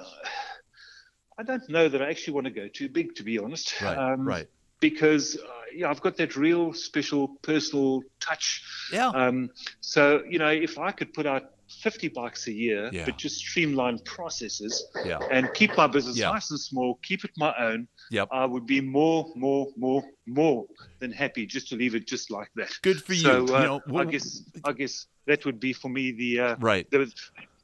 I 1.37 1.43
don't 1.43 1.67
know 1.69 1.87
that 1.89 2.01
I 2.01 2.09
actually 2.09 2.33
want 2.33 2.45
to 2.45 2.51
go 2.51 2.67
too 2.67 2.89
big, 2.89 3.15
to 3.15 3.23
be 3.23 3.37
honest. 3.39 3.79
Right. 3.81 3.97
Um, 3.97 4.27
right. 4.27 4.47
because 4.79 5.35
uh, 5.37 5.39
yeah, 5.75 5.89
I've 5.89 6.01
got 6.01 6.17
that 6.17 6.35
real 6.35 6.73
special 6.73 7.27
personal 7.41 8.01
touch. 8.19 8.63
Yeah. 8.91 9.09
Um, 9.09 9.49
so 9.81 10.23
you 10.27 10.39
know, 10.39 10.49
if 10.49 10.77
I 10.79 10.91
could 10.91 11.13
put 11.13 11.25
out 11.25 11.51
50 11.69 12.09
bikes 12.09 12.47
a 12.47 12.51
year, 12.51 12.89
Yeah. 12.91 13.05
but 13.05 13.17
just 13.17 13.37
streamline 13.37 13.99
processes 13.99 14.85
yeah. 15.05 15.19
and 15.31 15.53
keep 15.53 15.75
my 15.77 15.87
business 15.87 16.17
Yeah. 16.17 16.31
nice 16.31 16.51
and 16.51 16.59
small, 16.59 16.99
keep 17.03 17.23
it 17.23 17.31
my 17.37 17.53
own, 17.57 17.87
Yep. 18.11 18.29
I 18.31 18.45
would 18.45 18.65
be 18.65 18.81
more, 18.81 19.31
more, 19.35 19.67
more, 19.77 20.03
more 20.25 20.65
than 20.99 21.11
happy 21.11 21.45
just 21.45 21.69
to 21.69 21.75
leave 21.75 21.95
it 21.95 22.07
just 22.07 22.31
like 22.31 22.49
that. 22.55 22.71
Good 22.81 23.03
for 23.03 23.13
you. 23.13 23.21
So 23.21 23.45
you 23.47 23.55
uh, 23.55 23.63
know, 23.87 23.99
I 23.99 24.05
guess 24.05 24.43
I 24.63 24.73
guess 24.73 25.07
that 25.25 25.45
would 25.45 25.59
be 25.59 25.73
for 25.73 25.89
me 25.89 26.11
the 26.11 26.39
uh, 26.39 26.55
right. 26.59 26.89
the, 26.91 27.11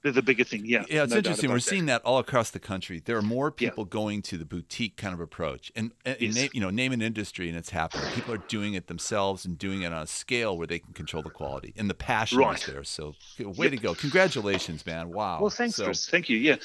the 0.05 0.11
the 0.11 0.21
bigger 0.21 0.43
thing. 0.43 0.61
Yeah. 0.65 0.85
Yeah, 0.87 1.03
it's 1.03 1.11
no 1.11 1.17
interesting. 1.17 1.49
We're 1.49 1.55
that. 1.57 1.61
seeing 1.61 1.87
that 1.87 2.01
all 2.03 2.19
across 2.19 2.51
the 2.51 2.59
country. 2.59 3.01
There 3.03 3.17
are 3.17 3.21
more 3.23 3.47
Yeah. 3.57 3.69
people 3.69 3.85
going 3.85 4.21
to 4.23 4.37
the 4.37 4.45
boutique 4.45 4.97
kind 4.97 5.13
of 5.13 5.19
approach, 5.19 5.71
and, 5.75 5.91
and 6.05 6.15
Yes. 6.19 6.35
name, 6.35 6.49
you 6.53 6.61
know, 6.61 6.69
name 6.69 6.93
an 6.93 7.01
industry, 7.01 7.49
and 7.49 7.57
it's 7.57 7.71
happening. 7.71 8.05
People 8.13 8.33
are 8.35 8.43
doing 8.47 8.75
it 8.75 8.87
themselves 8.87 9.45
and 9.45 9.57
doing 9.57 9.81
it 9.81 9.91
on 9.91 10.03
a 10.03 10.07
scale 10.07 10.57
where 10.57 10.67
they 10.67 10.79
can 10.79 10.93
control 10.93 11.23
the 11.23 11.29
quality, 11.31 11.73
and 11.75 11.89
the 11.89 11.95
passion 11.95 12.37
Right. 12.37 12.57
is 12.59 12.65
there. 12.65 12.83
So, 12.83 13.15
way 13.39 13.69
to 13.69 13.77
go! 13.77 13.95
Congratulations, 13.95 14.85
man! 14.85 15.09
Wow. 15.09 15.41
Well, 15.41 15.49
thanks, 15.49 15.75
so, 15.75 15.85
Chris. 15.85 16.07
Thank 16.07 16.29
you. 16.29 16.37
Yeah. 16.37 16.57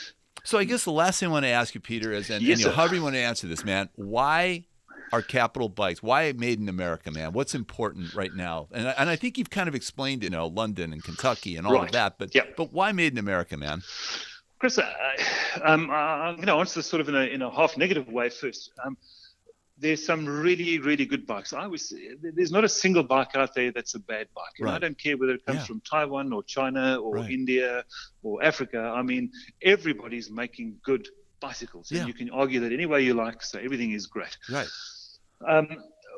So, 0.45 0.59
I 0.59 0.65
guess 0.65 0.85
the 0.85 0.93
last 0.93 1.21
thing 1.21 1.29
I 1.31 1.33
want 1.33 1.45
to 1.45 1.51
ask 1.51 1.75
you, 1.75 1.81
Peter, 1.81 2.13
is, 2.13 2.31
and, 2.31 2.43
Yes, 2.43 2.59
and 2.59 2.61
you 2.61 2.67
know, 2.67 2.73
however 2.73 2.95
you 2.95 3.03
want 3.03 3.15
to 3.15 3.21
answer 3.21 3.47
this, 3.47 3.65
man, 3.65 3.89
why 3.97 4.65
are 5.13 5.23
Capitol 5.23 5.69
bikes? 5.69 6.03
Why 6.03 6.33
made 6.33 6.61
in 6.61 6.69
America, 6.69 7.11
man? 7.11 7.33
What's 7.33 7.55
important 7.55 8.15
right 8.15 8.35
now? 8.35 8.69
And 8.73 8.89
I, 8.89 8.91
and 8.99 9.11
I 9.11 9.17
think 9.17 9.39
you've 9.39 9.51
kind 9.51 9.69
of 9.69 9.75
explained, 9.75 10.23
you 10.23 10.31
know, 10.31 10.47
London 10.47 10.93
and 10.93 11.03
Kentucky 11.03 11.57
and 11.57 11.67
all 11.67 11.83
of 11.83 11.93
that, 11.93 12.19
but 12.19 12.35
Yep. 12.35 12.57
but 12.57 12.73
why 12.73 12.93
made 12.93 13.13
in 13.13 13.19
America, 13.19 13.57
man? 13.57 13.83
Chris, 14.59 14.79
um, 14.79 15.91
I- 15.91 15.95
I'm 16.29 16.37
going 16.37 16.47
to 16.49 16.55
answer 16.55 16.81
this 16.81 16.87
sort 16.87 17.01
of 17.01 17.09
in 17.09 17.15
a, 17.17 17.23
in 17.23 17.43
a 17.43 17.51
half 17.51 17.77
negative 17.77 18.09
way 18.09 18.29
first. 18.29 18.71
Um, 18.85 18.97
there's 19.79 20.05
some 20.05 20.27
really, 20.27 20.79
really 20.79 21.07
good 21.07 21.27
bikes. 21.27 21.55
I 21.55 21.67
was 21.67 21.91
there's 22.23 22.53
not 22.53 22.65
a 22.65 22.69
single 22.69 23.03
bike 23.03 23.35
out 23.35 23.55
there 23.55 23.73
that's 23.73 23.95
a 23.95 23.99
bad 23.99 24.27
bike, 24.35 24.53
and 24.59 24.69
I 24.69 24.79
don't 24.79 24.99
care 24.99 25.17
whether 25.17 25.33
it 25.33 25.47
comes 25.47 25.61
Yeah. 25.61 25.65
from 25.65 25.81
Taiwan 25.81 26.35
or 26.35 26.43
China 26.43 26.97
or 26.97 27.15
Right. 27.15 27.31
India 27.31 27.85
or 28.23 28.45
Africa. 28.45 28.93
I 28.95 29.01
mean, 29.01 29.33
everybody's 29.63 30.31
making 30.31 30.77
good 30.83 31.09
bicycles, 31.41 31.91
and 31.91 32.01
Yeah. 32.01 32.07
you 32.07 32.13
can 32.13 32.29
argue 32.29 32.61
that 32.61 32.73
any 32.75 32.85
way 32.85 33.03
you 33.03 33.15
like. 33.15 33.43
So 33.43 33.59
everything 33.59 33.93
is 33.93 34.07
great. 34.07 34.37
Right. 34.51 34.69
Um, 35.47 35.69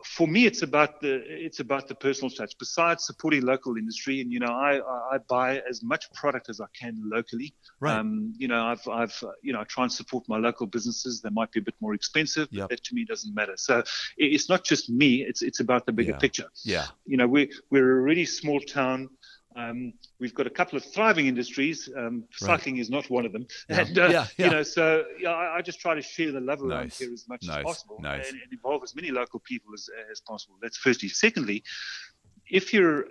for 0.04 0.26
me, 0.26 0.46
it's 0.46 0.62
about 0.62 1.00
the 1.00 1.22
it's 1.28 1.60
about 1.60 1.86
the 1.86 1.94
personal 1.94 2.28
touch. 2.28 2.58
Besides 2.58 3.06
supporting 3.06 3.42
local 3.42 3.76
industry, 3.76 4.20
and 4.20 4.32
you 4.32 4.40
know, 4.40 4.48
I 4.52 4.80
I 5.14 5.18
buy 5.28 5.60
as 5.70 5.82
much 5.82 6.12
product 6.12 6.48
as 6.48 6.60
I 6.60 6.66
can 6.78 7.00
locally. 7.04 7.54
Right. 7.78 7.96
Um, 7.96 8.32
you 8.36 8.48
know, 8.48 8.64
I've 8.64 8.86
I've 8.88 9.24
you 9.42 9.52
know 9.52 9.60
I 9.60 9.64
try 9.64 9.84
and 9.84 9.92
support 9.92 10.28
my 10.28 10.38
local 10.38 10.66
businesses. 10.66 11.20
They 11.20 11.30
might 11.30 11.52
be 11.52 11.60
a 11.60 11.62
bit 11.62 11.76
more 11.80 11.94
expensive, 11.94 12.48
Yep. 12.50 12.68
but 12.68 12.70
that 12.70 12.84
to 12.84 12.94
me 12.96 13.04
doesn't 13.04 13.32
matter. 13.32 13.52
So 13.56 13.84
it's 14.16 14.48
not 14.48 14.64
just 14.64 14.90
me. 14.90 15.22
It's 15.22 15.40
it's 15.42 15.60
about 15.60 15.86
the 15.86 15.92
bigger 15.92 16.12
Yeah. 16.12 16.18
picture. 16.18 16.48
yeah. 16.64 16.86
You 17.06 17.16
know, 17.16 17.28
we 17.28 17.52
we're 17.70 17.98
a 17.98 18.02
really 18.02 18.24
small 18.26 18.58
town. 18.60 19.08
Um, 19.56 19.92
we've 20.18 20.34
got 20.34 20.46
a 20.46 20.50
couple 20.50 20.76
of 20.76 20.84
thriving 20.84 21.26
industries. 21.26 21.88
Um, 21.96 22.24
cycling 22.32 22.78
is 22.78 22.90
not 22.90 23.08
one 23.10 23.26
of 23.26 23.32
them. 23.32 23.46
Yeah. 23.68 23.80
And 23.80 23.98
uh, 23.98 24.02
Yeah, 24.08 24.26
yeah. 24.36 24.44
you 24.46 24.50
know, 24.52 24.62
so 24.62 25.04
yeah, 25.20 25.30
I, 25.30 25.58
I 25.58 25.62
just 25.62 25.80
try 25.80 25.94
to 25.94 26.02
share 26.02 26.32
the 26.32 26.40
love 26.40 26.62
around 26.62 26.84
Nice. 26.84 26.98
here 26.98 27.12
as 27.12 27.28
much 27.28 27.42
Nice. 27.44 27.58
as 27.58 27.62
possible 27.64 27.98
Nice. 28.00 28.28
and, 28.30 28.40
and 28.40 28.52
involve 28.52 28.82
as 28.82 28.94
many 28.94 29.10
local 29.10 29.40
people 29.40 29.72
as, 29.74 29.88
as 30.10 30.20
possible. 30.20 30.56
That's 30.62 30.76
firstly. 30.76 31.08
Secondly, 31.08 31.62
if 32.48 32.72
you're 32.72 33.06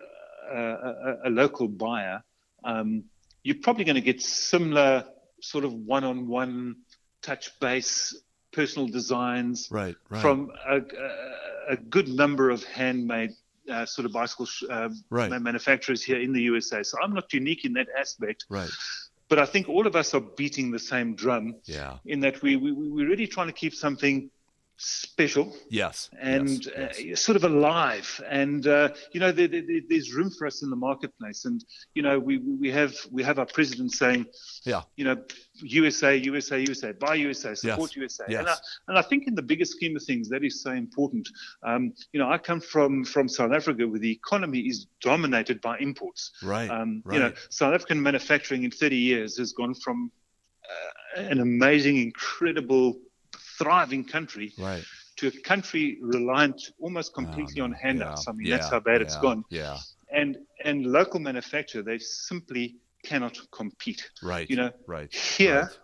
a, 0.52 0.58
a, 0.58 1.18
a 1.26 1.30
local 1.30 1.68
buyer, 1.68 2.24
um, 2.64 3.06
you're 3.44 3.56
probably 3.62 3.86
going 3.86 3.96
to 3.96 4.02
get 4.02 4.22
similar 4.22 5.06
sort 5.42 5.66
of 5.66 5.74
one-on-one 5.74 6.76
touch 7.22 7.60
base 7.60 8.16
personal 8.52 8.88
designs 8.88 9.68
Right. 9.72 9.96
Right. 10.10 10.22
from 10.22 10.52
a, 10.68 10.78
a, 10.78 11.74
a 11.74 11.78
good 11.78 12.08
number 12.10 12.50
of 12.50 12.64
handmade 12.66 13.32
uh, 13.72 13.86
sort 13.86 14.06
of 14.06 14.12
bicycle 14.12 14.46
sh- 14.46 14.64
uh, 14.70 14.90
Right. 15.10 15.30
ma- 15.32 15.39
manufacturers 15.39 16.04
here 16.04 16.20
in 16.20 16.32
the 16.34 16.41
USA. 16.52 16.84
So 16.84 16.98
I'm 17.02 17.14
not 17.14 17.32
unique 17.34 17.66
in 17.66 17.74
that 17.74 17.88
aspect. 17.98 18.45
right. 18.50 18.70
but 19.30 19.39
I 19.39 19.45
think 19.45 19.70
all 19.70 19.88
of 19.88 19.95
us 19.95 20.14
are 20.14 20.20
beating 20.41 20.72
the 20.72 20.80
same 20.93 21.16
drum 21.16 21.56
Yeah. 21.66 21.98
in 22.06 22.20
that 22.26 22.41
we, 22.41 22.58
we 22.58 22.72
we're 22.74 23.08
really 23.08 23.28
trying 23.28 23.48
to 23.48 23.54
keep 23.64 23.74
something 23.74 24.30
special 24.84 25.56
Yes. 25.70 26.10
and 26.20 26.50
yes, 26.66 27.00
yes. 27.04 27.14
Uh, 27.14 27.16
sort 27.16 27.36
of 27.36 27.44
alive. 27.44 28.20
And 28.28 28.66
uh, 28.66 28.90
you 29.12 29.20
know, 29.20 29.32
there, 29.32 29.48
there, 29.48 29.62
there's 29.88 30.12
room 30.14 30.32
for 30.32 30.48
us 30.48 30.64
in 30.64 30.70
the 30.72 30.76
marketplace. 30.76 31.46
And 31.46 31.64
you 31.94 32.02
know, 32.02 32.18
we 32.18 32.40
we 32.40 32.72
have 32.72 32.96
we 33.12 33.22
have 33.22 33.38
our 33.38 33.46
president 33.46 33.92
saying, 33.92 34.26
Yeah. 34.66 34.82
you 34.96 35.06
know, 35.06 35.18
USA, 35.62 36.16
USA, 36.16 36.60
USA, 36.60 36.94
buy 36.94 37.14
USA, 37.16 37.54
support 37.54 37.92
Yes, 37.92 37.98
USA. 37.98 38.24
yes. 38.28 38.40
And, 38.40 38.50
I, 38.50 38.56
and 38.88 38.98
I 38.98 39.02
think 39.04 39.28
in 39.28 39.36
the 39.36 39.44
bigger 39.44 39.66
scheme 39.66 39.96
of 39.96 40.04
things, 40.04 40.30
that 40.30 40.44
is 40.44 40.64
so 40.64 40.72
important. 40.72 41.30
Um, 41.64 41.94
you 42.12 42.20
know, 42.20 42.30
I 42.32 42.40
come 42.40 42.60
from 42.60 43.06
from 43.06 43.28
South 43.30 43.52
Africa, 43.54 43.88
where 43.88 44.00
the 44.00 44.12
economy 44.12 44.62
is 44.62 44.88
dominated 45.02 45.62
by 45.62 45.78
imports. 45.78 46.32
right. 46.42 46.70
Um, 46.72 47.04
right. 47.06 47.14
You 47.16 47.20
know, 47.20 47.34
South 47.50 47.76
African 47.76 48.02
manufacturing 48.02 48.64
in 48.64 48.72
30 48.72 48.96
years 48.96 49.38
has 49.38 49.54
gone 49.54 49.76
from 49.76 50.12
uh, 51.18 51.22
an 51.22 51.40
amazing, 51.40 51.98
incredible, 51.98 52.98
thriving 53.62 54.03
country 54.03 54.53
right. 54.57 54.84
to 55.18 55.28
a 55.28 55.32
country 55.41 55.99
reliant 56.01 56.62
almost 56.80 57.14
completely 57.14 57.62
Oh, 57.62 57.66
on 57.66 57.72
handouts. 57.74 58.26
Yeah, 58.28 58.32
I 58.32 58.36
mean, 58.36 58.47
yeah, 58.47 58.57
that's 58.57 58.70
how 58.70 58.80
bad 58.80 59.01
it's 59.01 59.18
gone. 59.18 59.43
Yeah. 59.49 59.78
And 60.12 60.38
and 60.64 60.86
local 60.86 61.20
manufacture, 61.20 61.82
they 61.82 61.97
simply 61.99 62.76
cannot 63.03 63.38
compete. 63.51 64.09
Right. 64.24 64.49
You 64.49 64.57
know, 64.57 64.72
Right. 64.88 65.14
Here, 65.14 65.62
Right. 65.62 65.80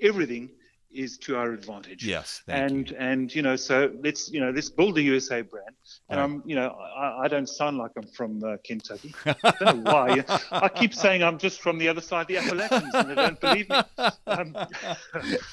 everything 0.00 0.50
is 0.94 1.18
to 1.18 1.36
our 1.36 1.52
advantage. 1.52 2.04
Yes. 2.04 2.42
And 2.48 2.90
you. 2.90 2.96
and 2.98 3.34
you 3.34 3.42
know, 3.42 3.56
so 3.56 3.92
let's 4.02 4.30
you 4.30 4.40
know 4.40 4.50
let's 4.50 4.70
build 4.70 4.98
a 4.98 5.02
USA 5.02 5.42
brand. 5.42 5.68
And 6.08 6.18
Right. 6.18 6.24
I'm 6.24 6.42
you 6.46 6.54
know 6.56 6.68
I, 6.70 7.24
I 7.24 7.28
don't 7.28 7.48
sound 7.48 7.78
like 7.78 7.90
I'm 7.96 8.06
from 8.18 8.42
uh, 8.44 8.56
Kentucky. 8.64 9.14
I 9.26 9.34
don't 9.60 9.82
know 9.84 9.92
why. 9.92 10.24
I 10.50 10.68
keep 10.68 10.94
saying 10.94 11.22
I'm 11.22 11.38
just 11.38 11.60
from 11.60 11.78
the 11.78 11.88
other 11.88 12.00
side 12.00 12.22
of 12.22 12.26
the 12.28 12.36
Appalachians, 12.38 12.94
and 12.94 13.10
they 13.10 13.14
don't 13.14 13.40
believe 13.40 13.68
me. 13.68 13.76
Um, 14.26 14.56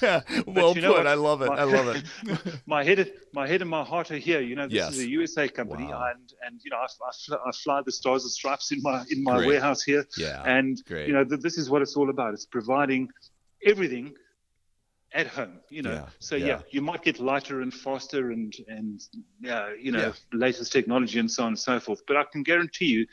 well 0.48 0.76
you 0.76 0.82
know 0.82 0.94
put. 0.94 0.98
what? 1.00 1.08
I 1.08 1.14
love 1.16 1.42
it. 1.42 1.48
My- 1.50 1.60
I 1.60 1.64
love 1.64 1.96
it. 1.96 2.60
my 2.66 2.84
head, 2.84 3.12
my 3.34 3.48
head 3.48 3.62
and 3.62 3.70
my 3.70 3.84
heart 3.84 4.12
are 4.12 4.18
here. 4.18 4.42
You 4.42 4.56
know, 4.56 4.66
this 4.68 4.74
Yes. 4.76 4.94
is 4.94 5.00
a 5.00 5.10
USA 5.10 5.48
company, 5.48 5.86
Wow. 5.86 6.12
and 6.14 6.34
and 6.46 6.60
you 6.64 6.72
know, 6.72 6.78
I, 6.78 6.86
I, 6.86 7.12
fl- 7.26 7.48
I 7.48 7.52
fly 7.52 7.82
the 7.86 7.92
stars 7.92 8.24
and 8.24 8.32
stripes 8.32 8.72
in 8.72 8.82
my 8.82 9.04
in 9.10 9.24
my 9.24 9.38
Great. 9.38 9.48
warehouse 9.48 9.82
here, 9.84 10.06
Yeah. 10.18 10.44
and 10.46 10.82
great. 10.86 11.08
you 11.08 11.14
know, 11.14 11.24
th- 11.24 11.42
this 11.42 11.58
is 11.58 11.70
what 11.70 11.82
it's 11.82 11.96
all 11.96 12.10
about. 12.10 12.34
It's 12.34 12.46
providing 12.46 13.10
everything 13.66 14.14
at 15.14 15.28
home. 15.28 15.60
You 15.70 15.82
know, 15.82 15.94
Yeah, 15.94 16.06
so 16.20 16.36
yeah. 16.36 16.46
yeah. 16.48 16.62
you 16.72 16.82
might 16.82 17.02
get 17.04 17.20
lighter 17.20 17.62
and 17.62 17.74
faster 17.74 18.32
and 18.32 18.54
and 18.68 19.02
uh, 19.50 19.70
you 19.80 19.92
know, 19.92 20.00
Yeah. 20.08 20.14
latest 20.32 20.72
technology 20.72 21.20
and 21.20 21.30
so 21.32 21.44
on 21.44 21.50
and 21.50 21.60
so 21.60 21.80
forth. 21.80 22.02
But 22.08 22.18
I 22.18 22.24
can 22.32 22.44
guarantee 22.44 22.86
you 22.86 23.06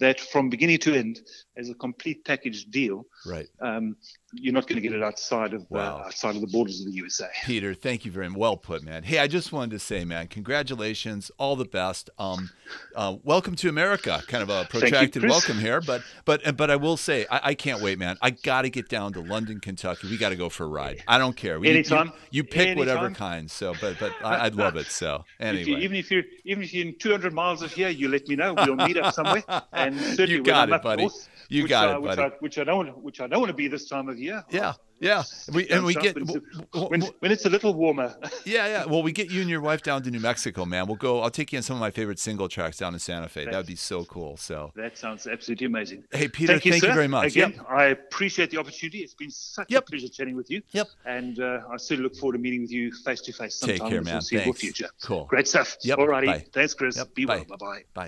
that 0.00 0.20
from 0.20 0.48
beginning 0.50 0.78
to 0.80 0.94
end, 0.94 1.20
as 1.56 1.68
a 1.68 1.74
complete 1.74 2.24
package 2.24 2.64
deal, 2.66 3.04
right. 3.26 3.48
um, 3.60 3.96
you're 4.34 4.52
not 4.54 4.66
going 4.66 4.76
to 4.76 4.86
get 4.88 4.92
it 4.96 5.02
outside 5.02 5.52
of 5.54 5.66
Wow. 5.70 5.98
uh, 5.98 6.06
outside 6.06 6.34
of 6.34 6.40
the 6.40 6.46
borders 6.46 6.80
of 6.80 6.86
the 6.86 6.92
USA. 6.92 7.28
Peter, 7.44 7.74
thank 7.74 8.04
you 8.04 8.10
very 8.10 8.28
much. 8.28 8.38
Well 8.38 8.56
put, 8.56 8.82
man. 8.82 9.02
Hey, 9.02 9.18
I 9.18 9.26
just 9.26 9.52
wanted 9.52 9.70
to 9.72 9.78
say, 9.78 10.04
man, 10.04 10.28
congratulations, 10.28 11.30
all 11.38 11.56
the 11.56 11.64
best. 11.64 12.10
Um, 12.18 12.50
uh, 12.94 13.16
welcome 13.24 13.54
to 13.56 13.68
America. 13.68 14.22
Kind 14.28 14.42
of 14.42 14.48
a 14.50 14.64
protracted 14.64 15.22
Chris. 15.22 15.30
welcome 15.30 15.58
here, 15.58 15.80
but 15.80 16.02
but 16.24 16.56
but 16.56 16.70
I 16.70 16.76
will 16.76 16.96
say, 16.96 17.26
I, 17.30 17.40
I 17.50 17.54
can't 17.54 17.82
wait, 17.82 17.98
man. 17.98 18.16
I 18.22 18.30
got 18.30 18.62
to 18.62 18.70
get 18.70 18.88
down 18.88 19.12
to 19.14 19.20
London, 19.20 19.60
Kentucky. 19.60 20.08
We 20.08 20.16
got 20.16 20.30
to 20.30 20.36
go 20.36 20.48
for 20.48 20.64
a 20.64 20.68
ride. 20.68 21.02
I 21.08 21.18
don't 21.18 21.36
care. 21.36 21.58
We, 21.60 21.68
you- 21.68 21.74
Anytime. 21.74 22.08
You, 22.08 22.12
you 22.38 22.44
pick 22.44 22.78
whatever 22.78 23.10
kind. 23.10 23.50
So, 23.50 23.74
but 23.80 23.98
but 23.98 24.12
I, 24.24 24.44
I'd 24.46 24.54
love 24.54 24.76
it. 24.76 24.86
So 24.86 25.24
If 25.40 25.66
you, 25.66 25.74
anyway, 25.74 25.84
even 25.84 25.96
if 25.96 26.10
you're 26.10 26.24
even 26.44 26.62
if 26.62 26.72
you're 26.72 26.86
in 26.86 26.98
200 26.98 27.32
miles 27.32 27.62
of 27.62 27.72
here, 27.72 27.88
you 27.88 28.08
let 28.08 28.26
me 28.28 28.36
know. 28.36 28.54
We'll 28.54 28.76
meet 28.76 28.96
up 28.96 29.12
somewhere. 29.14 29.42
And 29.72 29.98
certainly 30.00 30.32
You 30.34 30.42
got 30.42 30.70
it, 30.70 30.82
buddy. 30.82 31.02
north, 31.02 31.28
You 31.48 31.66
got 31.68 31.88
I, 31.88 31.94
it, 31.94 32.02
which 32.02 32.16
buddy. 32.16 32.22
I, 32.22 32.28
which 32.40 32.58
I 32.58 32.64
don't 32.64 32.98
which 33.02 33.20
I 33.20 33.26
don't 33.26 33.40
want 33.40 33.50
to 33.50 33.54
be 33.56 33.68
this 33.68 33.88
time 33.88 34.08
of 34.08 34.18
year. 34.18 34.21
Yeah, 34.22 34.42
yeah. 34.50 34.72
Yeah, 35.00 35.24
we 35.52 35.66
and 35.68 35.84
we 35.84 35.94
get 35.94 36.14
when, 36.14 37.02
it's, 37.02 37.10
when, 37.18 37.32
it's 37.32 37.44
a 37.44 37.50
little 37.50 37.74
warmer. 37.74 38.14
yeah, 38.44 38.68
yeah. 38.68 38.84
Well, 38.84 39.02
we 39.02 39.10
get 39.10 39.32
you 39.32 39.40
and 39.40 39.50
your 39.50 39.60
wife 39.60 39.82
down 39.82 40.04
to 40.04 40.10
New 40.12 40.20
Mexico, 40.20 40.64
man. 40.64 40.86
We'll 40.86 40.94
go. 40.94 41.22
I'll 41.22 41.28
take 41.28 41.52
you 41.52 41.56
on 41.56 41.64
some 41.64 41.74
of 41.74 41.80
my 41.80 41.90
favorite 41.90 42.20
single 42.20 42.48
tracks 42.48 42.76
down 42.76 42.92
in 42.94 43.00
Santa 43.00 43.28
Fe. 43.28 43.46
That 43.46 43.56
would 43.56 43.66
be 43.66 43.74
so 43.74 44.04
cool. 44.04 44.36
So, 44.36 44.70
that 44.76 44.96
sounds 44.96 45.26
absolutely 45.26 45.66
amazing. 45.66 46.04
hey, 46.12 46.28
Peter, 46.28 46.52
thank 46.52 46.66
you, 46.66 46.74
sir. 46.74 46.94
very 46.94 47.08
much. 47.08 47.32
Again, 47.32 47.54
Yep. 47.56 47.66
I 47.68 47.84
appreciate 47.86 48.50
the 48.52 48.58
opportunity. 48.58 48.98
It's 48.98 49.14
been 49.14 49.32
such 49.32 49.66
Yep. 49.72 49.82
a 49.82 49.90
pleasure 49.90 50.06
chatting 50.08 50.36
with 50.36 50.48
you. 50.52 50.62
Yep. 50.70 50.86
And 51.04 51.40
uh, 51.40 51.62
I 51.68 51.78
certainly 51.78 52.04
look 52.04 52.14
forward 52.14 52.34
to 52.34 52.38
meeting 52.38 52.60
with 52.62 52.70
you 52.70 52.92
face 52.92 53.22
to 53.22 53.32
face 53.32 53.56
sometime 53.56 53.78
Take 53.78 53.88
care, 53.88 53.98
in 53.98 54.04
the 54.04 54.10
man. 54.12 54.20
foreseeable 54.20 54.44
Thanks. 54.44 54.60
future. 54.60 54.88
Cool. 55.02 55.24
Great 55.24 55.48
stuff. 55.48 55.78
Yep. 55.82 55.98
Alrighty. 55.98 56.26
Bye. 56.26 56.44
Thanks, 56.52 56.74
Chris. 56.74 56.96
Yep. 56.96 57.14
Be 57.16 57.24
Bye. 57.24 57.38
well. 57.48 57.56
Bye 57.58 57.82
bye. 57.92 58.02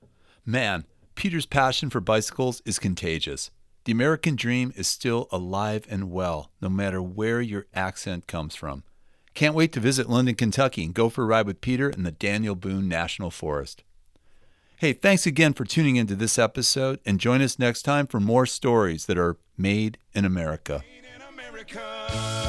Bye. 0.00 0.08
Man, 0.46 0.84
Peter's 1.16 1.46
passion 1.46 1.90
for 1.90 2.00
bicycles 2.00 2.62
is 2.64 2.78
contagious. 2.78 3.50
The 3.84 3.92
American 3.92 4.36
dream 4.36 4.72
is 4.76 4.86
still 4.86 5.26
alive 5.30 5.86
and 5.88 6.10
well, 6.10 6.50
no 6.60 6.68
matter 6.68 7.00
where 7.00 7.40
your 7.40 7.66
accent 7.72 8.26
comes 8.26 8.54
from. 8.54 8.84
Can't 9.32 9.54
wait 9.54 9.72
to 9.72 9.80
visit 9.80 10.10
London, 10.10 10.34
Kentucky 10.34 10.84
and 10.84 10.92
go 10.92 11.08
for 11.08 11.22
a 11.22 11.26
ride 11.26 11.46
with 11.46 11.60
Peter 11.60 11.88
in 11.88 12.02
the 12.02 12.10
Daniel 12.10 12.54
Boone 12.54 12.88
National 12.88 13.30
Forest. 13.30 13.82
Hey, 14.76 14.92
thanks 14.92 15.26
again 15.26 15.52
for 15.52 15.64
tuning 15.64 15.96
into 15.96 16.14
this 16.14 16.38
episode 16.38 17.00
and 17.06 17.20
join 17.20 17.42
us 17.42 17.58
next 17.58 17.82
time 17.82 18.06
for 18.06 18.20
more 18.20 18.46
stories 18.46 19.06
that 19.06 19.18
are 19.18 19.38
made 19.56 19.98
in 20.14 20.24
America. 20.24 20.82
Made 20.86 21.08
in 21.14 21.22
America. 21.22 22.39